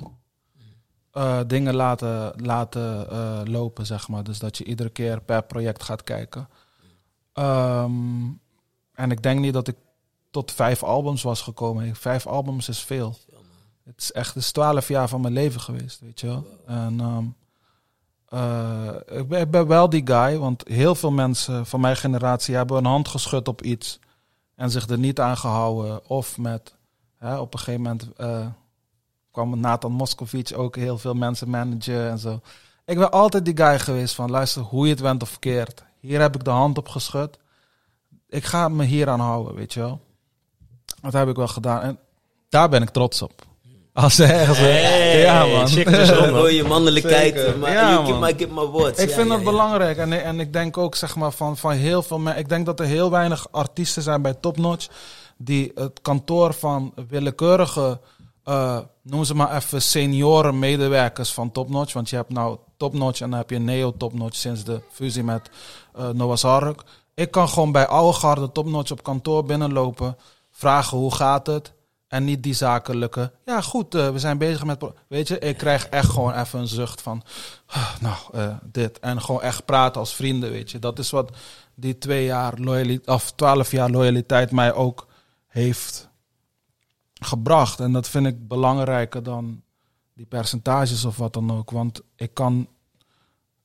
[1.12, 3.08] eh, dingen laten, laten
[3.50, 4.24] lopen, zeg maar.
[4.24, 6.50] Dus dat je iedere keer per project gaat kijken.
[7.34, 8.26] Ehm,
[8.94, 9.76] en ik denk niet dat ik
[10.32, 11.96] tot vijf albums was gekomen.
[11.96, 13.18] Vijf albums is veel.
[13.84, 16.46] Het is echt is twaalf jaar van mijn leven geweest, weet je wel.
[16.66, 17.26] En ehm,
[18.30, 22.86] eh, ik, ben, wel die guy, want heel veel mensen van mijn generatie hebben een
[22.86, 24.00] hand geschud op iets
[24.56, 26.10] en zich er niet aan gehouden.
[26.10, 26.76] Of met,
[27.18, 28.48] hè, op een gegeven moment eh,
[29.32, 32.40] kwam Nathan Moscovic ook heel veel mensen managen en zo.
[32.86, 35.84] Ik ben altijd die guy geweest van, luister, hoe je het went of verkeerd.
[36.00, 37.38] Hier heb ik de hand op geschud.
[38.30, 40.02] Ik ga me hier aan houden, weet je wel.
[41.02, 41.82] Dat heb ik wel gedaan.
[41.82, 42.00] En
[42.50, 43.46] daar ben ik trots op.
[43.96, 44.58] Als ze ergens...
[44.58, 45.68] Hey, ja, man.
[45.68, 46.10] check dus
[46.56, 47.58] je mannelijkheid.
[47.58, 48.20] Maar Ja, you keep man.
[48.20, 49.00] my, keep my words.
[49.00, 49.52] Ik Ja, vind ja, dat ja.
[49.52, 49.98] belangrijk.
[49.98, 52.42] En, en ik denk ook zeg maar, van, van heel veel mensen.
[52.42, 54.88] Ik denk dat er heel weinig artiesten zijn bij Topnotch.
[55.38, 58.00] die het kantoor van willekeurige.
[58.44, 61.94] eh, noem ze maar even senioren medewerkers van Topnotch.
[61.94, 65.50] Want je hebt nou Topnotch en dan heb je Neo Topnotch sinds de fusie met
[65.96, 66.82] eh Noah's Ark.
[67.14, 70.18] Ik kan gewoon bij oude garde Topnotch op kantoor binnenlopen.
[70.52, 71.74] Vragen hoe gaat het.
[72.16, 73.32] En niet die zakelijke.
[73.46, 74.84] Ja, goed, eh, we zijn bezig met.
[75.08, 77.24] Weet je, ik krijg echt gewoon even een zucht van.
[77.66, 79.00] ah, nou, eh, dit.
[79.00, 80.80] En gewoon echt praten als vrienden, weet je.
[80.80, 81.32] Dat is wat
[81.74, 83.08] die twee jaar loyaliteit.
[83.08, 85.08] of twaalf jaar loyaliteit mij ook
[85.48, 86.10] heeft
[87.14, 87.80] gebracht.
[87.80, 89.62] En dat vind ik belangrijker dan
[90.14, 91.72] die percentages of wat dan ook.
[91.72, 92.68] Want ik kan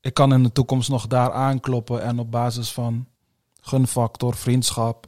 [0.01, 3.07] ik kan in de toekomst nog daar aankloppen en op basis van
[3.61, 5.07] gunfactor, vriendschap,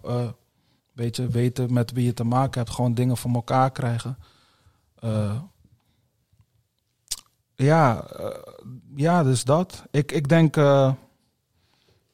[1.04, 4.18] beetje weten met wie je te maken hebt, gewoon dingen voor elkaar krijgen.
[4.98, 5.36] Eh,
[7.54, 8.26] ja, eh,
[8.96, 9.82] ja, dus dat.
[9.90, 10.92] Ik, ik denk, eh,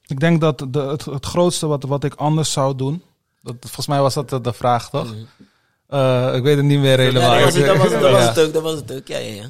[0.06, 3.02] ik denk dat de, het, het grootste wat, wat ik anders zou doen,
[3.42, 5.14] dat, volgens mij was dat de, vraag, toch?
[5.86, 7.34] Eh, ik weet het niet meer helemaal.
[7.34, 8.28] Ja, dat was het, dat was het, dat was Ja.
[8.28, 9.06] het ook, dat was het ook.
[9.06, 9.46] Ja, ja, ja.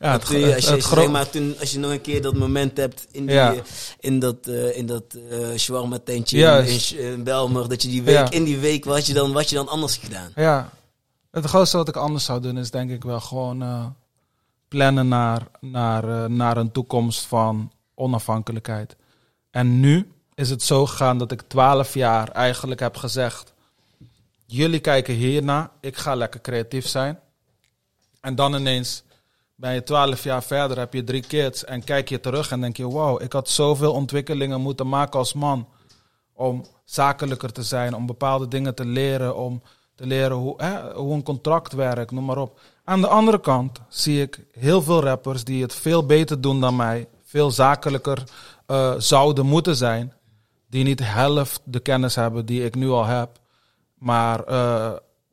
[0.00, 2.22] Ja, het, je- als, je, het gro- zeg maar, toen, als je nog een keer
[2.22, 3.54] dat moment hebt in, die, Ja.
[4.00, 8.28] in dat, eh in dat eh shawarma tentje in, in Belmer, dat je die week,
[8.28, 10.30] in die week, wat je, dan, wat je dan anders gedaan?
[10.34, 10.70] Ja,
[11.30, 13.86] het grootste wat ik anders zou doen is denk ik wel gewoon eh,
[14.68, 18.96] plannen naar, naar, naar een toekomst van onafhankelijkheid.
[19.50, 23.52] En nu is het zo gegaan dat ik twaalf jaar eigenlijk heb gezegd:
[24.46, 27.18] jullie kijken hierna, ik ga lekker creatief zijn.
[28.20, 29.02] En dan ineens
[29.58, 32.76] ben je twaalf jaar verder, heb je drie kids en kijk je terug en denk
[32.76, 35.68] je: wow, ik had zoveel ontwikkelingen moeten maken als man
[36.32, 39.62] om zakelijker te zijn, om bepaalde dingen te leren, om
[39.94, 42.60] te leren hoe, hè, hoe een contract werkt, noem maar op.
[42.84, 46.76] Aan de andere kant zie ik heel veel rappers die het veel beter doen dan
[46.76, 48.22] mij, veel zakelijker
[48.66, 50.12] eh, zouden moeten zijn,
[50.66, 53.38] die niet helft de kennis hebben die ik nu al heb,
[53.94, 54.92] maar, eh,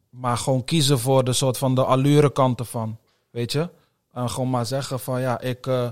[0.09, 2.97] maar gewoon kiezen voor de soort van de allure kant ervan,
[3.29, 3.69] weet je?
[4.15, 5.87] En gewoon maar zeggen van ja, ik, eh,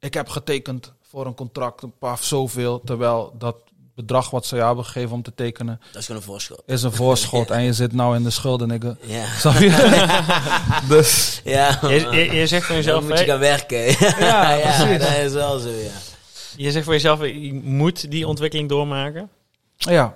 [0.00, 3.56] ik heb getekend voor een contract, een paar zoveel, terwijl dat
[3.94, 6.62] bedrag wat ze jou hebben gegeven om te tekenen Dat is gewoon een voorschot.
[6.66, 8.96] is een voorschot en je zit nou in de schulden, nigga.
[9.00, 10.82] Ja, Snap je?
[10.94, 11.78] dus ja.
[11.82, 13.78] Je, je, je zegt van dan jezelf, moet je gaan werken.
[14.18, 15.90] Ja, ja, dat is wel zo, ja.
[16.56, 19.30] je zegt voor jezelf, je moet die ontwikkeling doormaken.
[19.76, 20.14] ja,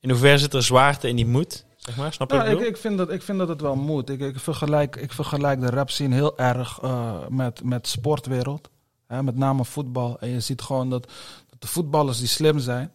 [0.00, 1.64] In hoeverre zit er zwaarte in die moed?
[1.82, 3.76] Zeg maar, snap je ja wat ik ik, vind dat, ik vind dat het wel
[3.76, 4.10] moet.
[4.10, 8.70] Ik, ik, vergelijk, ik vergelijk de rap scene heel erg eh, met, met sportwereld.
[9.06, 10.18] Hè, met name voetbal.
[10.20, 11.02] En je ziet gewoon dat,
[11.50, 12.92] dat de voetballers die slim zijn.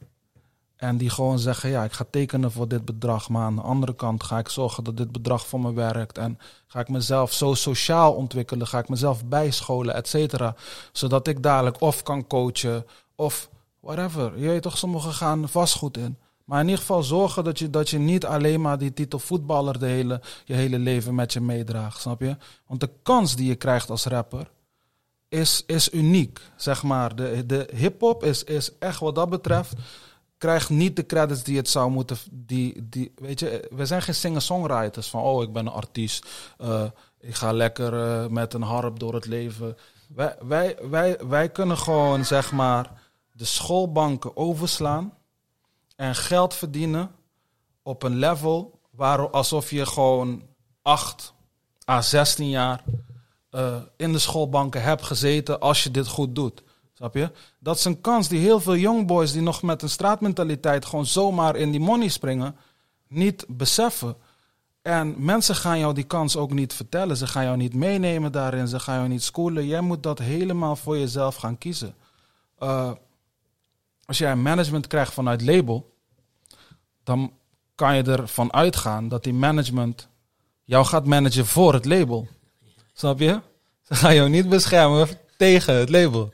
[0.76, 3.30] En die gewoon zeggen, ja, ik ga tekenen voor dit bedrag.
[3.30, 6.18] Maar aan de andere kant ga ik zorgen dat dit bedrag voor me werkt.
[6.18, 8.68] En ga ik mezelf zo sociaal ontwikkelen.
[8.68, 10.56] Ga ik mezelf bijscholen, et cetera.
[10.92, 12.86] Zodat ik dadelijk of kan coachen
[13.16, 13.50] of
[13.80, 14.40] whatever.
[14.40, 16.18] Je weet toch, sommigen gaan vastgoed in.
[16.48, 19.80] Maar in ieder geval zorgen dat je, dat je niet alleen maar die titel voetballer
[19.80, 22.38] de hele, je hele leven met je meedraagt, snap je?
[22.68, 24.50] Want de kans die je krijgt als rapper
[25.30, 27.16] is, is uniek, zeg maar.
[27.16, 29.74] De, de hip-hop is, is echt wat dat betreft,
[30.38, 32.18] krijgt niet de credits die het zou moeten.
[32.32, 36.28] Die, die, weet je, we zijn geen singer-songwriters van, oh, ik ben een artiest.
[36.58, 36.84] eh,
[37.20, 39.78] ik ga lekker eh, met een harp door het leven.
[40.16, 42.92] Wij, wij, wij, wij kunnen gewoon, zeg maar,
[43.32, 45.14] de schoolbanken overslaan
[45.98, 47.12] en geld verdienen
[47.84, 50.44] op een level waar alsof je gewoon
[50.82, 51.34] 8
[51.90, 52.84] à 16 jaar
[53.50, 56.64] eh, in de schoolbanken hebt gezeten als je dit goed doet.
[56.94, 57.32] Snap je?
[57.60, 61.56] Dat is een kans die heel veel youngboys die nog met een straatmentaliteit gewoon zomaar
[61.56, 62.56] in die money springen,
[63.08, 64.16] niet beseffen.
[64.82, 67.18] En mensen gaan jou die kans ook niet vertellen.
[67.18, 68.68] Ze gaan jou niet meenemen daarin.
[68.68, 69.68] Ze gaan jou niet schoolen.
[69.68, 71.96] Jij moet dat helemaal voor jezelf gaan kiezen.
[72.58, 72.92] Eh,
[74.08, 75.94] als jij een management krijgt vanuit label,
[77.04, 77.32] dan
[77.76, 80.08] kan je ervan uitgaan dat die management
[80.64, 82.28] jou gaat managen voor het label.
[82.94, 83.40] Snap je?
[83.82, 85.08] Ze gaan jou niet beschermen
[85.38, 86.34] tegen het label.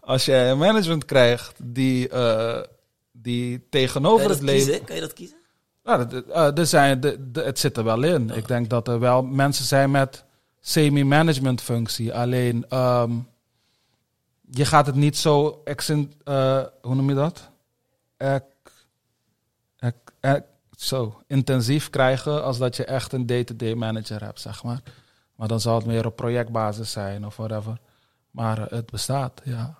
[0.00, 2.60] Als jij een management krijgt die, eh,
[3.12, 4.54] die tegenover het label.
[4.64, 4.84] kiezen?
[4.84, 5.36] Kan je dat kiezen?
[5.84, 8.30] Nou, eh, er zijn, de, de- het zit er wel in.
[8.30, 10.24] Ik denk dat er wel mensen zijn met
[10.60, 12.14] semi-management functie.
[12.14, 13.10] Alleen, ehm,
[14.54, 17.50] je gaat het niet zo, accent, eh, hoe noem je dat?
[20.76, 24.82] Zo intensief krijgen als dat je echt een day-to-day manager hebt, zeg maar.
[25.34, 27.78] Maar dan zal het meer op projectbasis zijn of whatever.
[28.30, 29.74] Maar het bestaat, ja.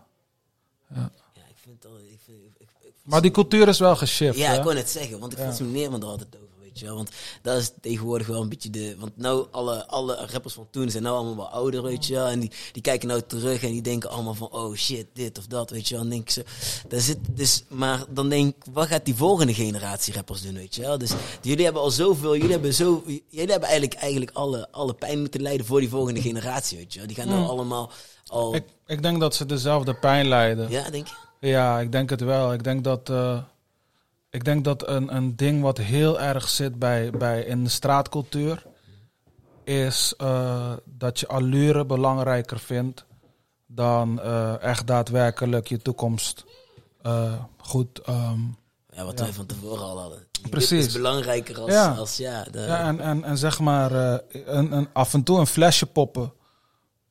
[0.95, 1.11] Ja,
[1.49, 1.99] ik vind het al...
[1.99, 4.39] Ik vind, ik, ik- Maar die cultuur is wel geshift.
[4.39, 4.57] Ja, hè?
[4.57, 5.45] ik wou net zeggen, want ik Ja.
[5.45, 6.95] fascineer me er altijd over, weet je wel.
[6.97, 7.11] Want
[7.43, 8.97] dat is tegenwoordig wel een beetje de...
[8.99, 12.27] Want nou, alle, alle rappers van toen zijn nou allemaal wel ouder, weet je wel.
[12.27, 14.51] En die, die kijken nou terug en die denken allemaal van...
[14.51, 16.05] Oh shit, dit of dat, weet je wel.
[16.05, 16.43] En denk ik zo...
[16.89, 20.75] Daar zit dus, maar dan denk ik, wat gaat die volgende generatie rappers doen, weet
[20.75, 20.99] je wel.
[20.99, 21.11] Dus
[21.43, 22.37] jullie hebben al zoveel...
[22.37, 26.21] Jullie hebben, zo, jullie hebben eigenlijk, eigenlijk alle, alle pijn moeten lijden voor die volgende
[26.21, 27.09] generatie, weet je wel.
[27.09, 27.51] Die gaan nou Hmm.
[27.51, 27.91] allemaal
[28.27, 28.55] al...
[28.55, 30.71] Ik, ik denk dat ze dezelfde pijn lijden.
[30.71, 31.15] ja, denk je?
[31.49, 32.53] Ja, ik denk het wel.
[32.53, 33.39] Ik denk dat, eh,
[34.33, 38.67] ik denk dat een, een ding wat heel erg zit bij, bij in de straatcultuur,
[39.65, 43.05] is eh, dat je allure belangrijker vindt
[43.67, 46.45] dan eh, echt daadwerkelijk je toekomst
[47.03, 47.99] eh, goed.
[47.99, 48.41] ehm,
[48.95, 49.25] Ja, wat Ja.
[49.25, 50.27] wij van tevoren al hadden.
[50.43, 50.87] Die Precies.
[50.87, 51.71] is belangrijker als...
[51.71, 51.89] Ja.
[51.93, 55.39] Als, ja, de, ja, en, en, en zeg maar, eh, een, een, af en toe
[55.39, 56.33] een flesje poppen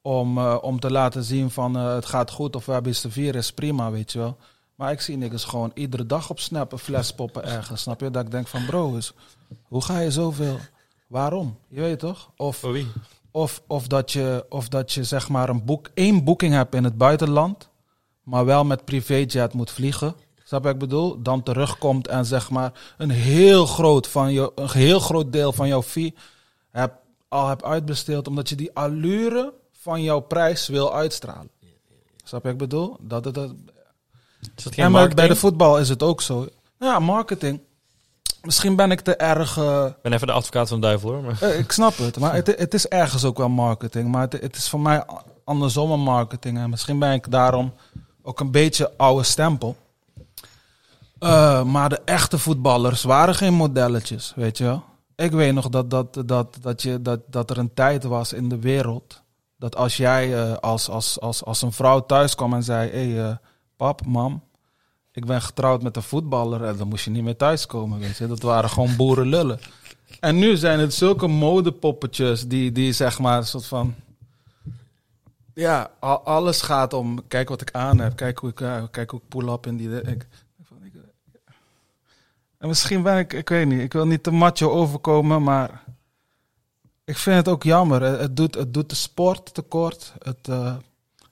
[0.01, 3.01] om, eh, om te laten zien van eh, het gaat goed of we hebben iets
[3.01, 4.37] te vieren, is prima, weet je wel.
[4.81, 8.11] Maar ik zie niggas gewoon iedere dag op Snap een fles poppen ergens, snap je?
[8.11, 9.13] Dat ik denk van bro, is,
[9.67, 10.59] hoe ga je zoveel...
[11.07, 11.57] Waarom?
[11.67, 12.31] Je weet toch?
[12.37, 12.65] Of,
[13.31, 16.83] of, of, dat je, of dat je zeg maar een boek, één boeking hebt in
[16.83, 17.69] het buitenland,
[18.23, 20.15] maar wel met privéjet moet vliegen.
[20.43, 21.21] Snap je wat ik bedoel?
[21.21, 25.67] Dan terugkomt en zeg maar een heel groot, van je, een heel groot deel van
[25.67, 26.15] jouw fee
[26.71, 26.93] heb,
[27.27, 31.49] al hebt uitbesteed omdat je die allure van jouw prijs wil uitstralen.
[32.23, 32.97] Snap je wat ik bedoel?
[32.99, 33.53] Dat, dat, dat,
[34.55, 36.47] Is dat geen en maar bij de voetbal is het ook zo.
[36.79, 37.59] Ja, marketing.
[38.41, 39.57] Misschien ben ik te erg...
[39.57, 41.21] eh, Ik ben even de advocaat van de duivel hoor.
[41.23, 41.41] Maar...
[41.41, 44.11] eh, ik snap het, maar het, het is ergens ook wel marketing.
[44.11, 45.03] Maar het, het is voor mij
[45.43, 46.57] andersom een marketing.
[46.57, 47.73] En misschien ben ik daarom
[48.23, 49.75] ook een beetje oude stempel.
[51.19, 54.83] Eh, maar de echte voetballers waren geen modelletjes, weet je wel.
[55.15, 58.49] Ik weet nog dat, dat, dat, dat, je, dat, dat er een tijd was in
[58.49, 59.21] de wereld...
[59.57, 62.89] dat als jij als, als, als, als een vrouw thuis kwam en zei...
[62.91, 63.39] hey,
[63.81, 64.43] pap, mam,
[65.11, 66.63] ik ben getrouwd met een voetballer...
[66.63, 68.27] en dan moest je niet meer thuiskomen, weet je.
[68.27, 69.59] Dat waren gewoon boerenlullen.
[70.19, 73.95] En nu zijn het zulke modepoppetjes die, die zeg maar een soort van...
[75.53, 79.09] Ja, al- alles gaat om, kijk wat ik aan heb, kijk hoe ik, eh, kijk
[79.09, 80.01] hoe ik pull-up in die...
[80.01, 80.27] Ik,
[82.57, 85.83] en misschien ben ik, ik weet niet, ik wil niet te macho overkomen, maar...
[87.05, 88.01] Ik vind het ook jammer.
[88.01, 90.13] Het, het doet, het doet de sport tekort.
[90.19, 90.75] Het, eh,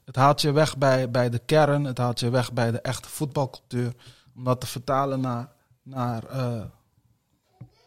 [0.09, 1.83] het haalt je weg bij, bij de kern.
[1.83, 3.93] Het haalt je weg bij de echte voetbalcultuur.
[4.35, 5.51] Om dat te vertalen naar,
[5.83, 6.61] naar eh,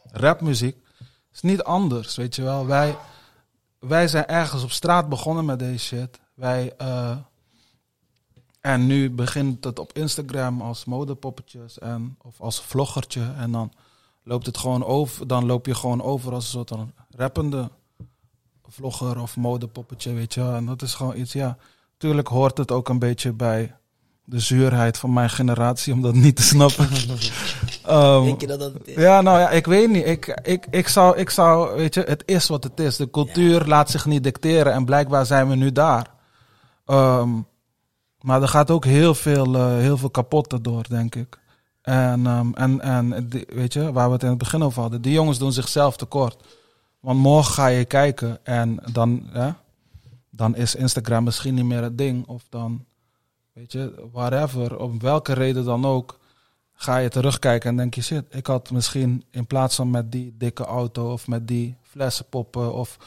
[0.02, 0.76] rapmuziek.
[1.32, 2.66] is niet anders, weet je wel.
[2.66, 2.96] Wij,
[3.78, 6.20] wij zijn ergens op straat begonnen met deze shit.
[6.34, 7.16] Wij, eh,
[8.60, 13.32] en nu begint het op Instagram als modepoppetjes en, of als vloggertje.
[13.36, 13.72] En dan
[14.22, 15.26] loopt het gewoon over.
[15.26, 17.70] Dan loop je gewoon over als een soort van rappende
[18.68, 20.42] vlogger of modepoppetje, weet je.
[20.42, 21.58] En dat is gewoon iets, ja.
[22.02, 23.74] Tuurlijk hoort het ook een beetje bij
[24.24, 26.88] de zuurheid van mijn generatie om dat niet te snappen.
[27.86, 28.94] Ehm, Denk je dat dat het is?
[28.94, 30.06] ja, nou ja, ik weet niet.
[30.06, 32.96] Ik, ik, ik, zou, ik zou, weet je, het is wat het is.
[32.96, 36.06] De cultuur laat zich niet dicteren en blijkbaar zijn we nu daar.
[36.86, 37.30] Ehm,
[38.20, 41.38] maar er gaat ook heel veel, eh, heel veel kapot erdoor, denk ik.
[41.82, 45.02] En, ehm, en, en die- weet je, waar we het in het begin over hadden,
[45.02, 46.36] die jongens doen zichzelf tekort.
[47.00, 49.56] Want morgen ga je kijken en dan, ja,
[50.34, 52.26] dan is Instagram misschien niet meer het ding.
[52.26, 52.84] Of dan,
[53.52, 56.18] weet je, whatever, om welke reden dan ook
[56.72, 60.34] ga je terugkijken en denk je, shit, ik had misschien in plaats van met die
[60.38, 62.98] dikke auto of met die flessenpoppen of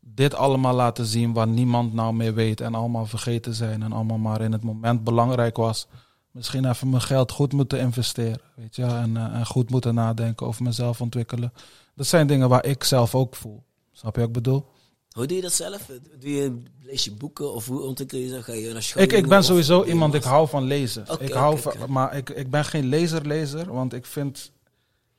[0.00, 4.18] dit allemaal laten zien waar niemand nou meer weet en allemaal vergeten zijn en allemaal
[4.18, 5.86] maar in het moment belangrijk was.
[6.30, 10.46] Misschien even mijn geld goed moeten investeren, weet je, en, eh, en goed moeten nadenken
[10.46, 11.52] over mezelf ontwikkelen.
[11.94, 13.62] Dat zijn dingen waar ik zelf ook voel.
[13.92, 14.66] Snap je wat ik bedoel?
[15.14, 15.86] Hoe doe je dat zelf?
[16.18, 18.44] Doe je, lees je boeken of hoe ontwikkel je dat?
[18.44, 19.02] Ga je naar school?
[19.02, 21.06] Ik, ik ben sowieso of- iemand, ik hou van lezen.
[21.18, 21.74] Ik hou van.
[21.88, 24.52] Maar ik, ik ben geen lezer-lezer, want ik vind...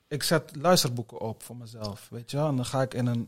[0.07, 2.47] Ik zet luisterboeken op voor mezelf, weet je wel.
[2.47, 3.27] En dan ga ik in een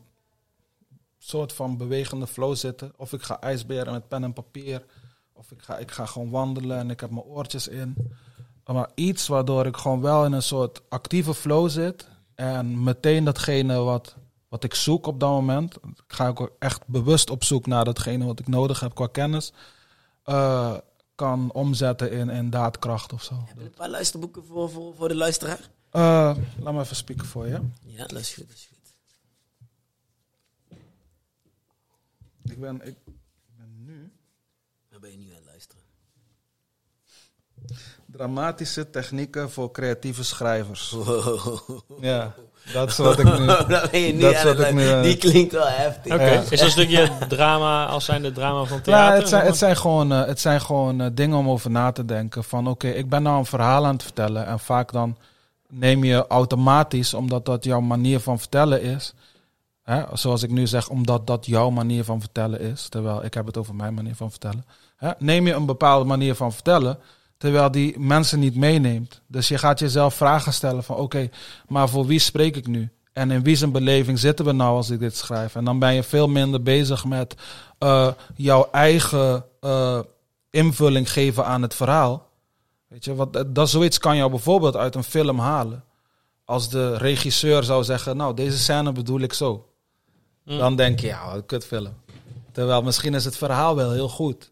[1.18, 2.94] soort van bewegende flow zitten.
[2.98, 4.86] Of ik ga ijsberen met pen en papier.
[5.34, 7.96] Of ik ga, ik ga gewoon wandelen en ik heb mijn oortjes in.
[8.66, 12.08] Maar iets waardoor ik gewoon wel in een soort actieve flow zit.
[12.36, 14.16] En meteen datgene wat,
[14.48, 15.76] wat ik zoek op dat moment.
[15.76, 19.54] Ik ga ook echt bewust op zoek naar datgene wat ik nodig heb qua kennis.
[20.24, 20.78] eh,
[21.16, 23.36] kan omzetten in, in daadkracht of zo.
[23.46, 25.60] Heb je een paar luisterboeken voor, voor, voor de luisteraar?
[25.90, 27.62] Eh, laat me even spieken voor je.
[27.82, 28.48] Ja, dat is goed.
[28.48, 28.76] Dat is goed.
[32.52, 32.96] Ik ben, ik
[33.58, 34.12] ben nu
[34.90, 35.82] Waar ben je nu aan het luisteren?
[38.06, 40.92] dramatische technieken voor creatieve schrijvers.
[40.92, 41.80] Wow.
[42.02, 42.36] Ja,
[42.74, 43.46] dat is wat ik nu.
[43.68, 46.14] Daar ben je nu dat is wat ik nu, eh, Die klinkt wel heftig.
[46.14, 46.40] Oké, Ja.
[46.40, 49.18] is dat een stukje drama als zijn de drama van Nou, theater?
[49.20, 52.06] het zijn, het zijn gewoon, eh, het zijn gewoon eh, dingen om over na te
[52.06, 52.44] denken.
[52.44, 54.46] Van oké, ik ben nou een verhaal aan het vertellen.
[54.46, 55.18] En vaak dan
[55.70, 59.14] neem je automatisch, omdat dat jouw manier van vertellen is.
[59.84, 62.90] Hè, zoals ik nu zeg, omdat dat jouw manier van vertellen is.
[62.90, 64.66] Terwijl ik heb het over mijn manier van vertellen.
[64.98, 66.98] Hè, neem je een bepaalde manier van vertellen.
[67.38, 69.22] Terwijl die mensen niet meeneemt.
[69.28, 71.30] Dus je gaat jezelf vragen stellen van oké,
[71.68, 72.90] maar voor wie spreek ik nu?
[73.14, 75.56] En in wie zijn beleving zitten we nou als ik dit schrijf?
[75.56, 77.36] En dan ben je veel minder bezig met
[77.78, 80.00] eh, jouw eigen eh,
[80.50, 82.30] invulling geven aan het verhaal.
[82.88, 85.84] Weet je, wat, dat, dat zoiets kan jou bijvoorbeeld uit een film halen.
[86.46, 89.70] Als de regisseur zou zeggen, nou, deze scène bedoel ik zo.
[90.44, 90.58] Mm.
[90.58, 91.94] Dan denk je, ja, wat een kutfilm.
[92.52, 94.52] Terwijl misschien is het verhaal wel heel goed.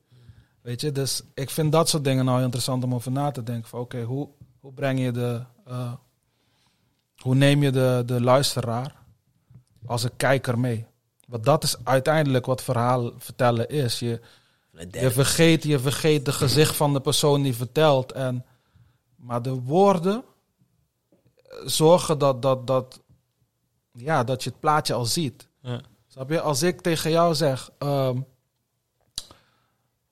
[0.65, 3.69] Weet je, dus ik vind dat soort dingen nou interessant om over na te denken.
[3.69, 4.29] Van oké, hoe,
[4.59, 5.43] hoe breng je de...
[5.65, 5.93] eh,
[7.17, 8.95] hoe neem je de, de luisteraar
[9.85, 10.85] als een kijker mee?
[11.27, 13.99] Want dat is uiteindelijk wat verhaal vertellen is.
[13.99, 14.21] Je,
[14.91, 18.11] je, vergeet, je vergeet de gezicht van de persoon die vertelt.
[18.11, 18.45] En,
[19.15, 20.23] maar de woorden
[21.35, 23.01] eh, zorgen dat, dat, dat,
[23.91, 25.47] ja, dat je het plaatje al ziet.
[25.61, 25.81] Ja.
[26.07, 26.41] Snap je?
[26.41, 28.19] Als ik tegen jou zeg, ehm,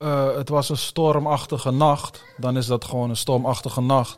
[0.03, 4.17] eh, het was een stormachtige nacht, dan is dat gewoon een stormachtige nacht.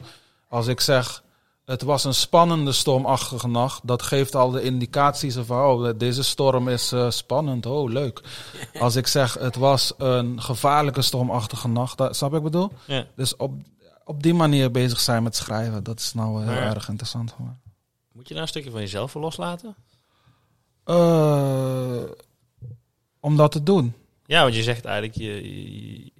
[0.50, 1.24] Als ik zeg,
[1.66, 6.68] het was een spannende stormachtige nacht, dat geeft al de indicaties van, oh, deze storm
[6.68, 8.22] is eh, spannend, oh, leuk.
[8.80, 12.72] Als ik zeg, het was een gevaarlijke stormachtige nacht, dat, snap ik bedoel?
[12.88, 13.06] Ja.
[13.16, 13.54] Dus op,
[14.04, 17.46] op die manier bezig zijn met schrijven, dat is nou heel Maar- erg interessant voor
[17.46, 17.56] mij.
[18.12, 19.76] Moet je daar een stukje van jezelf voor loslaten?
[20.84, 22.02] Eh,
[23.20, 23.94] om dat te doen.
[24.26, 26.12] Ja, want je zegt eigenlijk, je,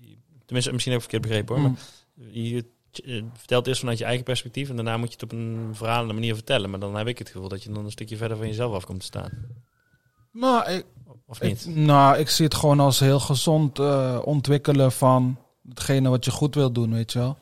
[0.46, 1.72] tenminste misschien heb ik verkeerd begrepen hoor, Mm.
[2.16, 5.32] maar je, je vertelt eerst vanuit je eigen perspectief en daarna moet je het op
[5.32, 6.70] een verhalende manier vertellen.
[6.70, 8.86] Maar dan heb ik het gevoel dat je dan een stukje verder van jezelf af
[8.86, 9.32] komt te staan.
[10.32, 10.86] Nou, ik,
[11.28, 11.76] Of Ik, niet?
[11.76, 15.38] nou, ik zie het gewoon als heel gezond eh, ontwikkelen van
[15.70, 17.38] hetgene wat je goed wil doen, weet je wel.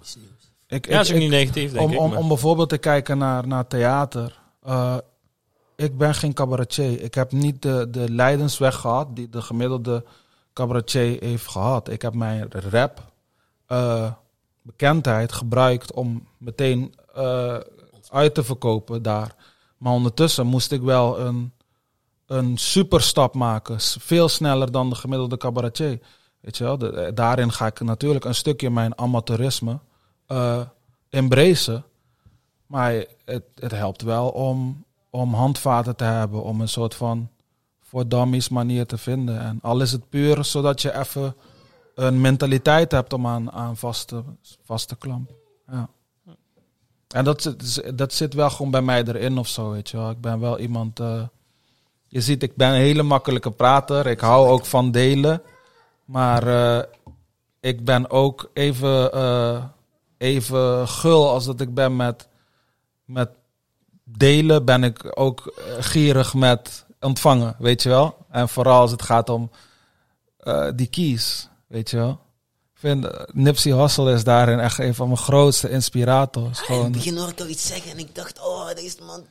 [0.67, 1.99] Ik, Ja, dat is ook niet negatief, denk om, ik.
[1.99, 4.39] om, maar- om bijvoorbeeld te kijken naar, naar theater.
[4.61, 4.97] Eh,
[5.75, 7.01] ik ben geen cabaretier.
[7.01, 10.03] Ik heb niet de, de leidensweg gehad die de gemiddelde
[10.53, 11.89] cabaretier heeft gehad.
[11.89, 13.11] Ik heb mijn rap
[13.65, 14.11] eh,
[14.61, 17.57] bekendheid gebruikt om meteen eh,
[18.09, 19.35] uit te verkopen daar.
[19.77, 21.53] Maar ondertussen moest ik wel een,
[22.25, 23.79] een superstap maken.
[23.79, 25.99] Veel sneller dan de gemiddelde cabaretier.
[26.39, 26.77] Weet je wel?
[26.77, 29.79] Eh, daarin ga ik natuurlijk een stukje mijn amateurisme
[31.09, 31.85] embracen.
[32.67, 36.43] Maar het, het helpt wel om, om handvaten te hebben.
[36.43, 37.29] Om een soort van
[37.93, 39.39] voor dummies manier te vinden.
[39.39, 41.35] En al is het puur zodat je even
[41.95, 44.23] een mentaliteit hebt om aan, aan vast, te,
[44.63, 45.35] vast klampen.
[45.71, 45.89] Ja.
[47.07, 47.55] En dat
[47.95, 50.09] dat zit wel gewoon bij mij erin of zo, weet je wel.
[50.09, 50.99] Ik ben wel iemand...
[50.99, 51.21] eh,
[52.07, 54.07] je ziet, ik ben een hele makkelijke prater.
[54.07, 55.41] Ik hou ook van delen.
[56.05, 56.83] Maar eh,
[57.59, 59.63] ik ben ook even, eh,
[60.17, 62.27] even gul als dat ik ben met,
[63.05, 63.29] met
[64.03, 64.65] delen.
[64.65, 68.17] Ben ik ook gierig met ontvangen, weet je wel.
[68.31, 69.51] En vooral als het gaat om
[70.37, 72.09] eh, die keys, weet je wel.
[72.73, 76.43] Ik vind eh, Nipsey Hussle is daarin echt een van mijn grootste inspirators.
[76.45, 79.25] In het Gewoon, begin hoorde ik al iets zeggen en ik dacht, oh, deze man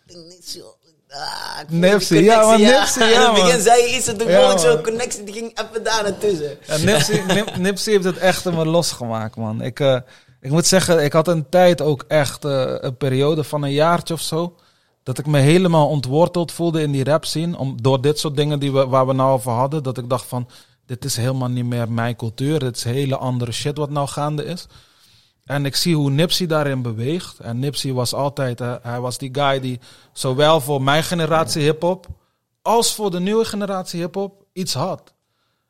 [0.45, 0.77] zo.
[1.09, 4.29] Ah, Nipsey, ja, connectie, man, Nipsey, ja, In het begin zei je iets en toen
[4.29, 6.59] Ja, ik zo'n connectie, die ging even daar naartussen.
[6.67, 9.61] Ja, Nipsey, Nip- Nipsey heeft het echt in me losgemaakt, man.
[9.63, 9.97] Ik, eh,
[10.41, 14.21] ik moet zeggen, ik had een tijd ook echt een periode van een jaartje of
[14.21, 14.55] zo.
[15.03, 17.59] Dat ik me helemaal ontworteld voelde in die rap scene.
[17.59, 19.83] Om, door dit soort dingen die we, waar we nou over hadden.
[19.83, 20.49] Dat ik dacht van,
[20.87, 22.59] dit is helemaal niet meer mijn cultuur.
[22.59, 24.67] Dit is hele andere shit wat nou gaande is.
[25.45, 27.39] En ik zie hoe Nipsey daarin beweegt.
[27.39, 29.81] En Nipsey was altijd, eh, hij was die guy die
[30.13, 32.07] zowel voor mijn generatie hip-hop.
[32.63, 35.13] als voor de nieuwe generatie hip-hop iets had.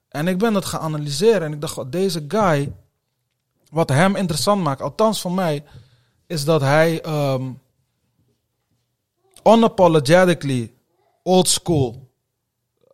[0.08, 1.42] En ik ben dat gaan analyseren.
[1.42, 2.72] En ik dacht, deze guy,
[3.70, 5.64] wat hem interessant maakt, althans voor mij,
[6.26, 7.42] is dat hij ehm,
[9.44, 10.72] unapologetically
[11.22, 12.08] old school,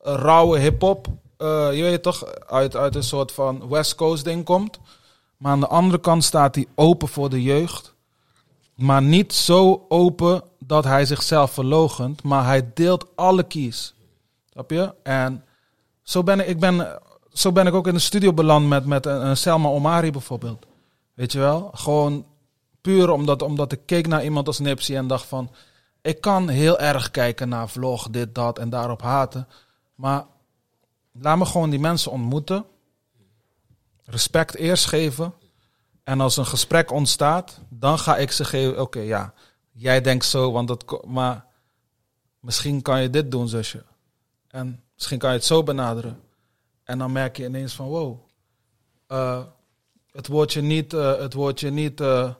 [0.02, 1.06] eh, rauwe hip-hop,
[1.36, 4.78] eh, je weet toch, uit, uit een soort van West Coast ding komt.
[5.36, 7.94] Maar aan de andere kant staat hij open voor de jeugd.
[8.74, 12.22] Maar niet zo open dat hij zichzelf verlogent.
[12.22, 13.94] Maar hij deelt alle keys.
[14.52, 14.94] Snap je?
[15.02, 15.44] En
[16.02, 17.00] zo ben ik, ben,
[17.32, 20.66] zo ben ik ook in de studio beland met, met een, een Selma Omari bijvoorbeeld.
[21.14, 21.70] Weet je wel?
[21.74, 22.26] Gewoon
[22.80, 25.50] puur omdat, omdat ik keek naar iemand als Nipsey en dacht van...
[26.08, 29.48] Ik kan heel erg kijken naar vlog, dit, dat en daarop haten.
[29.94, 30.26] Maar
[31.12, 32.64] laat me gewoon die mensen ontmoeten.
[34.04, 35.34] Respect eerst geven.
[36.04, 38.80] En als een gesprek ontstaat, dan ga ik ze geven...
[38.80, 39.34] Oké, ja,
[39.72, 41.04] jij denkt zo, want dat...
[41.06, 41.44] Maar
[42.40, 43.84] misschien kan je dit doen, zusje.
[44.48, 46.20] En misschien kan je het zo benaderen.
[46.84, 48.18] En dan merk je ineens van wow.
[49.06, 49.42] eh,
[50.10, 50.94] het wordt je niet.
[50.94, 52.34] eh, het je niet eh,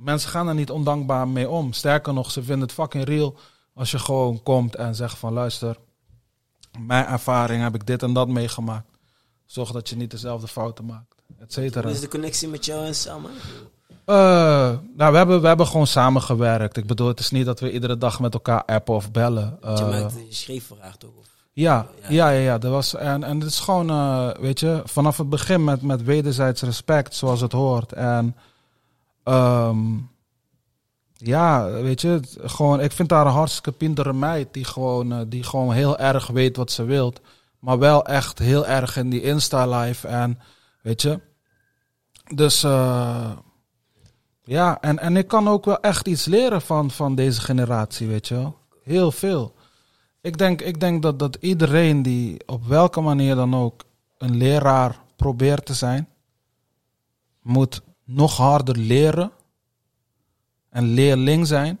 [0.00, 1.72] mensen gaan er niet ondankbaar mee om.
[1.72, 3.34] Sterker nog, ze vinden het fucking real
[3.74, 5.76] als je gewoon komt en zegt van luister.
[6.78, 8.86] Mijn ervaring heb ik dit en dat meegemaakt.
[9.46, 11.14] Zorg dat je niet dezelfde fouten maakt.
[11.40, 11.82] Et cetera.
[11.82, 13.28] Hoe is de connectie met jou en Selma?
[14.04, 14.14] Eh,
[14.96, 16.76] nou, we hebben, we hebben gewoon samengewerkt.
[16.76, 19.58] Ik bedoel, het is niet dat we iedere dag met elkaar appen of bellen.
[19.62, 21.10] je, Eh, je schreef voor haar toch?
[21.18, 21.26] Of?
[21.52, 22.08] ja, Ja.
[22.08, 22.58] ja, ja, ja.
[22.58, 26.02] Dat was, en, en het is gewoon, eh, weet je, vanaf het begin met, met
[26.04, 27.92] wederzijds respect, zoals het hoort.
[27.92, 28.36] En
[29.22, 29.96] ehm,
[31.12, 35.42] ja, weet je, gewoon, ik vind haar een hartstikke pintere meid die gewoon, eh, die
[35.42, 37.20] gewoon heel erg weet wat ze wilt.
[37.58, 40.08] Maar wel echt heel erg in die Insta-life.
[40.08, 40.38] En
[40.82, 41.20] weet je,
[42.34, 43.30] dus eh,
[44.44, 48.28] ja, en, en ik kan ook wel echt iets leren van, van deze generatie, weet
[48.28, 48.58] je wel.
[48.82, 49.54] Heel veel.
[50.20, 53.84] Ik denk, ik denk dat, dat iedereen die op welke manier dan ook
[54.18, 56.08] een leraar probeert te zijn,
[57.42, 59.30] moet nog harder leren
[60.68, 61.78] en leerling zijn.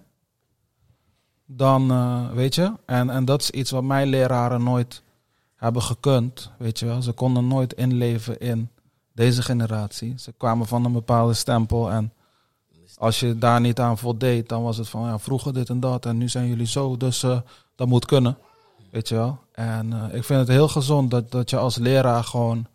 [1.46, 5.02] Dan, eh, weet je, en, en dat is iets wat mijn leraren nooit
[5.56, 7.02] hebben gekund, weet je wel.
[7.02, 8.68] Ze konden nooit inleven in
[9.12, 10.14] deze generatie.
[10.18, 12.12] Ze kwamen van een bepaalde stempel en
[12.96, 16.06] als je daar niet aan voldeed, dan was het van ja, vroeger dit en dat
[16.06, 17.40] en nu zijn jullie zo, dus eh,
[17.74, 18.38] dat moet kunnen,
[18.90, 19.38] weet je wel.
[19.52, 22.66] En eh, ik vind het heel gezond dat, dat je als leraar gewoon,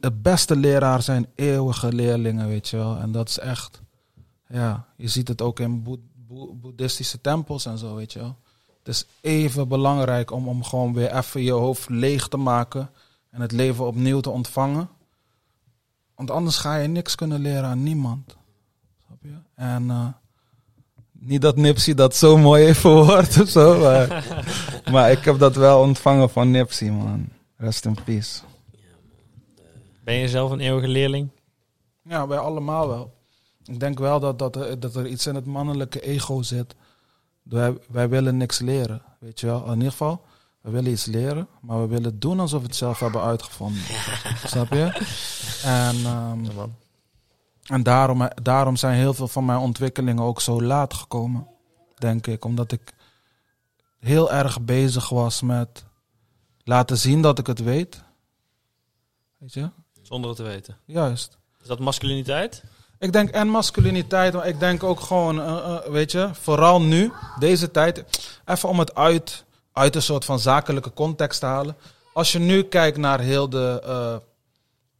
[0.00, 2.96] het beste leraar zijn eeuwige leerlingen, weet je wel.
[2.96, 3.80] En dat is echt,
[4.48, 8.36] ja, je ziet het ook in boe- boe- boeddhistische tempels en zo, weet je wel.
[8.78, 12.90] Het is even belangrijk om, om gewoon weer even je hoofd leeg te maken
[13.30, 14.88] en het leven opnieuw te ontvangen.
[16.14, 18.36] Want anders ga je niks kunnen leren aan niemand.
[19.06, 19.34] Snap je?
[19.54, 20.06] En eh,
[21.12, 24.24] niet dat Nipsey dat zo mooi heeft verwoord of zo, maar,
[24.92, 27.28] maar ik heb dat wel ontvangen van Nipsey, man.
[27.56, 28.40] Rest in peace.
[30.04, 31.30] Ben je zelf een eeuwige leerling?
[32.02, 33.14] Ja, wij allemaal wel.
[33.64, 36.74] Ik denk wel dat, dat, er, dat er iets in het mannelijke ego zit.
[37.42, 39.64] Wij, wij willen niks leren, weet je wel.
[39.64, 40.24] In ieder geval,
[40.60, 43.82] we willen iets leren, maar we willen doen alsof we het zelf hebben uitgevonden.
[44.44, 44.84] Snap je?
[45.64, 46.68] En, ehm,
[47.66, 51.46] en daarom, daarom zijn heel veel van mijn ontwikkelingen ook zo laat gekomen,
[51.98, 52.44] denk ik.
[52.44, 52.94] Omdat ik
[53.98, 55.84] heel erg bezig was met
[56.64, 58.02] laten zien dat ik het weet.
[59.38, 59.70] Weet je?
[60.12, 60.76] Zonder het te weten.
[60.84, 61.38] Juist.
[61.62, 62.62] Is dat masculiniteit?
[62.98, 67.12] Ik denk en masculiniteit, maar ik denk ook gewoon, eh, eh, weet je, vooral nu,
[67.38, 68.04] deze tijd,
[68.44, 71.76] even om het uit, uit een soort van zakelijke context te halen.
[72.12, 74.16] Als je nu kijkt naar heel de eh,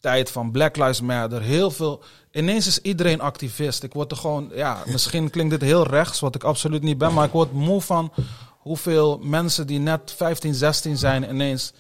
[0.00, 3.82] tijd van Black Lives Matter, heel veel, ineens is iedereen activist.
[3.82, 7.12] Ik word er gewoon, ja, misschien klinkt dit heel rechts, wat ik absoluut niet ben,
[7.12, 8.12] maar ik word moe van
[8.58, 11.72] hoeveel mensen die net 15, 16 zijn ineens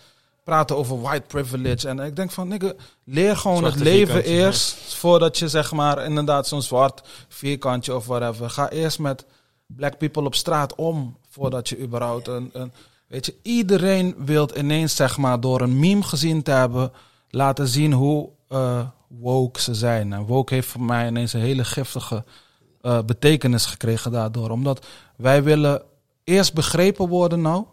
[0.44, 1.88] praten over white privilege.
[1.88, 2.72] En ik denk van, nigga,
[3.04, 8.06] leer gewoon Zwarte het leven eerst voordat je zeg maar inderdaad zo'n zwart vierkantje of
[8.06, 8.50] whatever.
[8.50, 9.24] Ga eerst met
[9.66, 12.72] black people op straat om voordat je überhaupt een, een
[13.08, 16.92] weet je, iedereen wil ineens zeg maar door een meme gezien te hebben
[17.30, 20.12] laten zien hoe eh, woke ze zijn.
[20.12, 22.24] En woke heeft voor mij ineens een hele giftige
[22.80, 24.86] eh, betekenis gekregen daardoor, omdat
[25.16, 25.82] wij willen
[26.24, 27.64] eerst begrepen worden nou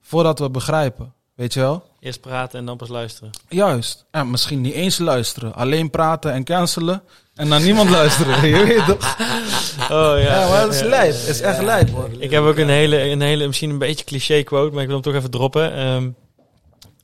[0.00, 1.12] voordat we begrijpen.
[1.34, 1.90] Weet je wel?
[2.02, 3.30] Eerst praten en dan pas luisteren.
[3.48, 4.04] Juist.
[4.10, 5.54] En misschien niet eens luisteren.
[5.54, 7.02] Alleen praten en cancelen.
[7.34, 8.48] En naar niemand luisteren.
[8.48, 9.16] Je weet toch?
[9.90, 11.12] Oh Ja, maar dat is lijp.
[11.12, 12.10] Het is echt lijp hoor.
[12.18, 14.96] Ik heb ook een hele, een hele, misschien een beetje cliché quote, maar ik wil
[14.96, 15.74] hem toch even droppen.
[15.74, 16.10] Ehm,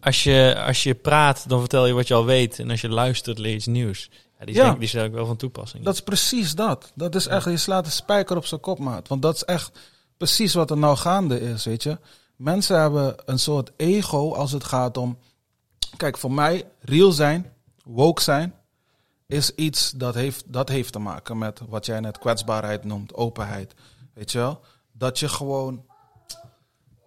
[0.00, 2.58] als, je, als je praat, dan vertel je wat je al weet.
[2.58, 4.10] En als je luistert, leer je iets nieuws.
[4.38, 4.64] Ja, die, is Ja.
[4.66, 5.84] denk, die is ook wel van toepassing.
[5.84, 6.92] Dat is precies dat.
[6.94, 9.08] Dat is echt, je slaat een spijker op zijn kop, maat.
[9.08, 9.70] Want dat is echt
[10.16, 11.98] precies wat er nou gaande is, weet je.
[12.38, 15.18] Mensen hebben een soort ego als het gaat om...
[15.96, 17.52] Kijk, voor mij, real zijn,
[17.84, 18.54] woke zijn,
[19.26, 23.74] is iets dat heeft, dat heeft te maken met wat jij net kwetsbaarheid noemt, openheid.
[24.14, 24.60] Weet je wel?
[24.92, 25.84] Dat je gewoon...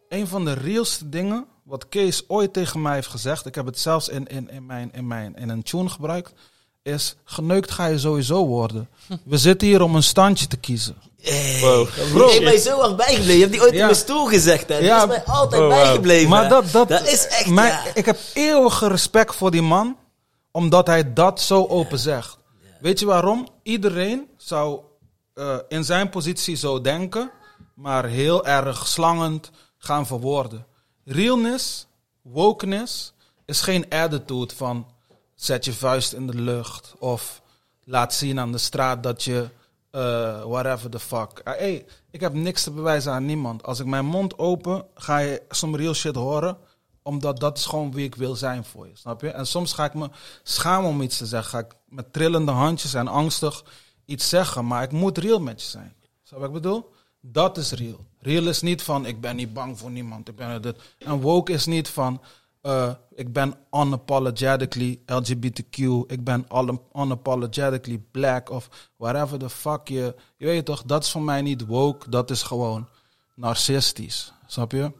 [0.09, 3.45] Een van de realste dingen, wat Kees ooit tegen mij heeft gezegd...
[3.45, 6.33] Ik heb het zelfs in, in, in, mijn, in, mijn, in een tune gebruikt
[6.81, 8.89] is geneukt ga je sowieso worden.
[9.23, 10.95] We zitten hier om een standje te kiezen.
[11.61, 11.87] Wow.
[12.11, 13.33] Bro, je hebt mij zo erg bijgebleven.
[13.33, 13.77] Je hebt die ooit Ja.
[13.79, 14.67] in mijn stoel gezegd.
[14.69, 14.77] Hè.
[14.77, 15.05] Ja.
[15.05, 15.69] Die is mij altijd wow.
[15.71, 16.29] bijgebleven.
[16.29, 17.47] Maar dat, dat, is echt...
[17.49, 17.83] mijn- ja.
[17.93, 19.97] Ik heb eeuwige respect voor die man,
[20.51, 22.37] omdat hij dat zo open zegt.
[22.79, 23.47] Weet je waarom?
[23.63, 24.79] Iedereen zou
[25.33, 27.31] eh, in zijn positie zo denken,
[27.75, 30.65] maar heel erg slangend gaan verwoorden.
[31.05, 31.87] Realness,
[32.21, 33.13] wokeness,
[33.45, 34.85] is geen attitude van
[35.35, 37.41] zet je vuist in de lucht of
[37.83, 39.49] laat zien aan de straat dat je
[39.91, 41.41] eh, whatever the fuck.
[41.43, 43.63] Ah, hey, ik heb niks te bewijzen aan niemand.
[43.63, 46.57] Als ik mijn mond open, ga je some real shit horen.
[47.03, 49.29] Omdat dat is gewoon wie ik wil zijn voor je, snap je?
[49.29, 50.09] En soms ga ik me
[50.43, 51.51] schamen om iets te zeggen.
[51.51, 53.63] Ga ik met trillende handjes en angstig
[54.05, 54.67] iets zeggen.
[54.67, 55.93] Maar ik moet real met je zijn.
[56.23, 56.91] Snap wat ik bedoel?
[57.21, 58.05] Dat is real.
[58.19, 60.27] Real is niet van, ik ben niet bang voor niemand.
[60.27, 60.77] Ik ben dit.
[60.97, 62.21] En woke is niet van,
[62.61, 65.77] eh, ik ben unapologetically LGBTQ.
[66.07, 70.15] Ik ben un- unapologetically black of whatever the fuck je...
[70.37, 72.09] Je weet toch, dat is voor mij niet woke.
[72.09, 72.87] Dat is gewoon
[73.35, 74.33] narcistisch.
[74.47, 74.91] Snap je?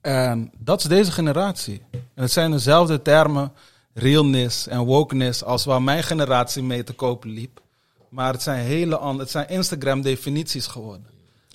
[0.00, 1.82] En dat is deze generatie.
[1.90, 3.52] En het zijn dezelfde termen,
[3.94, 7.60] realness en wokeness, als waar mijn generatie mee te koop liep.
[8.08, 11.06] Maar het zijn hele andere, het zijn Instagram definities geworden.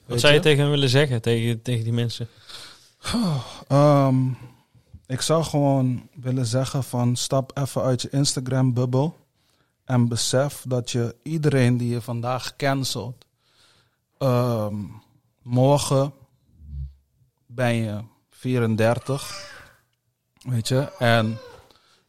[0.06, 0.45] Wat zou je je?
[0.45, 2.27] tegen hen willen zeggen, tegen, tegen die mensen?
[3.68, 4.15] Ehm,
[5.14, 9.18] ik zou gewoon willen zeggen van stap even uit je Instagram bubbel
[9.85, 13.26] en besef dat je iedereen die je vandaag cancelt,
[14.18, 14.76] ehm,
[15.41, 16.14] morgen
[17.45, 17.99] ben je
[18.30, 19.52] 34.
[20.41, 20.91] Weet je?
[20.99, 21.38] En,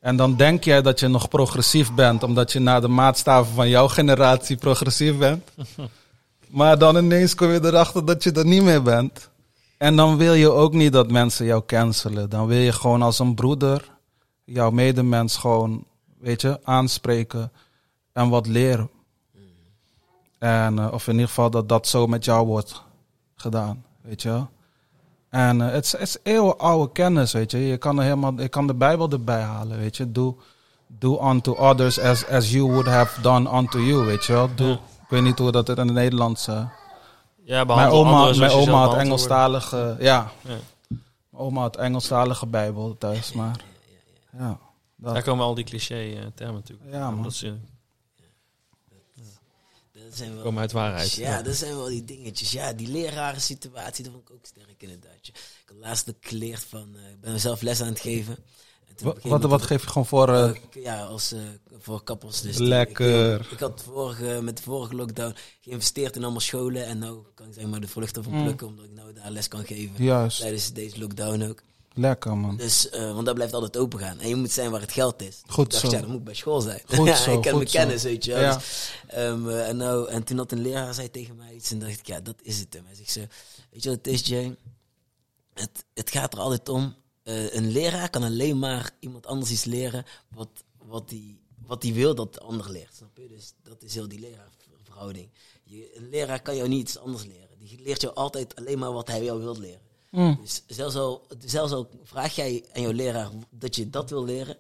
[0.00, 3.68] en dan denk jij dat je nog progressief bent, omdat je naar de maatstaven van
[3.68, 5.50] jouw generatie progressief bent.
[6.48, 9.30] Maar dan ineens kom je erachter dat je er niet meer bent.
[9.78, 12.30] En dan wil je ook niet dat mensen jou cancelen.
[12.30, 13.92] Dan wil je gewoon als een broeder
[14.44, 15.84] jouw medemens gewoon,
[16.18, 17.52] weet je, aanspreken
[18.12, 18.90] en wat leren.
[20.38, 22.82] En, eh, of in ieder geval dat dat zo met jou wordt
[23.34, 24.48] gedaan, weet je wel.
[25.28, 27.58] En eh, het is- het is eeuwenoude kennis, weet je.
[27.58, 30.12] Je kan, er helemaal, je kan de Bijbel erbij halen, weet je.
[30.12, 30.38] Do,
[30.86, 34.48] do unto others as, as you would have done unto you, weet je wel.
[34.54, 34.72] Doe.
[34.74, 36.46] Ik weet niet hoe dat het in het Nederlands...
[36.48, 36.66] eh,
[37.44, 38.96] Ja, mijn oma, mijn oma had.
[38.96, 40.32] Engelstalige, ja.
[40.42, 40.58] Ja.
[40.88, 43.56] Mijn oma had Engelstalige Bijbel thuis, maar
[44.38, 44.58] ja.
[44.96, 46.90] Daar Dat, komen al die cliché-termen natuurlijk.
[46.92, 47.14] Ja, man.
[47.14, 47.54] Omdat ze
[49.92, 51.12] Dat zijn wel, komen uit waarheid.
[51.12, 52.52] ja, dat zijn wel die dingetjes.
[52.52, 55.12] Ja, die leraren situatie, dat vond ik ook sterk inderdaad.
[55.22, 55.34] Ik
[55.66, 58.36] heb laatst geleerd van, eh, ik ben zelf les aan het geven.
[59.02, 60.28] Wat, wat, geef je gewoon voor...
[60.28, 60.50] eh,
[60.82, 61.40] ja, als, eh,
[61.78, 62.40] voor kappels.
[62.40, 63.40] Dus Lekker.
[63.40, 66.86] Ik, ik had vorige, met de vorige lockdown geïnvesteerd in allemaal scholen.
[66.86, 68.42] En nu kan ik zeg maar de vruchten van Mm.
[68.42, 70.04] plukken, omdat ik nou daar les kan geven.
[70.04, 71.62] juist, Tijdens deze lockdown ook.
[71.96, 72.56] lekker man.
[72.56, 74.18] Dus, eh, want dat blijft altijd open gaan.
[74.20, 75.40] En je moet zijn waar het geld is.
[75.46, 75.90] Goed dacht, zo.
[75.90, 76.80] ja, dan moet ik bij school zijn.
[76.86, 77.78] Goed Ja, zo, ik ken mijn zo.
[77.78, 78.40] kennis, weet je wel.
[78.42, 78.54] Ja.
[78.56, 81.78] Dus, ehm, eh, en, nou, en toen had een leraar zei tegen mij iets en
[81.78, 82.84] dacht ik, ja, dat is het hem.
[82.86, 83.20] Hij zegt zo,
[83.70, 84.56] weet je wat het is, Jay?
[85.54, 86.94] Het, het gaat er altijd om,
[87.24, 90.48] eh, een leraar kan alleen maar iemand anders iets leren wat,
[90.78, 92.94] wat die wat die wil dat de ander leert.
[92.94, 93.28] Snap je?
[93.28, 95.28] Dus dat is heel die leraarverhouding.
[95.64, 97.58] Je, een leraar kan jou niet iets anders leren.
[97.58, 99.80] Die leert jou altijd alleen maar wat hij jou wil leren.
[100.10, 100.38] Mm.
[100.40, 104.56] Dus zelfs al, zelfs al vraag jij aan jouw leraar dat je dat wil leren,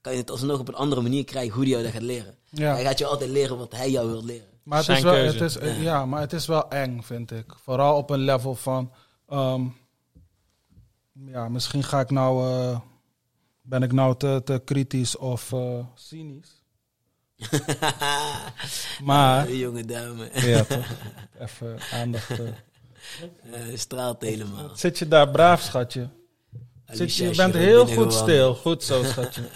[0.00, 2.34] kan je het alsnog op een andere manier krijgen hoe die jou dat gaat leren.
[2.50, 2.72] Ja.
[2.74, 4.48] Hij gaat je altijd leren wat hij jou wil leren.
[4.62, 5.42] Maar het Zijn is wel, keuze.
[5.42, 7.54] het is, ja, maar het is wel eng, vind ik.
[7.62, 8.92] Vooral op een level van.
[9.28, 9.66] ehm,
[11.24, 12.50] ja, misschien ga ik nou.
[12.50, 12.80] eh,
[13.62, 16.64] ben ik nou te, te kritisch of eh, cynisch.
[19.02, 19.52] Maar.
[19.52, 20.86] Jonge dame Ja, toch?
[21.40, 22.30] Even aandacht.
[22.30, 22.46] eh.
[23.74, 24.70] straalt helemaal.
[24.74, 26.08] Zit je daar braaf, schatje?
[26.86, 28.54] Zit je, je bent heel goed stil.
[28.54, 29.42] Goed zo, schatje.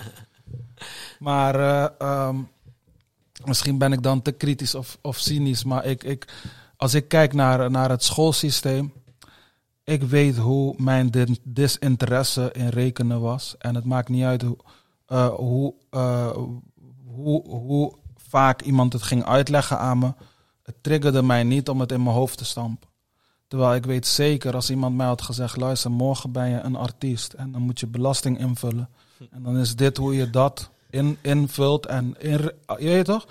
[1.19, 2.37] Maar eh, ehm,
[3.45, 5.65] misschien ben ik dan te kritisch of, of cynisch.
[5.65, 6.27] Maar ik, ik,
[6.77, 8.93] als ik kijk naar, naar het schoolsysteem.
[9.91, 11.11] Ik weet hoe mijn
[11.43, 13.55] disinteresse in rekenen was.
[13.59, 14.57] En het maakt niet uit hoe,
[15.07, 16.37] eh, hoe, eh,
[17.07, 20.13] hoe, hoe vaak iemand het ging uitleggen aan me.
[20.63, 22.89] Het triggerde mij niet om het in mijn hoofd te stampen.
[23.49, 27.33] Terwijl ik weet zeker, als iemand mij had gezegd: luister, morgen ben je een artiest
[27.33, 28.89] en dan moet je belasting invullen.
[29.31, 33.27] En dan is dit hoe je dat in, invult en je weet toch?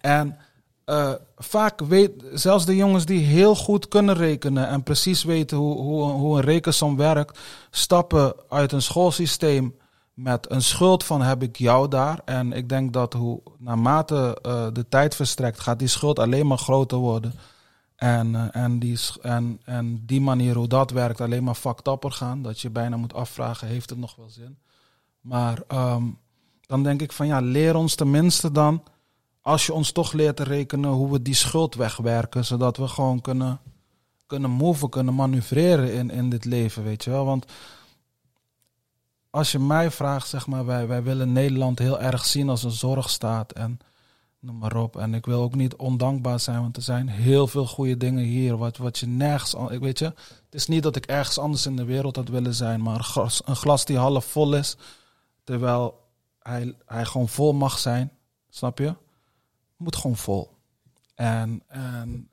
[0.00, 0.36] En
[0.84, 5.76] eh, vaak weet zelfs de jongens die heel goed kunnen rekenen en precies weten hoe,
[5.80, 7.38] hoe, hoe een rekensom werkt,
[7.70, 9.74] stappen uit een schoolsysteem
[10.14, 12.20] met een schuld van heb ik jou daar.
[12.24, 16.58] En ik denk dat hoe naarmate eh, de tijd verstrekt, gaat die schuld alleen maar
[16.58, 17.34] groter worden.
[17.96, 22.42] En, eh, en, die, en, en die manier hoe dat werkt, alleen maar upper gaan.
[22.42, 24.58] Dat je bijna moet afvragen, heeft het nog wel zin?
[25.20, 26.04] Maar ehm,
[26.66, 28.82] dan denk ik van ja, leer ons tenminste dan,
[29.44, 32.44] als je ons toch leert te rekenen, hoe we die schuld wegwerken.
[32.44, 33.60] Zodat we gewoon kunnen,
[34.26, 37.24] kunnen moven, kunnen manoeuvreren in, in dit leven, weet je wel.
[37.24, 37.46] Want
[39.30, 42.70] als je mij vraagt, zeg maar, wij, wij willen Nederland heel erg zien als een
[42.70, 43.78] zorgstaat en
[44.38, 44.96] noem maar op.
[44.96, 48.56] En ik wil ook niet ondankbaar zijn, want er zijn heel veel goede dingen hier,
[48.56, 49.54] wat, wat je nergens...
[49.68, 52.54] Ik weet je, het is niet dat ik ergens anders in de wereld had willen
[52.54, 54.76] zijn, maar een glas, een glas die half vol is,
[55.42, 56.00] terwijl
[56.38, 58.12] hij, hij gewoon vol mag zijn,
[58.50, 58.94] snap je?
[59.76, 60.50] Moet gewoon vol.
[61.14, 62.28] En, en,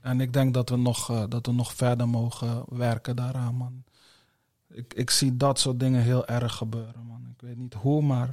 [0.00, 3.84] en ik denk dat we, nog, eh, dat we nog verder mogen werken daaraan, man.
[4.70, 7.28] Ik, ik zie dat soort dingen heel erg gebeuren, man.
[7.34, 8.26] Ik weet niet hoe, maar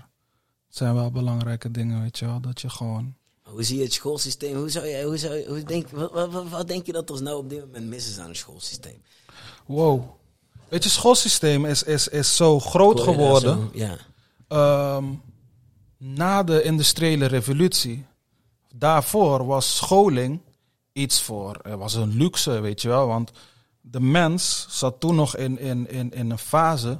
[0.67, 2.39] het zijn wel belangrijke dingen, weet je wel.
[2.41, 3.15] Dat je gewoon...
[3.41, 4.55] Hoe zie je het schoolsysteem?
[4.55, 7.21] Hoe zou je, hoe zou je, hoe denk, wat, wat, wat, denk je dat er
[7.21, 9.01] nou op dit moment mis is aan het schoolsysteem?
[9.65, 10.03] Wow.
[10.67, 13.57] Weet je, schoolsysteem is, is, is zo groot geworden.
[13.57, 13.69] zo?
[13.73, 13.97] Ja.
[14.47, 15.05] Ehm,
[15.97, 18.05] na de industriële revolutie.
[18.73, 20.41] Daarvoor was scholing
[20.93, 23.07] iets voor, er was een luxe, weet je wel.
[23.07, 23.31] Want
[23.81, 26.97] de mens zat toen nog in, in, in, in een fase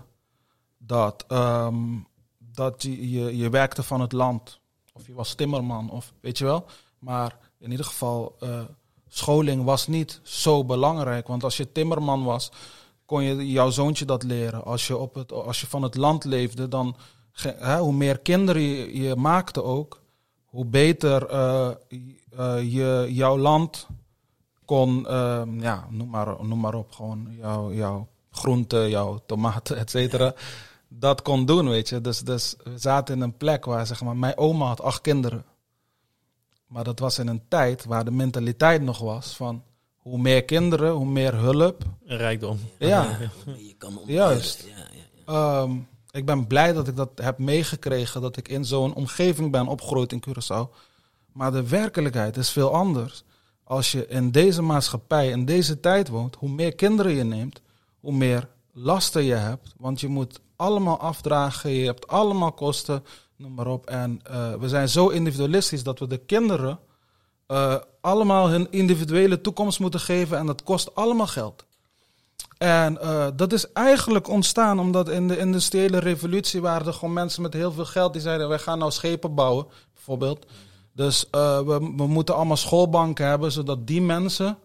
[0.77, 1.98] dat, ehm,
[2.38, 4.60] dat je, je, je werkte van het land.
[4.93, 6.65] Of je was timmerman, of weet je wel.
[6.99, 8.61] Maar in ieder geval, eh,
[9.07, 11.27] scholing was niet zo belangrijk.
[11.27, 12.52] Want als je timmerman was,
[13.06, 14.64] kon je jouw zoontje dat leren.
[14.64, 16.95] Als je, op het, als je van het land leefde, dan
[17.41, 20.00] hè, hoe meer kinderen je, je maakte ook,
[20.51, 21.69] hoe beter eh,
[22.37, 23.87] eh, je jouw land
[24.65, 29.89] kon, ehm, ja, noem maar, noem maar op, gewoon jouw, jouw groenten, jouw tomaten, et
[29.89, 30.33] cetera,
[30.87, 32.01] dat kon doen, weet je.
[32.01, 35.45] Dus, dus we zaten in een plek waar, zeg maar, mijn oma had acht kinderen.
[36.67, 39.63] Maar dat was in een tijd waar de mentaliteit nog was van
[39.97, 41.83] hoe meer kinderen, hoe meer hulp.
[42.05, 42.59] Rijkdom.
[42.77, 44.67] Ja, Je kan Juist.
[44.67, 44.85] Ja, ja,
[45.25, 45.67] ja.
[46.11, 50.11] Ik ben blij dat ik dat heb meegekregen, dat ik in zo'n omgeving ben opgegroeid
[50.11, 50.75] in Curaçao.
[51.31, 53.23] Maar de werkelijkheid is veel anders.
[53.63, 57.61] Als je in deze maatschappij, in deze tijd woont, hoe meer kinderen je neemt,
[57.99, 59.73] hoe meer lasten je hebt.
[59.77, 63.03] Want je moet allemaal afdragen, je hebt allemaal kosten,
[63.35, 63.85] noem maar op.
[63.85, 66.79] En eh, we zijn zo individualistisch dat we de kinderen
[67.47, 71.65] eh, allemaal hun individuele toekomst moeten geven en dat kost allemaal geld.
[72.61, 77.41] En eh, dat is eigenlijk ontstaan omdat in de industriële revolutie waren er gewoon mensen
[77.41, 80.45] met heel veel geld die zeiden: wij gaan nou schepen bouwen, bijvoorbeeld.
[80.93, 84.57] Dus eh, we, we moeten allemaal schoolbanken hebben, zodat die mensen,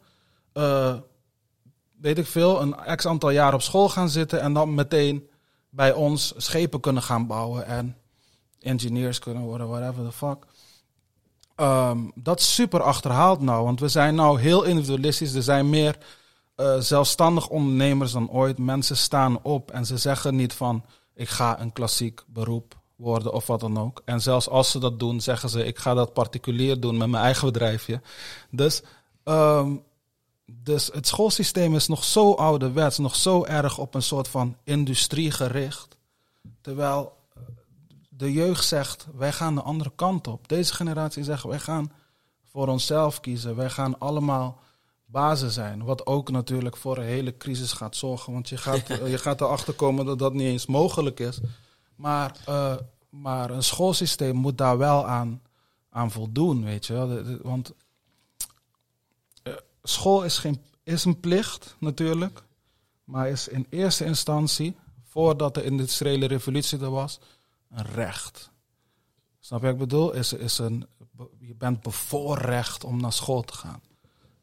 [0.52, 0.94] eh,
[2.00, 5.28] weet ik veel, een x aantal jaar op school gaan zitten en dan meteen
[5.70, 7.96] bij ons schepen kunnen gaan bouwen en
[8.60, 10.46] engineers kunnen worden, whatever the fuck.
[11.54, 15.34] Ehm, dat is super achterhaald nou, want we zijn nou heel individualistisch.
[15.34, 15.98] Er zijn meer
[16.56, 18.58] eh, zelfstandig ondernemers dan ooit.
[18.58, 20.84] Mensen staan op en ze zeggen niet van
[21.14, 24.02] ik ga een klassiek beroep worden of wat dan ook.
[24.04, 27.24] En zelfs als ze dat doen, zeggen ze ik ga dat particulier doen met mijn
[27.24, 28.00] eigen bedrijfje.
[28.50, 28.82] Dus,
[29.24, 29.76] ehm,
[30.46, 35.30] dus het schoolsysteem is nog zo ouderwets, nog zo erg op een soort van industrie
[35.30, 35.96] gericht.
[36.60, 37.12] Terwijl
[38.08, 40.48] de jeugd zegt, wij gaan de andere kant op.
[40.48, 41.92] Deze generatie zegt, wij gaan
[42.44, 43.56] voor onszelf kiezen.
[43.56, 44.60] Wij gaan allemaal
[45.06, 45.84] bazen zijn.
[45.84, 48.32] Wat ook natuurlijk voor een hele crisis gaat zorgen.
[48.32, 51.40] Want je gaat, eh, je gaat erachter komen dat dat niet eens mogelijk is.
[51.94, 52.76] Maar, eh,
[53.10, 55.42] maar een schoolsysteem moet daar wel aan,
[55.90, 57.22] aan voldoen, weet je wel.
[57.42, 57.72] Want
[59.42, 59.52] eh,
[59.82, 62.42] school is, geen, is een plicht natuurlijk.
[63.04, 67.18] Maar is in eerste instantie, voordat de industriële revolutie er was,
[67.70, 68.50] een recht.
[69.40, 70.12] Snap je wat ik bedoel?
[70.12, 70.86] Is, is een,
[71.38, 73.80] je bent bevoorrecht om naar school te gaan.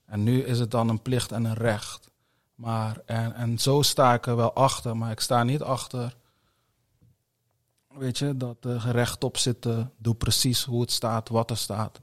[0.05, 2.11] En nu is het dan een plicht en een recht.
[2.55, 6.15] Maar, en, en zo sta ik er wel achter, maar ik sta niet achter.
[7.87, 12.01] Weet je, dat er rechtop zitten, doe precies hoe het staat, wat er staat.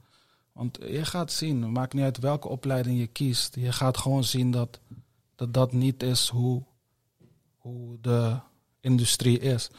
[0.51, 3.55] Want je gaat zien, maakt niet uit welke opleiding je kiest.
[3.55, 4.79] Je gaat gewoon zien dat
[5.41, 6.63] dat, dat niet is hoe,
[7.57, 8.39] hoe de
[8.79, 9.69] industrie is.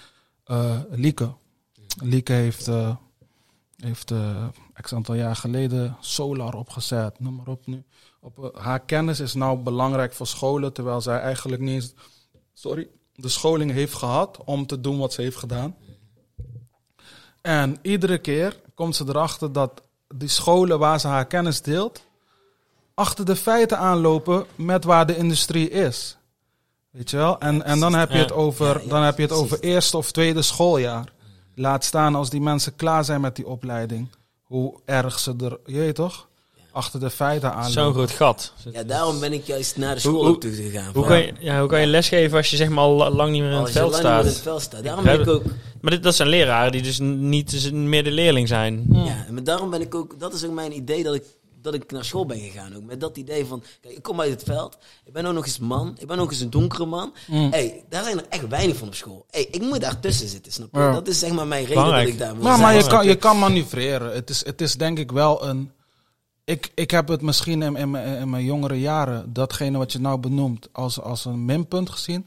[0.45, 1.35] Eh Lieke.
[1.97, 2.97] Lieke heeft, eh,
[3.77, 4.49] heeft eh,
[4.81, 7.85] x aantal jaar geleden Solar opgezet, noem maar op nu.
[8.25, 11.95] Op, eh, haar kennis is nou belangrijk voor scholen, terwijl zij eigenlijk niet eens,
[12.53, 15.77] sorry, de scholing heeft gehad om te doen wat ze heeft gedaan.
[17.41, 19.83] En iedere keer komt ze erachter dat
[20.15, 22.07] die scholen waar ze haar kennis deelt,
[22.95, 26.17] achter de feiten aanlopen met waar de industrie is.
[26.91, 27.39] Weet je wel?
[27.39, 30.43] En, en dan heb je het over, dan heb je het over eerste of tweede
[30.43, 31.13] schooljaar.
[31.55, 34.09] Laat staan als die mensen klaar zijn met die opleiding.
[34.43, 36.29] Hoe erg ze er, je weet toch?
[36.73, 37.73] Achter de feiten aanlopen.
[37.73, 38.53] Zo'n groot gat.
[38.73, 40.91] Ja, daarom ben ik juist naar de school hoe- toe gegaan.
[40.95, 43.31] Hoe kan, je, ja, hoe kan je lesgeven als je zeg maar al la- lang
[43.31, 44.45] niet meer in het als je veld lang niet meer in het staat?
[44.45, 44.85] veld staat.
[44.85, 45.43] Daarom ben ik ook...
[45.81, 48.87] Maar dit, dat zijn leraren die dus niet meer de leerling zijn.
[48.93, 50.21] Ja, maar daarom ben ik ook...
[50.21, 51.25] Dat is ook mijn idee dat ik,
[51.63, 52.77] dat ik naar school ben gegaan.
[52.77, 53.63] Ook met dat idee van...
[53.81, 54.79] Kijk, ik kom uit het veld.
[55.05, 55.97] Ik ben ook nog eens man.
[55.99, 57.13] Ik ben ook eens een donkere man.
[57.31, 59.27] hey, daar zijn er echt weinig van op school.
[59.31, 60.79] hey, ik moet daar tussen zitten, snap je?
[60.79, 60.93] Ja.
[60.93, 62.05] Dat is zeg maar mijn reden Belangrijk.
[62.07, 62.61] dat ik daar Maar, zijn.
[62.61, 64.13] maar je, kan, je kan manoeuvreren.
[64.15, 65.71] Het is, het is denk ik wel een.
[66.45, 70.01] Ik, ik heb het misschien in, in, mijn- in mijn jongere jaren, datgene wat je
[70.01, 72.27] nou benoemt, als, als een minpunt gezien.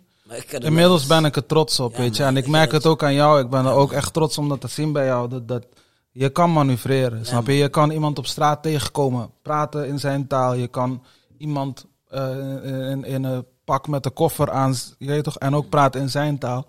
[0.64, 2.24] Inmiddels ben ik er trots op, Ja, weet je.
[2.24, 3.40] En ik ik merk het ook aan jou.
[3.40, 5.30] Ik ben er ook echt trots om dat te zien bij jou.
[5.30, 5.66] Dat, dat,
[6.12, 7.54] je kan manoeuvreren, snap je?
[7.54, 10.54] Je kan iemand op straat tegenkomen, praten in zijn taal.
[10.54, 11.04] Je kan
[11.38, 12.30] iemand eh,
[12.90, 16.10] in, in een pak met een koffer aan, je weet toch, en ook praten in
[16.10, 16.66] zijn taal.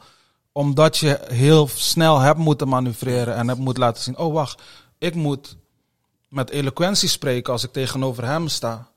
[0.53, 4.63] Omdat je heel snel hebt moeten manoeuvreren en hebt moeten laten zien, oh wacht,
[4.99, 5.57] ik moet
[6.29, 8.89] met eloquentie spreken als ik tegenover hem sta.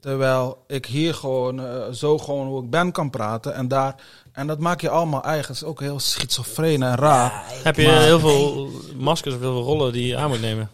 [0.00, 3.94] Terwijl ik hier gewoon eh, zo gewoon hoe ik ben kan praten en daar.
[4.32, 5.46] En dat maak je allemaal eigen.
[5.46, 7.30] Het is ook heel schizofreen en raar.
[7.30, 10.40] Ja, Heb je Maar- heel veel maskers of heel veel rollen die je aan moet
[10.40, 10.70] nemen?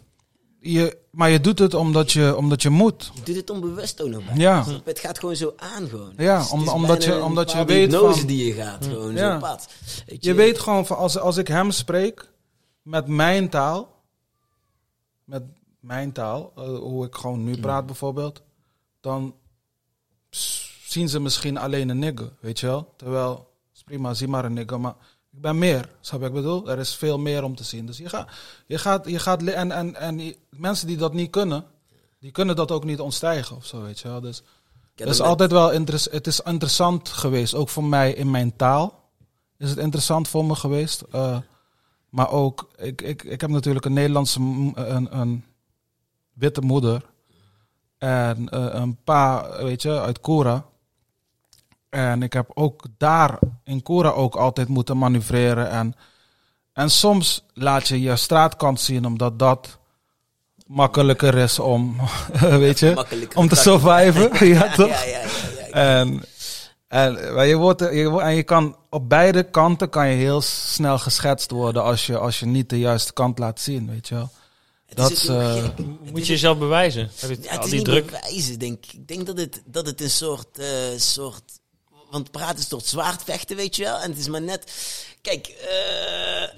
[0.61, 3.11] Je, maar je doet het omdat je, omdat je moet.
[3.15, 4.37] je doet het onbewust ook nog bij.
[4.37, 4.65] Ja.
[4.67, 4.81] Je?
[4.85, 6.13] Het gaat gewoon zo aan gewoon.
[6.17, 8.53] Ja, om- het is omdat bijna je- een omdat je weet hypnose van- die je
[8.53, 9.33] gaat gewoon Ja.
[9.33, 9.69] zo pad.
[10.07, 12.31] Weet Je weet gewoon van als, als ik hem spreek
[12.83, 13.89] met mijn taal,
[15.25, 15.43] met
[15.85, 18.43] mijn taal, eh, hoe ik gewoon nu praat bijvoorbeeld,
[19.01, 19.35] dan
[20.87, 22.93] zien ze misschien alleen een nigger, weet je wel?
[22.97, 24.95] Terwijl, is prima, zie maar een nigger, maar
[25.33, 26.71] ik ben meer, snap je wat ik bedoel?
[26.71, 27.87] Er is veel meer om te zien.
[27.87, 28.29] Dus je gaat,
[28.67, 31.65] je gaat, je gaat, en, en, en mensen die dat niet kunnen,
[32.19, 34.21] die kunnen dat ook niet ontstijgen of zo, weet je wel?
[34.21, 34.43] Dus
[34.95, 39.03] Het is altijd wel interess- het is interessant geweest, ook voor mij in mijn taal.
[39.59, 41.01] Is het interessant voor me geweest.
[41.01, 41.39] Eh,
[42.09, 44.41] maar ook, ik, ik, ik heb natuurlijk een Nederlandse,
[44.75, 45.45] een, een
[46.35, 47.03] witte moeder.
[47.99, 50.65] En eh, een pa, weet je, uit Koera.
[51.91, 55.71] En ik heb ook daar in Koera ook altijd moeten manoeuvreren.
[55.71, 55.95] En,
[56.73, 59.79] en soms laat je je straatkant zien, omdat dat
[60.67, 61.97] makkelijker is om,
[62.41, 64.47] weet je, om te surviven.
[64.55, 64.89] ja, toch?
[64.89, 65.27] Ja, ja, ja.
[65.57, 65.99] ja, ja.
[66.01, 66.23] En,
[66.89, 70.41] en, maar je wordt, je, wordt- en je kan op beide kanten kan je heel
[70.41, 74.15] snel geschetst worden als je, als je niet de juiste kant laat zien, weet je
[74.15, 74.31] wel.
[74.95, 75.79] Dat is heel eh, gek.
[75.79, 77.11] Moet is je jezelf bewijzen?
[77.17, 78.07] Heb je Ja, al het is die niet druk?
[78.07, 78.93] bewijzen, denk ik.
[78.93, 81.43] Ik denk dat het, dat het een soort, eh, soort...
[82.11, 83.99] Want praten is tot zwaard vechten, weet je wel.
[83.99, 84.73] En het is maar net...
[85.21, 86.51] Kijk, eh, eh,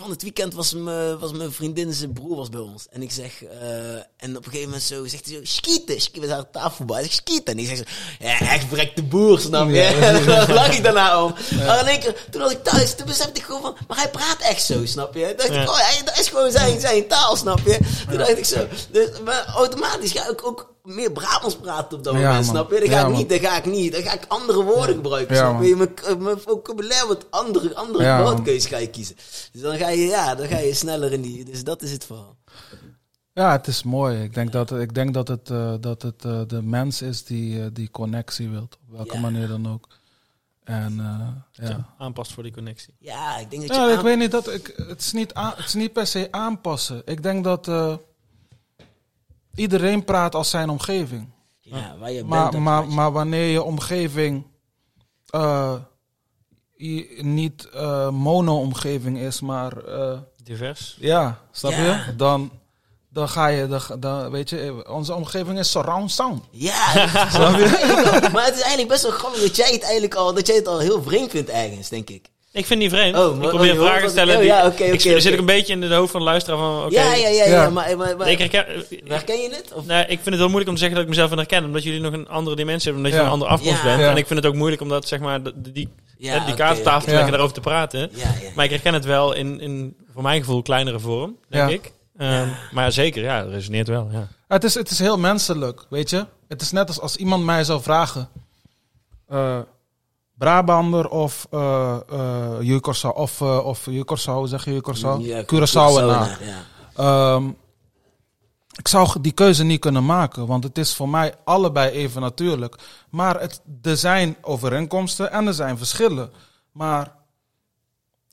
[0.00, 2.86] van het weekend was, me, was mijn vriendin, zijn broer was bij ons.
[2.90, 3.44] En ik zeg...
[3.44, 5.40] eh, en op een gegeven moment zo, zegt hij zo...
[5.44, 6.22] Skieten, skieten.
[6.22, 6.96] We zaten tafelvoetbal.
[6.96, 7.54] Hij zegt, skieten.
[7.54, 7.82] En ik zeg zo...
[8.18, 9.82] Ja, echt brek de boer, snap je?
[9.82, 11.34] En daar lag ik daarna om.
[11.34, 13.76] Keer, toen was ik thuis, toen besefte ik gewoon van...
[13.88, 15.34] Maar hij praat echt zo, snap je?
[15.36, 15.62] Dacht Ja.
[15.62, 17.78] ik, oh, hij, dat is gewoon zijn, zijn taal, snap je?
[18.08, 18.66] Toen dacht ik zo.
[18.90, 22.78] Dus, maar automatisch ga ik ook meer Brabants praten op dat Ja, moment, snap je?
[22.78, 23.92] Dan ga, Ja, ik niet, dan ga ik niet.
[23.92, 25.76] Dan ga ik andere woorden gebruiken, Ja, snap je?
[25.76, 28.26] Mijn, mijn vocabulaire wordt andere, andere Ja, man.
[28.26, 29.16] woordkeuzes ga je kiezen.
[29.52, 31.44] Dus dan ga je, ja, dan ga je sneller in die...
[31.44, 32.36] Dus dat is het verhaal.
[33.32, 34.22] Ja, het is mooi.
[34.22, 37.60] Ik denk dat, ik denk dat het, eh, dat het eh, de mens is die
[37.62, 39.20] eh, die connectie wil, op welke Ja.
[39.20, 39.88] manier dan ook.
[40.64, 41.00] En
[41.56, 41.86] eh, ja.
[41.98, 42.94] Aanpast voor die connectie.
[42.98, 43.82] Ja, ik denk dat je...
[43.82, 44.74] Ja, ik weet niet dat ik.
[44.88, 47.02] Het is niet, aan- het is niet per se aanpassen.
[47.04, 47.94] Ik denk dat eh,
[49.58, 51.28] iedereen praat als zijn omgeving.
[51.60, 52.28] Ja, waar je bent.
[52.28, 52.88] Maar, dat maar, je.
[52.94, 54.46] maar wanneer je omgeving
[55.26, 55.74] eh,
[56.76, 60.96] je- niet eh, mono-omgeving is, maar eh, Divers.
[61.00, 61.78] ja, snap Ja.
[62.06, 62.16] je?
[62.16, 62.50] Dan,
[63.08, 66.44] dan ga je, dan, dan, weet je, onze omgeving is surround sound.
[66.50, 66.94] Ja,
[68.32, 70.66] maar het is eigenlijk best wel grappig dat jij het eigenlijk al, dat jij het
[70.66, 72.30] al heel vreemd vindt ergens, denk ik.
[72.52, 73.16] Ik vind die vreemd.
[73.16, 74.34] Oh, ik probeer oh, vragen te stellen.
[74.34, 74.62] oh, die, ja,
[74.92, 75.38] ik zit- zit oké.
[75.40, 76.84] een beetje in de hoofd van de luisteraar van...
[76.84, 77.70] oké, Ja, ja, ja, ja, Ja.
[77.70, 78.64] maar, maar, maar Ik herken,
[79.04, 79.72] herken je het?
[79.74, 79.86] Of?
[79.86, 81.64] nou, ik vind het heel moeilijk om te zeggen dat ik mezelf in herken.
[81.64, 83.04] Omdat jullie nog een andere dimensie hebben.
[83.04, 83.84] Omdat je een andere afkomst Ja.
[83.88, 84.00] bent.
[84.00, 84.10] Ja.
[84.10, 85.88] En ik vind het ook moeilijk om dat, zeg maar, die, die,
[86.18, 87.04] Ja, hè, die oké, kaart op tafel oké.
[87.04, 87.30] te leggen Ja.
[87.30, 88.00] daarover te praten.
[88.00, 88.50] Ja, ja.
[88.54, 91.74] Maar ik herken het wel in, in voor mijn gevoel, kleinere vorm, denk Ja.
[91.74, 91.92] ik.
[92.18, 94.28] Ehm, Maar zeker, ja, het resoneert wel, ja.
[94.48, 96.26] Het is, het is heel menselijk, weet je.
[96.48, 98.28] Het is net als als iemand mij zou vragen...
[99.28, 99.58] eh,
[100.38, 105.20] Brabander of uh, uh, of, uh, of hoe zeg je Curaçao?
[106.44, 106.64] Ja.
[106.94, 107.48] Ehm,
[108.76, 112.76] ik zou die keuze niet kunnen maken, want het is voor mij allebei even natuurlijk.
[113.10, 116.30] Maar het, er zijn overeenkomsten en er zijn verschillen.
[116.72, 117.14] Maar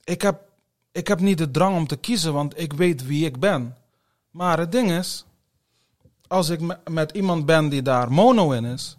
[0.04, 0.40] ik heb,
[0.92, 3.76] ik heb niet de drang om te kiezen, want ik weet wie ik ben.
[4.30, 5.24] Maar het ding is,
[6.28, 8.96] als ik me- met iemand ben die daar mono in is,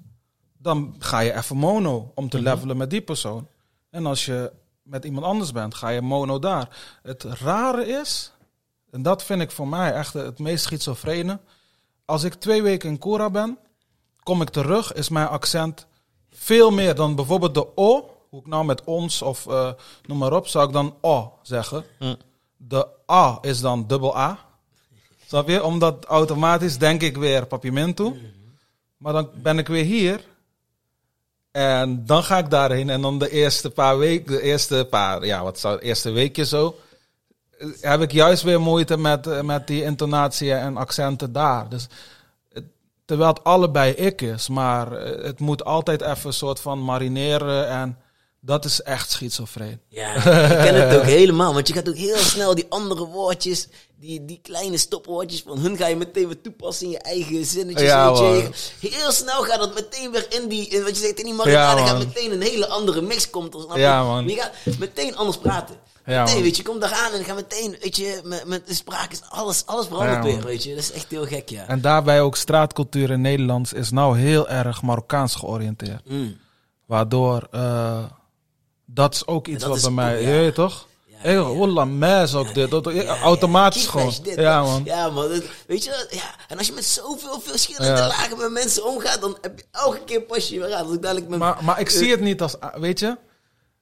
[0.68, 3.48] dan ga je even mono om te levelen met die persoon.
[3.90, 7.00] En als je met iemand anders bent, ga je mono daar.
[7.04, 8.34] Het rare is,
[8.92, 11.40] en dat vind ik voor mij echt het meest schizofrene.
[12.06, 13.58] Als ik twee weken in Cura ben,
[14.24, 15.88] kom ik terug, is mijn accent
[16.30, 18.16] veel meer dan bijvoorbeeld de O.
[18.30, 19.72] Hoe ik nou met ons of eh,
[20.06, 21.84] noem maar op, zou ik dan O zeggen.
[22.00, 22.16] Hm.
[22.58, 24.40] De A is dan dubbel A.
[25.28, 25.64] Snap je?
[25.64, 28.16] Omdat automatisch denk ik weer papiamento.
[28.98, 30.36] Maar dan ben ik weer hier.
[31.58, 32.90] En dan ga ik daarheen.
[32.90, 36.76] En dan de eerste paar weken, de eerste paar, ja, wat zou eerste weekje zo.
[37.82, 41.70] Heb ik juist weer moeite met, eh, met die intonatie en accenten daar.
[41.70, 41.88] Dus,
[43.06, 44.50] terwijl het allebei ik is.
[44.50, 47.68] Maar eh, het moet altijd even een soort van marineren.
[47.68, 47.98] En
[48.40, 49.82] dat is echt schizofreen.
[49.90, 50.22] Ja, ik
[50.58, 51.54] ken het ook helemaal.
[51.54, 53.68] Want je gaat ook heel snel die andere woordjes,
[54.00, 57.88] die, die kleine stopwoordjes van hun ga je meteen weer toepassen in je eigen zinnetjes.
[57.88, 58.12] Ja, je.
[58.12, 58.52] man.
[58.92, 61.82] Heel snel gaat dat meteen weer in die, in, wat je zegt, in die marinade
[61.82, 63.54] Ja, gaat meteen een hele andere mix komt.
[63.54, 63.82] er, snap je?
[63.82, 64.28] Ja, man.
[64.28, 65.76] Je gaat meteen anders praten.
[66.06, 68.74] Ja, meteen, weet je, komt daar aan en ga meteen, weet je, met, met de
[68.74, 70.70] spraak is alles, alles verandert Ja, weer, weet je.
[70.70, 71.68] Dat is echt heel gek, ja.
[71.68, 76.10] En daarbij ook straatcultuur in Nederlands is nou heel erg Marokkaans georiënteerd.
[76.10, 76.38] Mm.
[76.86, 78.04] Waardoor eh,
[78.90, 80.88] dat is ook iets wat bij mij, je weet toch?
[81.12, 82.70] Hey, wallah, mes ook dit.
[82.70, 84.14] dat- automatisch gewoon.
[84.24, 84.82] Ja, man.
[84.86, 85.28] Ja, man.
[85.68, 86.08] weet je, wat?
[86.20, 86.36] ja.
[86.48, 90.22] En als je met zoveel verschillende lagen met mensen omgaat, dan heb je elke keer
[90.22, 90.94] pas je weer aan.
[90.94, 91.40] Ik dadelijk met...
[91.40, 93.18] Maar, maar ik zie het niet als, weet je,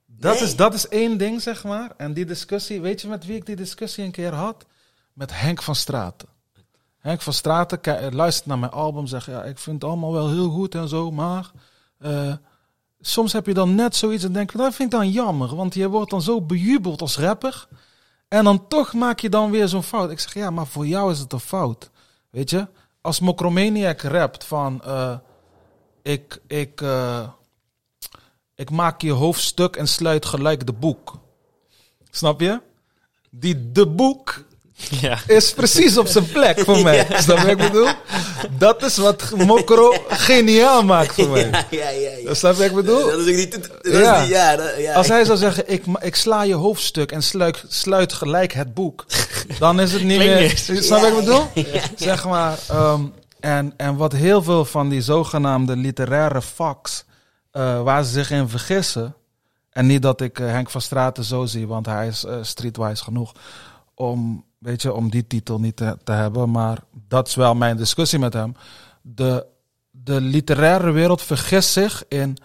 [0.06, 0.44] dat, Nee.
[0.44, 1.91] is, dat is één ding, zeg maar.
[1.98, 4.65] En die discussie, weet je met wie ik die discussie een keer had?
[5.14, 6.27] Met Henk van Straten.
[6.99, 7.80] Henk van Straten
[8.15, 11.11] luistert naar mijn album, zegt ja, ik vind het allemaal wel heel goed en zo,
[11.11, 11.52] maar
[11.99, 12.34] eh,
[13.07, 15.90] soms heb je dan net zoiets en denk dat vind ik dan jammer, want je
[15.90, 17.68] wordt dan zo bejubeld als rapper.
[18.27, 20.11] En dan toch maak je dan weer zo'n fout.
[20.11, 21.90] Ik zeg, ja, maar voor jou is het een fout.
[22.30, 22.68] Weet je?
[23.02, 24.82] Als Mokromaniac rapt van...
[24.84, 25.18] eh,
[26.02, 27.30] ik, ik, eh,
[28.56, 31.19] ik maak je hoofdstuk en sluit gelijk de boek.
[32.10, 32.61] Snap je?
[33.30, 34.44] Die de boek
[34.77, 35.18] Ja.
[35.27, 37.07] is precies op zijn plek voor mij.
[37.22, 37.88] Snap je wat ik bedoel?
[38.57, 41.49] Dat is wat Mokro geniaal maakt voor mij.
[41.49, 42.10] Ja, ja, ja.
[42.23, 42.34] ja.
[42.34, 43.06] Snap je wat ik bedoel?
[43.10, 43.52] Dat is ook niet...
[43.52, 44.19] Dat is Ja.
[44.22, 44.93] niet ja, dat- ja.
[44.93, 49.06] Als hij zou zeggen, ik, ik sla je hoofdstuk en sluit, sluit gelijk het boek.
[49.60, 50.57] Dan is het niet meer...
[50.57, 51.47] Snap je wat ik bedoel?
[51.53, 51.81] Ja.
[51.95, 53.02] Zeg maar, ehm,
[53.39, 57.03] en, en wat heel veel van die zogenaamde literaire fucks,
[57.52, 59.15] eh, waar ze zich in vergissen,
[59.72, 63.03] en niet dat ik eh, Henk van Straten zo zie, want hij is eh, streetwise
[63.03, 63.31] genoeg
[63.95, 68.20] om, weet je, om die titel niet te, hebben, maar dat is wel mijn discussie
[68.20, 68.56] met hem.
[69.02, 69.46] De,
[69.92, 72.38] de literaire wereld vergist zich in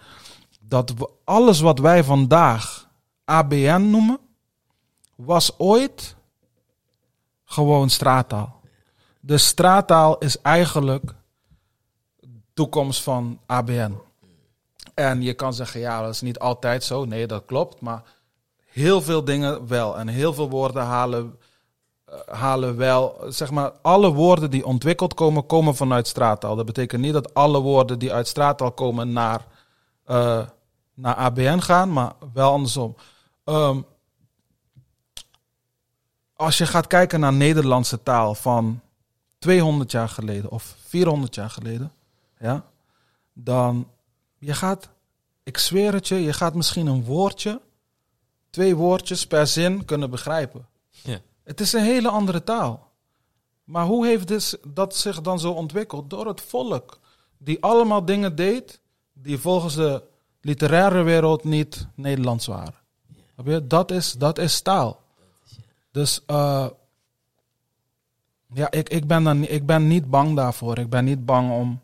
[0.59, 0.93] dat
[1.23, 2.89] alles wat wij vandaag
[3.25, 4.19] ABN noemen,
[5.15, 6.15] was ooit
[7.43, 8.61] gewoon straattaal.
[9.19, 11.13] De straattaal is eigenlijk
[12.53, 13.97] toekomst van ABN.
[14.93, 17.05] En je kan zeggen, ja, dat is niet altijd zo.
[17.05, 17.81] Nee, dat klopt.
[17.81, 18.03] Maar
[18.65, 19.97] heel veel dingen wel.
[19.97, 21.39] En heel veel woorden halen,
[22.25, 23.25] halen wel.
[23.27, 26.55] Zeg maar, alle woorden die ontwikkeld komen, komen vanuit straattaal.
[26.55, 29.45] Dat betekent niet dat alle woorden die uit straattaal komen naar,
[30.05, 30.47] eh,
[30.93, 32.95] naar ABN gaan, maar wel andersom.
[33.43, 33.81] Ehm,
[36.35, 38.81] als je gaat kijken naar Nederlandse taal van
[39.39, 41.91] 200 jaar geleden of 400 jaar geleden,
[42.39, 42.65] ja,
[43.33, 43.87] dan
[44.37, 44.89] je gaat,
[45.43, 47.61] ik zweer het je, je gaat misschien een woordje,
[48.49, 50.67] twee woordjes per zin kunnen begrijpen.
[50.89, 51.19] Ja.
[51.51, 52.91] Het is een hele andere taal.
[53.63, 56.09] Maar hoe heeft dit, dat zich dan zo ontwikkeld?
[56.09, 56.99] Door het volk,
[57.37, 58.79] die allemaal dingen deed
[59.13, 60.03] die volgens de
[60.41, 62.75] literaire wereld niet Nederlands waren.
[63.67, 65.01] Dat is, dat is taal.
[65.91, 66.67] Dus eh,
[68.53, 70.77] ja, ik, ik, ben dan, ik ben niet bang daarvoor.
[70.77, 71.81] Ik ben niet bang om,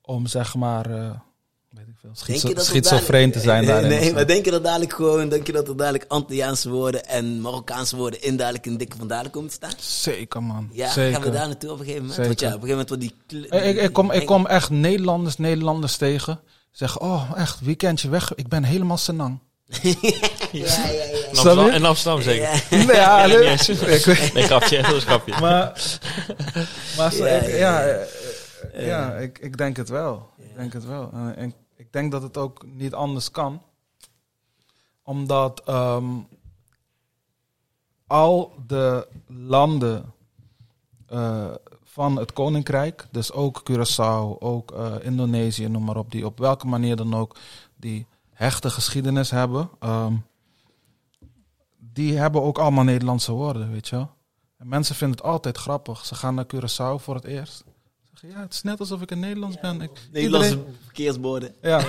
[0.00, 1.20] om zeg maar, eh,
[2.00, 3.88] veel, Denk je dat schizofreen te zijn Nee, daarin.
[3.88, 7.40] Nee, maar denk je dat dadelijk gewoon, denk je dat er dadelijk Antilliaanse woorden en
[7.40, 9.70] Marokkaanse woorden in dadelijk in dikke van dadelijk komen te staan?
[9.78, 11.12] Zeker man, Ja, zeker.
[11.12, 12.26] gaan we daar naartoe op een gegeven moment?
[12.26, 12.28] Zeker.
[12.28, 13.70] Want ja, op een gegeven moment wordt die...
[13.70, 16.40] Ik, ik, kom, ik kom echt Nederlanders, Nederlanders tegen.
[16.72, 18.34] Zeggen, oh echt, weekendje weg.
[18.34, 19.38] Ik ben helemaal senang.
[20.52, 21.02] Ja, ja, ja.
[21.02, 21.72] In Amsterdam, je?
[21.72, 22.42] in Amsterdam zeker.
[22.70, 22.92] Ja.
[22.94, 25.34] Ja, nee, weet- Nee, grapje, dat is een grapje.
[25.40, 25.72] maar,
[26.96, 28.06] maar zo, Ja, ik, ja, ja, ja.
[28.72, 30.28] eh, ja, ik, ik denk het wel.
[30.38, 31.10] Ik denk het wel.
[31.36, 31.54] En
[31.90, 33.62] ik, denk dat het ook niet anders kan.
[35.02, 36.18] Omdat ehm,
[38.06, 40.12] al de landen
[41.06, 46.38] eh, van het koninkrijk, dus ook Curaçao, ook eh, Indonesië, noem maar op, die op
[46.38, 47.36] welke manier dan ook
[47.76, 50.14] die hechte geschiedenis hebben, ehm,
[51.76, 54.06] die hebben ook allemaal Nederlandse woorden, weet je.
[54.56, 56.06] En mensen vinden het altijd grappig.
[56.06, 57.64] Ze gaan naar Curaçao voor het eerst.
[58.22, 59.80] Ja, het is net alsof ik in Nederlands ben.
[59.80, 61.54] Ik, Nederlandse iedereen- verkeersborden.
[61.62, 61.84] ja,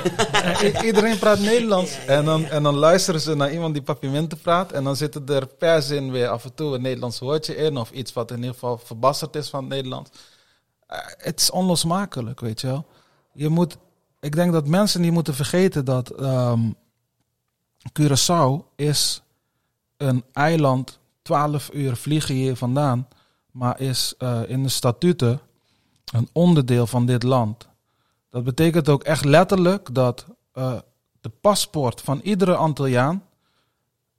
[0.84, 2.06] iedereen praat Nederlands.
[2.06, 4.72] En dan, en dan luisteren ze naar iemand die papimenten praat.
[4.72, 7.78] En dan zit er per zin weer af en toe een Nederlands woordje in.
[7.78, 10.10] Of iets wat in ieder geval verbasterd is van het Nederlands.
[10.88, 12.86] Eh, Het is onlosmakelijk, weet je wel.
[13.34, 13.78] Je moet,
[14.20, 16.60] ik denk dat mensen niet moeten vergeten dat ehm
[18.00, 19.22] Curaçao is
[19.98, 23.08] een eiland 12 uur vliegen hier vandaan.
[23.52, 25.40] Maar is eh, in de statuten
[26.12, 27.68] een onderdeel van dit land.
[28.30, 30.78] Dat betekent ook echt letterlijk dat eh,
[31.22, 33.24] de paspoort van iedere Antilliaan,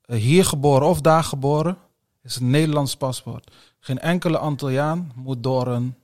[0.05, 1.79] eh, hier geboren of daar geboren,
[2.23, 3.51] is een Nederlands paspoort.
[3.81, 5.95] Geen enkele Antilliaan moet door een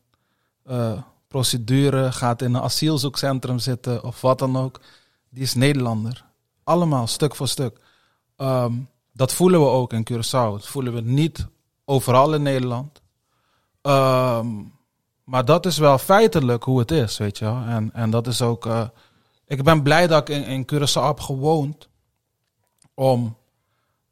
[0.64, 4.80] eh, procedure, gaat in een asielzoekcentrum zitten of wat dan ook.
[5.28, 6.24] Die is Nederlander.
[6.64, 7.80] Allemaal, stuk voor stuk.
[8.36, 8.72] Ehm,
[9.12, 10.30] dat voelen we ook in Curaçao.
[10.30, 11.46] Dat voelen we niet
[11.84, 13.00] overal in Nederland.
[13.82, 14.48] Ehm,
[15.28, 17.62] maar dat is wel feitelijk hoe het is, weet je wel.
[17.66, 18.66] En, en dat is ook...
[18.66, 18.88] eh,
[19.46, 21.88] ik ben blij dat ik in, in Curaçao heb gewoond
[22.94, 23.36] om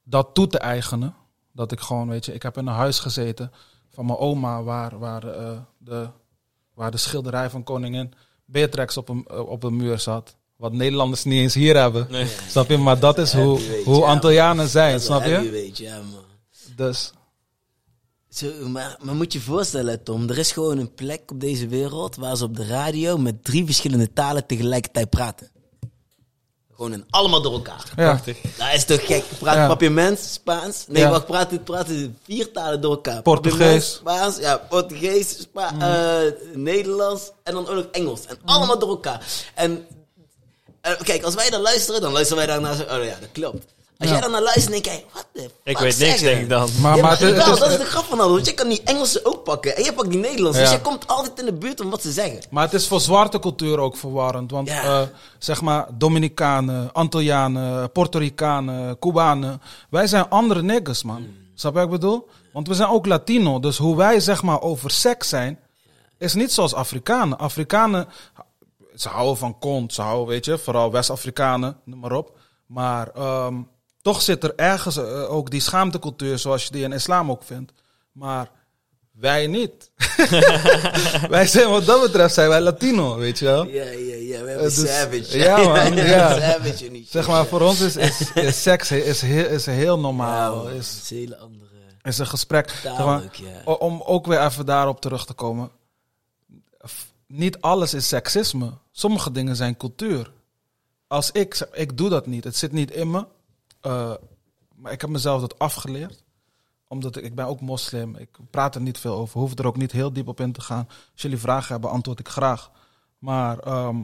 [0.05, 1.15] dat toe te eigenen.
[1.53, 3.53] Dat ik gewoon, weet je, ik heb in een huis gezeten
[3.91, 6.09] van mijn oma waar, waar, eh, de,
[6.75, 8.15] waar de schilderij van koningin
[8.45, 10.37] Beatrix op een, eh, op een muur zat.
[10.57, 12.07] Wat Nederlanders niet eens hier hebben.
[12.11, 12.27] Nee.
[12.49, 12.79] Snap je?
[12.79, 15.51] Maar dat is hoe, hoe Antillianen zijn, snap je?
[15.51, 16.25] weet je, ja, man.
[16.77, 17.13] Dus
[18.37, 21.69] Zo, maar, maar moet je je voorstellen, Tom, er is gewoon een plek op deze
[21.69, 25.51] wereld waar ze op de radio met drie verschillende talen tegelijkertijd praten.
[26.75, 27.85] Gewoon in, allemaal door elkaar.
[27.87, 27.95] ja.
[27.95, 28.37] Prachtig.
[28.57, 29.25] Dat is toch gek?
[29.39, 29.67] Praat Ja.
[29.67, 30.85] Papiaments, Spaans?
[30.89, 31.11] Nee, Ja.
[31.11, 33.23] wacht, praten, praten vier talen door elkaar.
[33.23, 33.95] Portugees.
[33.95, 38.27] Spaans, ja, Portugees, Spa eh, Nederlands en dan ook nog Engels.
[38.27, 39.27] En allemaal door elkaar.
[39.55, 39.87] En
[40.81, 43.65] eh, kijk, als wij dan luisteren, dan luisteren wij daarna zo, oh ja, dat klopt.
[43.99, 44.15] Als Ja.
[44.15, 46.69] jij dan naar luistert, denk jij, wat de Ik weet niks, denk ik dan.
[46.81, 48.33] Maar, Ja, maar het, wel, dat is de grap van alles.
[48.33, 50.61] Want jij kan die Engelse ook pakken en jij pakt die Nederlandse.
[50.61, 50.67] Ja.
[50.67, 52.41] Dus jij komt altijd in de buurt om wat ze zeggen.
[52.51, 54.51] maar het is voor zwarte cultuur ook verwarrend.
[54.51, 54.83] Want Ja.
[54.83, 55.09] eh,
[55.39, 59.63] zeg maar, Dominicanen, Antillianen, Puerto Ricanen, Cubanen.
[59.91, 61.17] Wij zijn andere niggas, man.
[61.17, 61.37] Hmm.
[61.55, 62.29] Snap je wat ik bedoel?
[62.53, 63.61] Want we zijn ook Latino.
[63.61, 65.59] Dus hoe wij zeg maar over seks zijn,
[66.19, 67.39] is niet zoals Afrikanen.
[67.39, 68.09] Afrikanen,
[68.95, 72.37] ze houden van kont, ze houden, weet je, vooral West-Afrikanen, noem maar op.
[72.67, 73.55] Maar ehm,
[74.07, 77.73] toch zit er ergens eh, ook die schaamtecultuur, zoals je die in islam ook vindt.
[78.13, 78.51] Maar
[79.13, 79.91] wij niet.
[81.29, 83.67] wij zijn wat dat betreft zijn wij Latino, weet je wel.
[83.67, 84.43] Ja, ja, ja.
[84.43, 85.39] We hebben Eh, dus- savage.
[85.39, 86.41] ja, man, ja.
[86.41, 90.57] savage die Zeg maar, voor ons is, is, is seks is heel, is heel normaal.
[90.57, 91.71] man, is, een hele andere
[92.03, 92.71] is een gesprek.
[92.71, 93.73] Zeg maar, ja.
[93.73, 95.71] om ook weer even daarop terug te komen.
[97.27, 98.73] Niet alles is seksisme.
[98.93, 100.31] Sommige dingen zijn cultuur.
[101.07, 102.45] Als ik, ik doe dat niet.
[102.45, 103.25] Het zit niet in me.
[103.81, 104.15] Eh,
[104.75, 106.25] maar ik heb mezelf dat afgeleerd.
[106.89, 108.17] Omdat ik, ben ook moslim.
[108.17, 109.41] Ik praat er niet veel over.
[109.41, 110.87] Hoef er ook niet heel diep op in te gaan.
[111.13, 112.71] Als jullie vragen hebben, antwoord ik graag.
[113.19, 114.03] Maar ehm,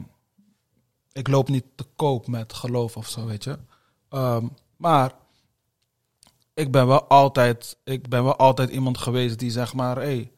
[1.11, 3.59] ik loop niet te koop met geloof of zo, weet je.
[4.09, 4.47] Ehm,
[4.77, 5.13] maar
[6.53, 10.31] ik ben wel altijd, ik ben wel altijd iemand geweest die zeg maar, hey,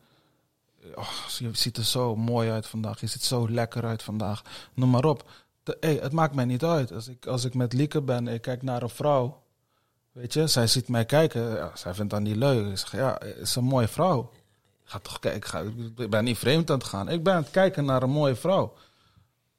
[0.96, 4.42] oh, je ziet er zo mooi uit vandaag, je ziet zo lekker uit vandaag,
[4.74, 5.30] noem maar op.
[5.80, 6.92] Hey, het maakt mij niet uit.
[6.92, 9.42] Als ik, als ik met Lieke ben en ik kijk naar een vrouw,
[10.12, 12.68] weet je, zij ziet mij kijken, ja, zij vindt dat niet leuk.
[12.68, 14.32] Ik zeg, ja, het is een mooie vrouw.
[14.84, 15.64] Ik ga toch kijken, ik, ga,
[16.04, 17.10] ik ben niet vreemd aan het gaan.
[17.10, 18.74] Ik ben aan het kijken naar een mooie vrouw.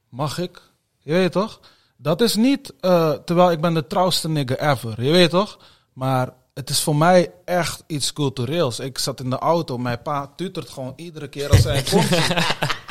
[0.09, 0.62] Mag ik?
[0.99, 1.61] Je weet toch?
[1.97, 5.03] Dat is niet, eh, terwijl ik ben de trouwste nigger ever.
[5.03, 5.59] Je weet toch?
[5.93, 8.81] Maar het is voor mij echt iets cultureels.
[8.81, 12.09] Ik zat in de auto, mijn pa tutert gewoon iedere keer als hij komt.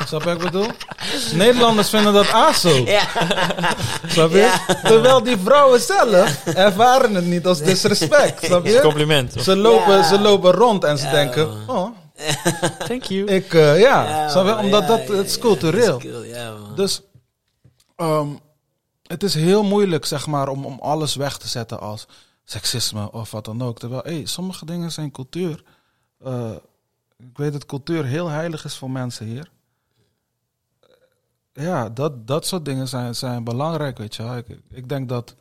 [0.06, 0.66] Snap je wat ik bedoel?
[1.34, 2.68] Nederlanders vinden dat aso.
[2.68, 3.02] Ja.
[4.06, 4.76] Snap je?
[4.82, 8.44] Terwijl die vrouwen zelf ervaren het niet als disrespect.
[8.44, 8.82] Snap Is een je?
[8.82, 9.32] compliment.
[9.38, 10.02] Ze lopen, Ja.
[10.02, 11.88] ze lopen rond en ze Ja, denken, oh,
[12.78, 13.24] Thank you.
[13.26, 14.04] ik, eh, ja.
[14.08, 14.50] Ja, Snap je?
[14.54, 16.02] man, Omdat ja, dat, ja, het is cultureel.
[16.74, 17.00] Dus
[17.96, 18.28] ehm,
[19.02, 22.06] het is heel moeilijk, zeg maar, om, om alles weg te zetten als
[22.44, 23.78] seksisme of wat dan ook.
[23.78, 25.62] Terwijl, hey, sommige dingen zijn cultuur.
[26.24, 26.50] Eh,
[27.18, 29.50] ik weet dat cultuur heel heilig is voor mensen hier.
[31.56, 34.44] Ja, dat, dat soort dingen zijn, zijn belangrijk, weet je.
[34.46, 35.34] Ik, ik denk dat...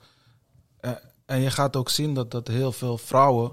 [0.80, 0.92] eh,
[1.26, 3.52] en je gaat ook zien dat, dat heel veel vrouwen...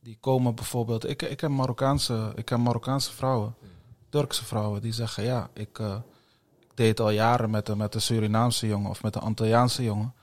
[0.00, 1.08] die komen bijvoorbeeld...
[1.08, 3.54] Ik, ik, heb Marokkaanse, ik heb Marokkaanse vrouwen,
[4.08, 4.80] Turkse vrouwen...
[4.82, 5.78] die zeggen, ja, ik...
[5.78, 5.96] eh,
[6.60, 10.14] ik deed al jaren met een, met een Surinaamse jongen of met een Antilliaanse jongen.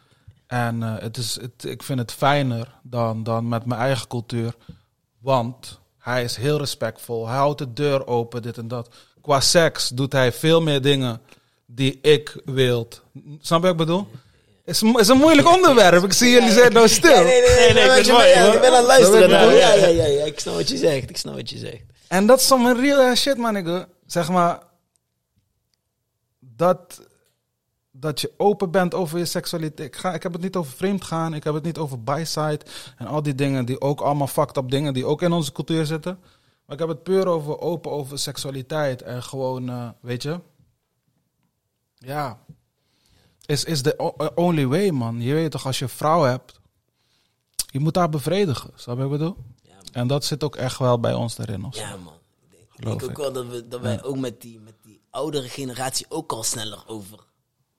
[0.47, 4.55] En eh, het is, het, ik vind het fijner dan, dan met mijn eigen cultuur.
[5.19, 7.27] Want hij is heel respectvol.
[7.27, 8.95] Hij houdt de deur open, dit en dat.
[9.21, 11.21] Qua seks doet hij veel meer dingen
[11.76, 12.88] die ik wil.
[13.41, 14.07] Snap je wat ik bedoel?
[14.65, 16.03] Het is, een- is een moeilijk onderwerp.
[16.03, 17.23] Ik zie jullie zijn nou stil.
[17.23, 19.30] Nee, nee, nee, Nee, nee, nee, ik mooi, ja, ik ben aan het luisteren.
[19.30, 19.52] Nou.
[19.52, 21.10] ik Ja, ja, ja, ja, ik snap wat je zegt.
[21.10, 21.84] Ik snap wat je zegt.
[22.07, 23.53] En dat is zo'n real shit, man.
[23.53, 23.88] nigga.
[24.06, 24.60] Zeg maar.
[26.39, 27.02] Dat,
[27.91, 29.88] dat je open bent over je seksualiteit.
[29.88, 31.34] Ik, ga, ik heb het niet over vreemd gaan.
[31.34, 32.60] Ik heb het niet over byside.
[32.98, 35.85] En al die dingen die ook allemaal fucked up dingen die ook in onze cultuur
[35.85, 36.19] zitten.
[36.65, 39.02] Maar ik heb het puur over open over seksualiteit.
[39.02, 40.39] En gewoon, eh, weet je.
[42.06, 42.40] Ja.
[43.45, 45.22] Is, is the o- only way, man.
[45.22, 46.60] Je weet toch, als je een vrouw hebt.
[47.68, 48.72] Je moet haar bevredigen.
[48.76, 49.38] Snap je wat ik bedoel?
[49.64, 49.76] Ja.
[49.91, 51.38] En dat zit ook echt wel bij ons.
[51.38, 51.82] Of zo.
[51.82, 52.14] Ja, man.
[52.41, 54.73] Ik denk, ik Geloof denk ook wel dat, we, dat wij ook met die, met
[54.84, 57.19] die oudere generatie ook al sneller over...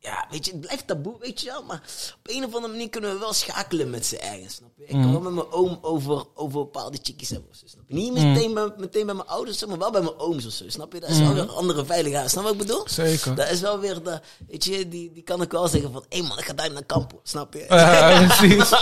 [0.04, 1.62] Ja, weet je, het blijft taboe, weet je wel.
[1.62, 1.82] Maar
[2.14, 4.82] op een of andere manier kunnen we wel schakelen met z'n eigen, snap je?
[4.82, 5.12] Ik kan Mhm.
[5.12, 7.94] wel met mijn oom over, over bepaalde chickies hebben of zo, snap je?
[7.94, 10.92] Niet meteen, bij, meteen bij mijn ouders, maar wel bij mijn ooms of zo, snap
[10.92, 11.00] je?
[11.00, 12.82] Dat is wel weer een andere veiligheid, snap je wat ik bedoel?
[12.84, 12.92] Mhm.
[12.92, 13.34] Zeker.
[13.34, 16.22] Dat is wel weer de, weet je, die, die kan ik wel zeggen van, hé
[16.22, 17.64] man, ik ga daar naar kampen, snap je?
[17.68, 18.70] Ja, precies.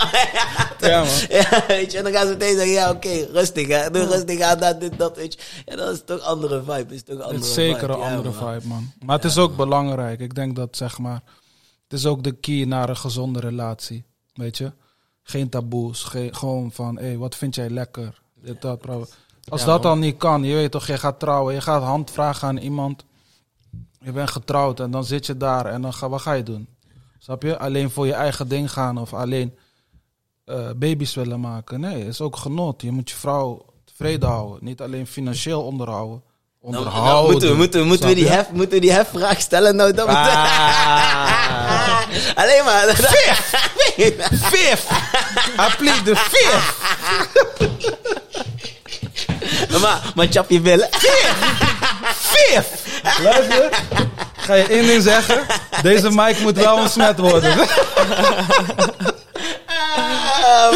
[0.79, 1.13] Ja, man.
[1.29, 3.89] Ja, weet je, en dan gaan ze meteen zeggen, ja, oké, rustig, hè.
[3.91, 5.39] Doe rustig aan, dat, dit, dat, weet je.
[5.65, 7.93] Ja, dat is toch een andere vibe, is toch andere Het is zeker vibe.
[7.93, 8.91] een andere vibe, man.
[9.05, 10.19] Maar het is ook belangrijk.
[10.19, 11.10] Ik denk dat, zeg maar...
[11.13, 14.03] Het is ook de key naar een gezonde relatie.
[14.33, 14.71] Weet je?
[15.23, 16.03] Geen taboes.
[16.03, 18.21] Geen, gewoon van, hé, wat vind jij lekker?
[18.33, 19.05] Dit, dat, bro.
[19.47, 21.53] Als dat al niet kan, je weet toch, je gaat trouwen.
[21.53, 23.05] Je gaat hand vragen aan iemand.
[23.99, 25.65] Je bent getrouwd en dan zit je daar.
[25.65, 26.67] En dan ga, wat ga je doen?
[27.17, 27.57] Snap je?
[27.57, 29.57] Alleen voor je eigen ding gaan of alleen
[30.43, 31.79] eh, baby's willen maken.
[31.79, 32.81] Nee, het is ook genot.
[32.81, 34.65] Je moet je vrouw tevreden houden.
[34.65, 36.23] Niet alleen financieel onderhouden.
[36.61, 37.13] Nou, Onderhouden.
[37.13, 39.93] nou, moeten we, moeten we, moeten we die hef, moeten we die hefvraag stellen nou?
[39.93, 41.99] Dat Ah.
[42.41, 42.85] Alleen maar.
[42.95, 44.85] Vif!
[45.57, 46.75] Hij pleegt de vif!
[49.81, 50.89] maar, maar chap je billen.
[52.13, 52.65] Vif!
[53.23, 53.69] Luister,
[54.37, 55.45] ga je één ding zeggen?
[55.81, 57.67] Deze mic moet wel ontsmet worden.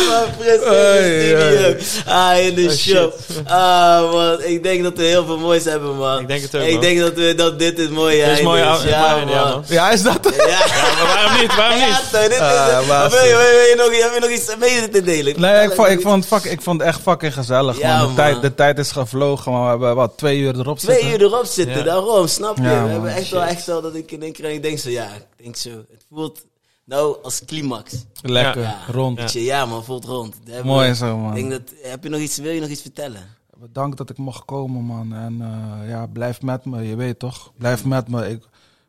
[0.10, 2.14] Man, Frits in de Hey, studio.
[2.14, 3.18] Ah, in de Oh, shop.
[3.46, 4.42] Ah, man.
[4.44, 6.20] Ik denk dat we heel veel moois hebben, man.
[6.20, 8.62] Ik denk het ook, Ik denk dat, we, dat dit het mooie Dit is mooi,
[8.62, 8.68] is.
[8.68, 9.28] mooi Ja, man.
[9.36, 9.64] man.
[9.68, 10.20] Ja, is dat?
[10.38, 10.46] Ja.
[10.48, 10.58] Ja,
[10.98, 11.56] maar waarom niet?
[11.56, 12.12] Waarom Ja, niet?
[12.12, 12.88] toch, dit is Ah, het.
[12.88, 15.40] maar Wil je, wil je, wil je nog, heb je nog iets mee te delen?
[15.40, 18.00] Nee, ik vond, ik, vond, fuck, ik vond het echt fucking gezellig, Ja, man.
[18.00, 18.16] De, man.
[18.16, 19.64] Tijd, de tijd is gevlogen, man.
[19.64, 21.14] We hebben wat, twee uur erop Twee zitten.
[21.14, 21.84] uur erop zitten, Ja.
[21.84, 22.64] daarom, snap je?
[22.64, 24.90] Ja, we hebben echt wel, echt wel dat ik in één keer ik denk zo,
[24.90, 25.04] ja,
[25.38, 26.40] ik denk zo, het voelt
[26.86, 28.06] nou als climax.
[28.22, 29.32] Lekker, Ja, rond.
[29.32, 30.36] Ja man, voelt rond.
[30.64, 31.34] Mooi we- zo, man.
[31.34, 33.22] Denk dat, heb je nog iets, wil je nog iets vertellen?
[33.58, 35.14] Bedankt dat ik mocht komen, man.
[35.14, 37.52] En eh, ja, blijf met me, je weet toch?
[37.58, 38.30] Blijf met me.
[38.30, 38.44] Ik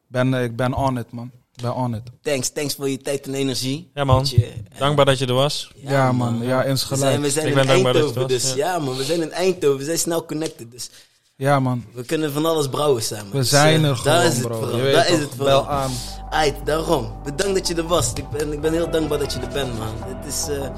[0.08, 1.30] ben, ik ben on it, man.
[1.56, 2.02] Ik ben on it.
[2.22, 3.90] Thanks, thanks voor je tijd en energie.
[3.94, 4.24] Ja, man.
[4.28, 5.70] Je, Dankbaar dat je er was.
[5.76, 6.42] Ja, man.
[6.42, 7.04] Ja, We insgelijks.
[7.04, 8.72] zijn, we zijn Ik in ben dankbaar dat je Eindhoven, het was, dus ja.
[8.74, 8.78] ja.
[8.78, 10.90] man, we zijn in Eindhoven, we zijn snel connected, dus
[11.38, 11.84] Ja, man.
[11.92, 13.32] we kunnen van alles brouwen samen.
[13.32, 14.54] We zijn er gewoon, Daar is het bro.
[14.58, 15.68] vooral, Je weet daar toch, is het bel vooral.
[15.68, 15.90] aan.
[16.30, 17.12] Aight, daarom.
[17.24, 18.12] Bedankt dat je er was.
[18.12, 19.94] Ik ben, ik ben heel dankbaar dat je er bent, man.
[20.04, 20.68] Het is, eh,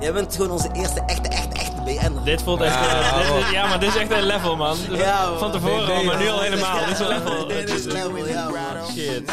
[0.00, 2.24] jij bent gewoon onze eerste echte, echte, echte BN'er.
[2.24, 2.74] Dit voelt echt...
[2.74, 4.76] eh, dit ja, maar dit is echt een level, man.
[4.90, 5.38] Ja, man.
[5.38, 6.78] Van tevoren al, maar nu al helemaal.
[6.86, 7.46] Dit is een level.
[7.46, 8.90] Dit is level, ja, man.
[8.92, 9.30] Shit.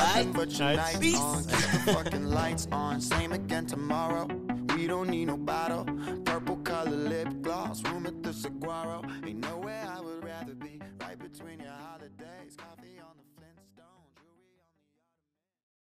[3.48, 4.26] Again tomorrow.
[4.76, 5.84] We don't need no bottle.
[6.24, 9.02] Purple color lip gloss, room at the saguaro.
[9.26, 9.63] Ain't no